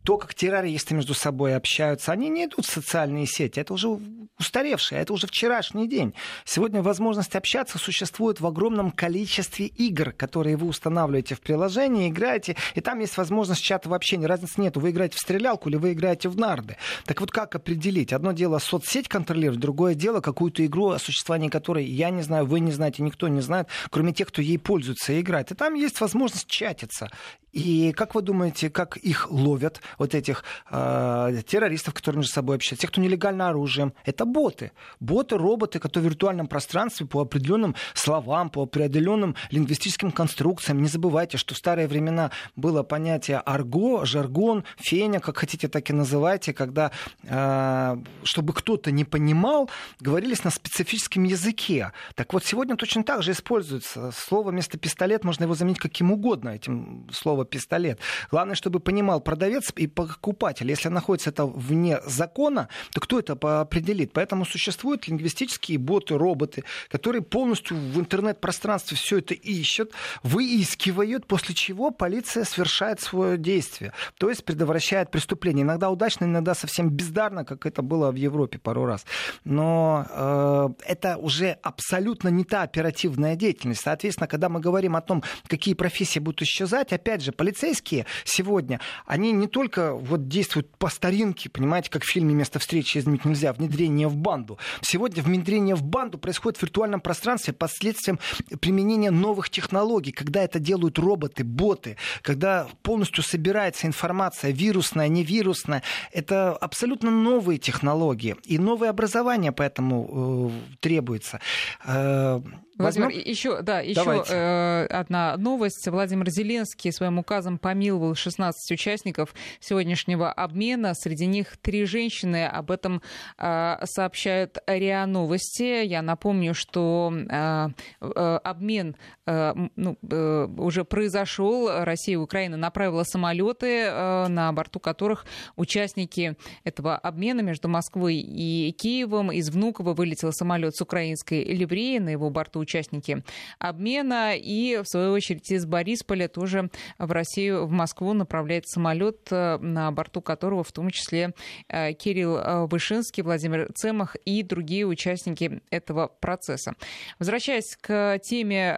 то, 0.04 0.18
как 0.18 0.34
террористы 0.34 0.96
между 0.96 1.14
собой 1.14 1.56
общаются, 1.56 2.12
они 2.12 2.30
не 2.30 2.46
идут 2.46 2.66
в 2.66 2.72
социальные 2.72 3.28
сети. 3.28 3.60
Это 3.60 3.74
уже 3.74 4.00
устаревшее, 4.40 5.02
это 5.02 5.14
уже 5.14 5.28
вчерашний 5.28 5.88
день. 5.88 6.14
Сегодня 6.46 6.82
возможность 6.82 7.36
общаться 7.36 7.78
существует 7.78 8.42
в 8.42 8.48
огромном 8.48 8.92
количестве 8.92 9.68
игр, 9.68 10.12
которые 10.12 10.58
вы 10.58 10.68
устанавливаете 10.68 11.36
в 11.36 11.42
приложении, 11.42 12.10
играете, 12.10 12.56
и 12.74 12.82
там 12.82 13.00
есть 13.00 13.18
возможность 13.18 13.62
чата 13.62 13.90
вообще, 13.90 14.18
ни 14.18 14.26
разницы 14.26 14.60
нету. 14.60 14.80
Вы 14.80 14.92
играете 14.92 15.18
в 15.18 15.20
стрелялку 15.20 15.70
или 15.70 15.78
вы 15.78 15.94
играете 15.94 16.30
в 16.30 16.38
нарды. 16.38 16.78
Так 17.06 17.22
вот, 17.22 17.32
как 17.32 17.56
определить? 17.56 18.14
Одно 18.14 18.32
дело 18.32 18.60
соцсеть 18.60 19.08
контролировать, 19.08 19.60
другое 19.60 19.94
дело 19.94 20.22
какую-то 20.22 20.66
игру, 20.66 20.90
о 20.90 21.00
существовании 21.00 21.50
которой 21.50 21.86
я 21.86 22.10
не 22.10 22.24
знаю, 22.24 22.46
вы 22.46 22.60
не 22.60 22.72
знаете, 22.72 23.04
никто 23.04 23.28
не 23.28 23.42
знает, 23.42 23.68
кроме 23.90 24.14
тех, 24.14 24.30
кто 24.30 24.42
ей 24.42 24.58
пользуется 24.58 25.14
и 25.14 25.22
играет. 25.22 25.52
И 25.52 25.56
там 25.56 25.76
есть 25.76 26.02
возможность 26.02 26.48
чатиться. 26.48 27.10
И 27.52 27.92
как 27.92 28.16
вы 28.16 28.22
думаете, 28.22 28.70
как 28.70 28.98
их 28.98 29.30
ловят, 29.30 29.82
вот 29.98 30.16
этих 30.16 30.44
э, 30.70 31.42
террористов, 31.46 31.94
которые 31.94 32.20
между 32.20 32.32
собой 32.32 32.56
общаются, 32.56 32.82
тех, 32.82 32.92
кто 32.92 33.02
нелегально 33.02 33.50
оружием? 33.50 33.94
Это 34.06 34.26
боты. 34.26 34.72
Боты, 35.00 35.38
роботы, 35.38 35.80
которые 35.80 36.10
в 36.10 36.12
виртуальном 36.12 36.48
пространстве 36.48 37.06
по 37.06 37.22
определенным 37.22 37.76
словам, 37.94 38.50
по 38.50 38.64
определенным 38.64 39.36
лингвистическим 39.50 40.12
конструкциям. 40.12 40.82
Не 40.82 40.88
забывайте, 40.88 41.38
что 41.38 41.54
в 41.54 41.58
старые 41.58 41.88
времена 41.88 42.32
было 42.56 42.84
понятие 42.84 43.40
арго, 43.40 44.06
жаргон, 44.06 44.64
феня, 44.78 45.20
как 45.20 45.38
хотите, 45.38 45.68
так 45.68 45.90
и 45.90 45.94
называйте, 45.94 46.54
когда, 46.54 46.92
э, 47.24 47.98
чтобы 48.24 48.54
кто-то 48.54 48.92
не 48.92 49.04
понимал, 49.04 49.70
говорились 50.00 50.46
на 50.46 50.52
специфическом 50.52 51.24
языке. 51.26 51.92
Так 52.16 52.32
вот, 52.32 52.46
сегодня 52.46 52.78
точно 52.78 53.04
так 53.04 53.24
же 53.24 53.32
используется. 53.32 54.12
Слово 54.12 54.52
вместо 54.52 54.78
пистолет 54.78 55.26
можно 55.26 55.44
его 55.44 55.54
заменить 55.54 55.80
каким 55.80 56.12
угодно 56.14 56.50
этим 56.50 57.10
словом 57.12 57.41
слово 57.42 57.46
пистолет. 57.46 58.00
Главное, 58.32 58.56
чтобы 58.56 58.80
понимал 58.80 59.22
продавец 59.22 59.72
и 59.76 59.88
покупатель. 59.88 60.70
Если 60.70 60.90
находится 60.90 61.30
это 61.30 61.46
вне 61.46 62.00
закона, 62.06 62.68
то 62.94 63.02
кто 63.02 63.20
это 63.20 63.34
определит? 63.62 64.14
Поэтому 64.14 64.46
существуют 64.46 65.08
лингвистические 65.08 65.78
боты, 65.78 66.18
роботы, 66.18 66.64
которые 66.90 67.22
полностью 67.22 67.78
в 67.78 68.00
интернет-пространстве 68.00 68.98
все 68.98 69.18
это 69.18 69.34
ищут, 69.34 69.92
выискивают, 70.24 71.28
после 71.28 71.56
чего 71.56 71.92
полиция 71.92 72.46
совершает 72.46 73.00
свое 73.02 73.38
действие. 73.38 73.92
То 74.18 74.30
есть 74.30 74.46
предотвращает 74.46 75.12
преступление. 75.12 75.64
Иногда 75.64 75.90
удачно, 75.90 76.26
иногда 76.26 76.56
совсем 76.56 76.90
бездарно, 76.90 77.46
как 77.46 77.66
это 77.66 77.82
было 77.82 78.12
в 78.12 78.16
Европе 78.16 78.58
пару 78.58 78.86
раз. 78.86 79.06
Но 79.46 80.06
э, 80.10 80.70
это 80.92 81.18
уже 81.18 81.58
абсолютно 81.64 82.30
не 82.30 82.44
та 82.44 82.64
оперативная 82.64 83.36
деятельность. 83.36 83.82
Соответственно, 83.82 84.28
когда 84.28 84.50
мы 84.50 84.60
говорим 84.60 84.96
о 84.96 85.02
том, 85.02 85.24
какие 85.48 85.74
профессии 85.74 86.20
будут 86.20 86.42
исчезать, 86.42 86.94
опять 86.94 87.22
же, 87.22 87.31
же, 87.32 87.36
полицейские 87.36 88.06
сегодня, 88.24 88.80
они 89.06 89.32
не 89.32 89.48
только 89.48 89.94
вот 89.94 90.28
действуют 90.28 90.76
по 90.78 90.90
старинке, 90.90 91.50
понимаете, 91.50 91.90
как 91.90 92.04
в 92.04 92.10
фильме 92.10 92.34
«Место 92.34 92.60
встречи 92.60 92.98
изменить 92.98 93.26
нельзя», 93.26 93.54
внедрение 93.54 94.08
в 94.08 94.16
банду. 94.16 94.58
Сегодня 94.82 95.24
внедрение 95.24 95.76
в 95.76 95.84
банду 95.84 96.18
происходит 96.18 96.60
в 96.60 96.62
виртуальном 96.64 97.02
пространстве 97.02 97.54
последствием 97.54 98.20
применения 98.60 99.12
новых 99.12 99.50
технологий, 99.50 100.12
когда 100.12 100.44
это 100.44 100.60
делают 100.60 101.00
роботы, 101.00 101.44
боты, 101.44 101.98
когда 102.22 102.68
полностью 102.84 103.24
собирается 103.24 103.88
информация 103.88 104.52
вирусная, 104.52 105.08
невирусная. 105.08 105.84
Это 106.12 106.52
абсолютно 106.52 107.12
новые 107.12 107.58
технологии 107.58 108.36
и 108.44 108.58
новое 108.58 108.90
образование 108.90 109.52
поэтому 109.52 110.52
э, 110.52 110.76
требуется. 110.80 111.40
Э, 111.86 112.42
Владимир, 112.82 113.08
Возьмем? 113.08 113.24
еще, 113.26 113.62
да, 113.62 113.80
еще 113.80 114.24
э, 114.28 114.86
одна 114.90 115.38
новость. 115.38 115.88
Владимир 115.88 116.30
Зеленский 116.30 116.92
своим 116.92 117.20
указом 117.20 117.58
помиловал 117.58 118.16
16 118.16 118.72
участников 118.72 119.34
сегодняшнего 119.60 120.32
обмена. 120.32 120.94
Среди 120.94 121.26
них 121.26 121.58
три 121.58 121.86
женщины. 121.86 122.46
Об 122.46 122.72
этом 122.72 123.02
э, 123.38 123.78
сообщают 123.86 124.58
РИА 124.68 125.06
Новости. 125.06 125.86
Я 125.86 126.02
напомню, 126.02 126.54
что 126.54 127.14
э, 127.14 127.68
э, 128.02 128.40
обмен 128.44 128.96
э, 129.26 129.54
ну, 129.76 129.98
э, 130.10 130.48
уже 130.58 130.86
произошел. 130.86 131.70
Россия 131.84 132.14
и 132.14 132.18
Украина 132.18 132.58
направила 132.58 133.04
самолеты, 133.04 133.86
э, 133.86 134.28
на 134.28 134.52
борту 134.52 134.80
которых 134.80 135.26
участники 135.56 136.36
этого 136.64 136.98
обмена 136.98 137.42
между 137.42 137.68
Москвой 137.68 138.16
и 138.16 138.72
Киевом. 138.72 139.32
Из 139.32 139.50
Внуково 139.50 139.94
вылетел 139.94 140.32
самолет 140.32 140.76
с 140.76 140.82
украинской 140.82 141.44
ливреей. 141.44 142.00
На 142.00 142.10
его 142.10 142.30
борту 142.30 142.64
участники 142.72 143.24
обмена. 143.60 144.34
И, 144.36 144.78
в 144.78 144.86
свою 144.86 145.12
очередь, 145.12 145.52
из 145.52 145.66
Борисполя 145.66 146.28
тоже 146.28 146.70
в 146.98 147.12
Россию, 147.12 147.66
в 147.66 147.72
Москву 147.72 148.14
направляется 148.14 148.76
самолет, 148.76 149.28
э, 149.32 149.58
на 149.58 149.92
борту 149.92 150.22
которого 150.22 150.64
в 150.64 150.72
том 150.72 150.90
числе 150.90 151.34
э, 151.68 151.94
Кирилл 151.94 152.38
э, 152.38 152.68
Вышинский, 152.68 153.24
Владимир 153.24 153.72
Цемах 153.74 154.16
и 154.26 154.44
другие 154.44 154.86
участники 154.86 155.62
этого 155.70 156.08
процесса. 156.08 156.74
Возвращаясь 157.20 157.76
к 157.80 158.20
теме 158.24 158.78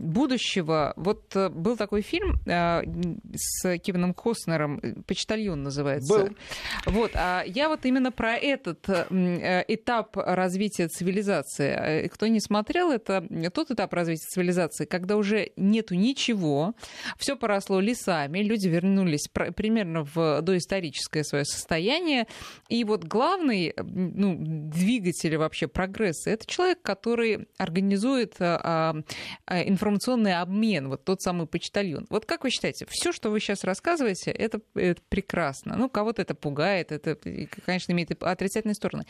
будущего, 0.00 0.92
вот 0.96 1.34
был 1.34 1.76
такой 1.76 2.02
фильм 2.02 2.36
с 2.44 3.78
Кевином 3.78 4.14
Костнером, 4.14 4.80
«Почтальон» 5.06 5.62
называется. 5.62 6.18
Был. 6.18 6.36
Вот, 6.86 7.12
а 7.14 7.42
я 7.46 7.68
вот 7.68 7.84
именно 7.84 8.12
про 8.12 8.36
этот 8.36 8.88
этап 8.88 10.16
развития 10.16 10.88
цивилизации. 10.88 12.08
Кто 12.08 12.26
не 12.26 12.40
смотрел, 12.40 12.90
это 12.90 13.13
тот 13.52 13.70
этап 13.70 13.92
развития 13.92 14.26
цивилизации, 14.28 14.84
когда 14.84 15.16
уже 15.16 15.50
нету 15.56 15.94
ничего, 15.94 16.74
все 17.18 17.36
поросло 17.36 17.80
лесами, 17.80 18.40
люди 18.40 18.68
вернулись 18.68 19.28
примерно 19.28 20.04
в 20.04 20.42
доисторическое 20.42 21.22
свое 21.22 21.44
состояние. 21.44 22.26
И 22.68 22.84
вот 22.84 23.04
главный 23.04 23.74
ну, 23.76 24.36
двигатель 24.38 25.36
вообще 25.36 25.68
прогресса 25.68 26.30
это 26.30 26.46
человек, 26.46 26.82
который 26.82 27.48
организует 27.58 28.34
а, 28.40 28.96
а, 29.46 29.62
информационный 29.62 30.40
обмен, 30.40 30.88
вот 30.88 31.04
тот 31.04 31.22
самый 31.22 31.46
почтальон. 31.46 32.06
Вот 32.10 32.26
как 32.26 32.44
вы 32.44 32.50
считаете, 32.50 32.86
все, 32.88 33.12
что 33.12 33.30
вы 33.30 33.40
сейчас 33.40 33.64
рассказываете, 33.64 34.30
это, 34.30 34.60
это 34.74 35.00
прекрасно. 35.08 35.76
Ну, 35.76 35.88
кого-то 35.88 36.22
это 36.22 36.34
пугает, 36.34 36.92
это, 36.92 37.16
конечно, 37.64 37.92
имеет 37.92 38.22
отрицательные 38.22 38.74
стороны. 38.74 39.04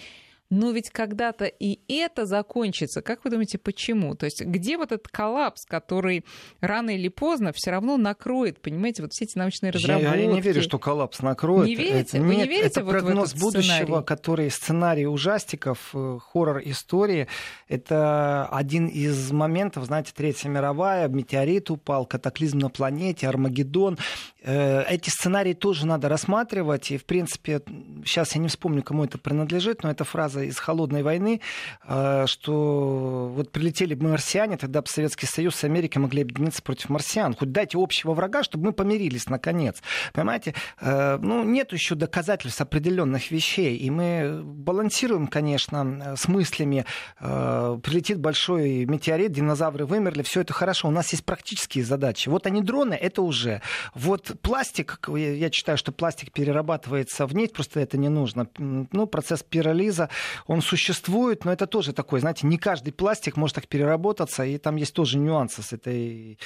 Но 0.51 0.71
ведь 0.71 0.91
когда-то 0.91 1.47
и 1.47 1.81
это 1.89 2.27
закончится. 2.27 3.03
Как 3.03 3.25
вы 3.25 3.31
думаете, 3.31 3.59
почему? 3.59 4.15
То 4.15 4.27
есть 4.27 4.43
где 4.43 4.77
вот 4.77 4.93
этот 4.93 5.09
коллапс, 5.09 5.65
который 5.65 6.25
рано 6.61 6.91
или 6.91 7.09
поздно 7.09 7.53
все 7.55 7.71
равно 7.71 7.97
накроет, 7.97 8.61
понимаете, 8.61 9.03
вот 9.03 9.13
все 9.13 9.25
эти 9.25 9.39
научные 9.39 9.73
разработки? 9.73 10.05
Я, 10.05 10.15
я 10.15 10.27
не 10.27 10.41
верю, 10.41 10.63
что 10.63 10.79
коллапс 10.79 11.21
накроет. 11.23 11.67
Не 11.67 11.75
верите? 11.75 12.19
Это, 12.19 12.21
Вы 12.21 12.37
нет, 12.37 12.49
не 12.49 12.49
верите 12.49 12.67
это 12.67 12.85
вот 12.85 12.91
прогноз 12.91 13.31
в 13.31 13.33
этот 13.33 13.41
будущего, 13.43 13.75
сценарий? 13.75 14.05
который 14.05 14.51
сценарий 14.51 15.07
ужастиков, 15.07 15.91
э, 15.95 16.19
хоррор-истории. 16.21 17.27
Это 17.69 18.47
один 18.47 18.87
из 18.87 19.33
моментов, 19.33 19.85
знаете, 19.87 20.13
Третья 20.15 20.49
мировая, 20.49 21.09
метеорит 21.09 21.71
упал, 21.71 22.07
катаклизм 22.07 22.59
на 22.59 22.69
планете, 22.71 23.29
Армагеддон. 23.29 23.99
Э, 24.43 24.85
эти 24.89 25.09
сценарии 25.09 25.55
тоже 25.55 25.87
надо 25.87 26.09
рассматривать. 26.09 26.91
И, 26.91 26.99
в 26.99 27.05
принципе, 27.05 27.63
сейчас 28.05 28.35
я 28.35 28.41
не 28.41 28.49
вспомню, 28.49 28.83
кому 28.83 29.05
это 29.05 29.19
принадлежит, 29.19 29.83
но 29.83 29.91
эта 29.91 30.05
фраза 30.05 30.34
из 30.43 30.59
холодной 30.59 31.03
войны, 31.03 31.41
э, 31.87 32.27
что 32.27 33.33
вот 33.35 33.53
прилетели 33.53 33.95
бы 33.95 34.09
марсиане, 34.09 34.57
тогда 34.57 34.83
бы 34.83 34.89
Советский 34.89 35.27
Союз 35.27 35.57
с 35.57 35.65
Америкой 35.65 36.03
могли 36.03 36.23
объединиться 36.23 36.63
против 36.63 36.89
марсиан. 36.89 37.35
Хоть 37.35 37.53
дайте 37.53 37.79
общего 37.79 38.15
врага, 38.15 38.43
чтобы 38.43 38.67
мы 38.67 38.73
помирились 38.73 39.29
наконец. 39.29 39.83
Понимаете? 40.13 40.55
Э, 40.81 41.19
ну, 41.21 41.45
нет 41.45 41.73
еще 41.73 41.95
доказательств 41.95 42.61
определенных 42.61 43.31
вещей. 43.31 43.77
И 43.77 43.91
мы 43.91 44.43
балансируем, 44.43 45.27
конечно, 45.27 46.15
с 46.17 46.29
мыслями. 46.29 46.85
Прилетит 47.19 48.19
большой 48.21 48.85
метеорит, 48.85 49.33
динозавры 49.33 49.87
вымерли, 49.87 50.23
все 50.23 50.41
это 50.41 50.53
хорошо. 50.53 50.89
У 50.89 50.91
нас 50.91 51.13
есть 51.13 51.25
практические 51.25 51.85
задачи. 51.85 52.29
Вот 52.29 52.47
они 52.47 52.63
дроны, 52.63 52.95
это 52.95 53.23
уже. 53.23 53.63
Вот 53.95 54.33
пластик, 54.43 54.99
я 55.09 55.51
считаю, 55.51 55.79
что 55.79 55.93
пластик 55.93 56.33
перерабатывается 56.33 57.27
в 57.27 57.35
нефть, 57.35 57.53
просто 57.53 57.81
это 57.81 57.99
не 57.99 58.09
нужно. 58.09 58.47
Ну, 58.59 59.07
процесс 59.07 59.43
пиролиза, 59.43 60.09
он 60.47 60.63
существует, 60.63 61.45
но 61.45 61.53
это 61.53 61.67
тоже 61.67 61.93
такой, 61.93 62.21
знаете, 62.21 62.47
не 62.47 62.59
каждый 62.59 62.93
пластик 62.93 63.37
может 63.37 63.57
так 63.57 63.69
переработаться, 63.69 64.45
и 64.45 64.59
там 64.59 64.77
есть 64.77 64.95
тоже 64.95 65.19
нюансы 65.19 65.63
с 65.63 65.73
этой 65.73 66.39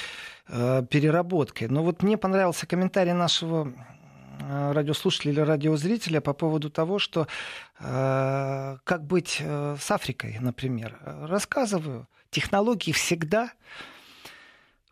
э, 0.48 0.82
переработкой. 0.90 1.68
Но 1.68 1.82
вот 1.82 2.02
мне 2.02 2.16
понравился 2.16 2.66
комментарий 2.66 3.12
нашего 3.12 3.72
э, 4.40 4.72
радиослушателя 4.72 5.32
или 5.32 5.40
радиозрителя 5.40 6.20
по 6.20 6.32
поводу 6.32 6.70
того, 6.70 6.98
что 6.98 7.26
э, 7.80 8.76
как 8.84 9.04
быть 9.04 9.38
э, 9.40 9.76
с 9.80 9.90
Африкой, 9.90 10.38
например. 10.40 10.98
Рассказываю. 11.04 12.06
Технологии 12.30 12.92
всегда 12.92 13.52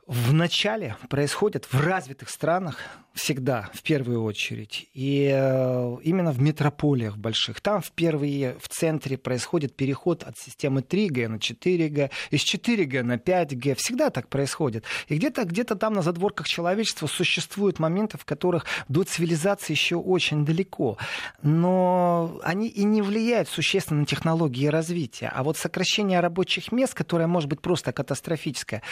в 0.06 0.32
начале 0.32 0.96
происходят 1.08 1.64
в 1.64 1.80
развитых 1.80 2.30
странах 2.30 2.78
всегда, 3.16 3.70
в 3.72 3.82
первую 3.82 4.22
очередь, 4.22 4.88
и 4.92 5.30
э, 5.32 5.96
именно 6.02 6.32
в 6.32 6.40
метрополиях 6.40 7.16
больших. 7.16 7.60
Там 7.60 7.80
впервые 7.80 8.56
в 8.60 8.68
центре 8.68 9.16
происходит 9.16 9.74
переход 9.74 10.22
от 10.22 10.38
системы 10.38 10.82
3G 10.82 11.28
на 11.28 11.36
4G, 11.36 12.10
из 12.30 12.54
4G 12.54 13.02
на 13.02 13.14
5G. 13.14 13.74
Всегда 13.76 14.10
так 14.10 14.28
происходит. 14.28 14.84
И 15.08 15.16
где-то 15.16 15.44
где 15.44 15.64
там 15.64 15.94
на 15.94 16.02
задворках 16.02 16.46
человечества 16.46 17.06
существуют 17.06 17.78
моменты, 17.78 18.18
в 18.18 18.24
которых 18.24 18.66
до 18.88 19.02
цивилизации 19.02 19.72
еще 19.72 19.96
очень 19.96 20.44
далеко. 20.44 20.98
Но 21.42 22.38
они 22.42 22.68
и 22.68 22.84
не 22.84 23.00
влияют 23.00 23.48
существенно 23.48 24.00
на 24.00 24.06
технологии 24.06 24.66
развития. 24.66 25.32
А 25.34 25.42
вот 25.42 25.56
сокращение 25.56 26.20
рабочих 26.20 26.70
мест, 26.70 26.92
которое 26.92 27.26
может 27.26 27.48
быть 27.48 27.62
просто 27.62 27.92
катастрофическое, 27.92 28.82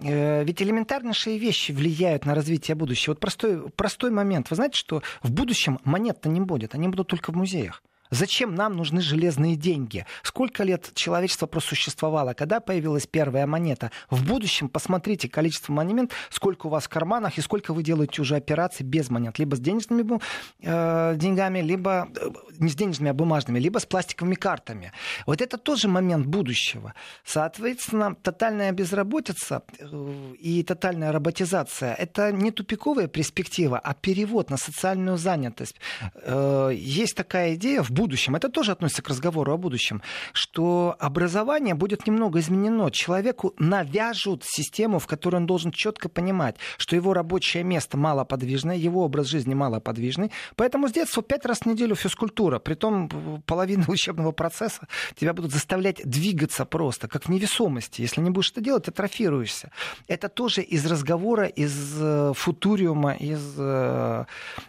э, 0.00 0.44
ведь 0.60 0.68
элементарнейшие 0.68 1.38
вещи 1.38 1.72
влияют 1.72 2.26
на 2.26 2.34
развитие 2.34 2.74
будущего. 2.74 3.12
Вот 3.12 3.20
простой 3.20 3.70
простой 3.70 4.10
момент. 4.10 4.50
Вы 4.50 4.56
знаете, 4.56 4.76
что 4.76 5.02
в 5.22 5.32
будущем 5.32 5.78
монет-то 5.84 6.28
не 6.28 6.40
будет, 6.40 6.74
они 6.74 6.88
будут 6.88 7.08
только 7.08 7.32
в 7.32 7.36
музеях. 7.36 7.82
Зачем 8.10 8.54
нам 8.54 8.76
нужны 8.76 9.00
железные 9.00 9.56
деньги? 9.56 10.04
Сколько 10.22 10.64
лет 10.64 10.90
человечество 10.94 11.46
просуществовало? 11.46 12.34
Когда 12.34 12.60
появилась 12.60 13.06
первая 13.06 13.46
монета? 13.46 13.90
В 14.10 14.26
будущем 14.26 14.68
посмотрите 14.68 15.28
количество 15.28 15.72
монет, 15.72 16.10
сколько 16.30 16.66
у 16.66 16.70
вас 16.70 16.84
в 16.84 16.88
карманах 16.88 17.38
и 17.38 17.40
сколько 17.40 17.72
вы 17.72 17.82
делаете 17.82 18.22
уже 18.22 18.36
операций 18.36 18.84
без 18.84 19.10
монет. 19.10 19.38
Либо 19.38 19.56
с 19.56 19.60
денежными 19.60 20.20
э, 20.60 21.14
деньгами, 21.16 21.60
либо 21.60 22.08
э, 22.16 22.30
не 22.58 22.68
с 22.68 22.74
денежными, 22.74 23.10
а 23.10 23.14
бумажными, 23.14 23.58
либо 23.58 23.78
с 23.78 23.86
пластиковыми 23.86 24.34
картами. 24.34 24.92
Вот 25.26 25.40
это 25.40 25.58
тоже 25.58 25.88
момент 25.88 26.26
будущего. 26.26 26.94
Соответственно, 27.24 28.14
тотальная 28.14 28.72
безработица 28.72 29.62
э, 29.78 30.34
и 30.38 30.62
тотальная 30.62 31.12
роботизация– 31.12 31.94
это 31.98 32.32
не 32.32 32.50
тупиковая 32.50 33.06
перспектива, 33.06 33.78
а 33.78 33.94
перевод 33.94 34.50
на 34.50 34.56
социальную 34.56 35.16
занятость. 35.16 35.76
Э, 36.14 36.70
есть 36.74 37.16
такая 37.16 37.54
идея 37.54 37.82
в 37.82 37.90
будущем, 38.00 38.34
это 38.34 38.48
тоже 38.48 38.72
относится 38.72 39.02
к 39.02 39.08
разговору 39.08 39.52
о 39.52 39.58
будущем, 39.58 40.00
что 40.32 40.96
образование 40.98 41.74
будет 41.74 42.06
немного 42.06 42.38
изменено. 42.38 42.90
Человеку 42.90 43.52
навяжут 43.58 44.42
систему, 44.44 44.98
в 44.98 45.06
которой 45.06 45.36
он 45.36 45.46
должен 45.46 45.70
четко 45.70 46.08
понимать, 46.08 46.56
что 46.78 46.96
его 46.96 47.12
рабочее 47.12 47.62
место 47.62 47.98
малоподвижное, 47.98 48.76
его 48.76 49.04
образ 49.04 49.26
жизни 49.26 49.54
малоподвижный. 49.54 50.30
Поэтому 50.56 50.88
с 50.88 50.92
детства 50.92 51.22
пять 51.22 51.44
раз 51.44 51.60
в 51.60 51.66
неделю 51.66 51.94
физкультура. 51.94 52.58
Притом 52.58 53.42
половина 53.44 53.84
учебного 53.88 54.32
процесса 54.32 54.88
тебя 55.14 55.34
будут 55.34 55.52
заставлять 55.52 56.00
двигаться 56.04 56.64
просто, 56.64 57.06
как 57.06 57.24
в 57.24 57.28
невесомости. 57.28 58.00
Если 58.00 58.22
не 58.22 58.30
будешь 58.30 58.50
это 58.50 58.62
делать, 58.62 58.88
атрофируешься. 58.88 59.70
Это 60.08 60.28
тоже 60.28 60.62
из 60.62 60.86
разговора, 60.86 61.46
из 61.46 61.96
э, 62.00 62.32
футуриума, 62.34 63.12
из 63.12 63.54
э, 63.58 64.24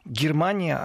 Германии, 0.06 0.78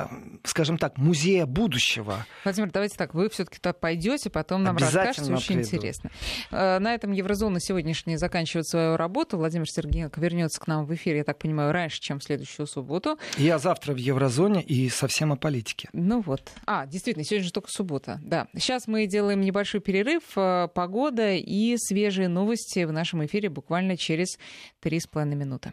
скажем 0.44 0.78
так, 0.78 0.96
музея 0.98 1.46
будущего. 1.46 2.24
Владимир, 2.44 2.70
давайте 2.70 2.96
так, 2.96 3.14
вы 3.14 3.28
все-таки 3.28 3.58
туда 3.58 3.72
пойдете, 3.72 4.30
потом 4.30 4.62
нам 4.62 4.76
расскажете, 4.76 5.32
очень 5.32 5.56
приду. 5.56 5.76
интересно. 5.76 6.10
Э, 6.50 6.78
на 6.78 6.94
этом 6.94 7.12
Еврозона 7.12 7.60
сегодняшняя 7.60 8.18
заканчивает 8.18 8.66
свою 8.66 8.96
работу. 8.96 9.36
Владимир 9.36 9.68
Сергеенко 9.68 10.20
вернется 10.20 10.60
к 10.60 10.66
нам 10.66 10.86
в 10.86 10.94
эфир, 10.94 11.16
я 11.16 11.24
так 11.24 11.38
понимаю, 11.38 11.72
раньше, 11.72 12.00
чем 12.00 12.20
в 12.20 12.24
следующую 12.24 12.66
субботу. 12.66 13.18
Я 13.36 13.58
завтра 13.58 13.92
в 13.92 13.96
Еврозоне 13.96 14.62
и 14.62 14.88
совсем 14.88 15.32
о 15.32 15.36
политике. 15.36 15.88
Ну 15.92 16.20
вот. 16.20 16.42
А, 16.66 16.86
действительно, 16.86 17.24
сегодня 17.24 17.46
же 17.46 17.52
только 17.52 17.70
суббота. 17.70 18.20
Да. 18.22 18.46
Сейчас 18.54 18.86
мы 18.86 19.06
делаем 19.06 19.40
небольшой 19.40 19.80
перерыв. 19.80 20.22
Э, 20.36 20.68
погода 20.72 21.32
и 21.34 21.76
свежие 21.78 22.28
новости 22.28 22.84
в 22.84 22.92
нашем 22.92 23.24
эфире 23.24 23.48
буквально 23.48 23.96
через 23.96 24.38
три 24.80 25.00
с 25.00 25.06
половиной 25.06 25.36
минуты. 25.36 25.64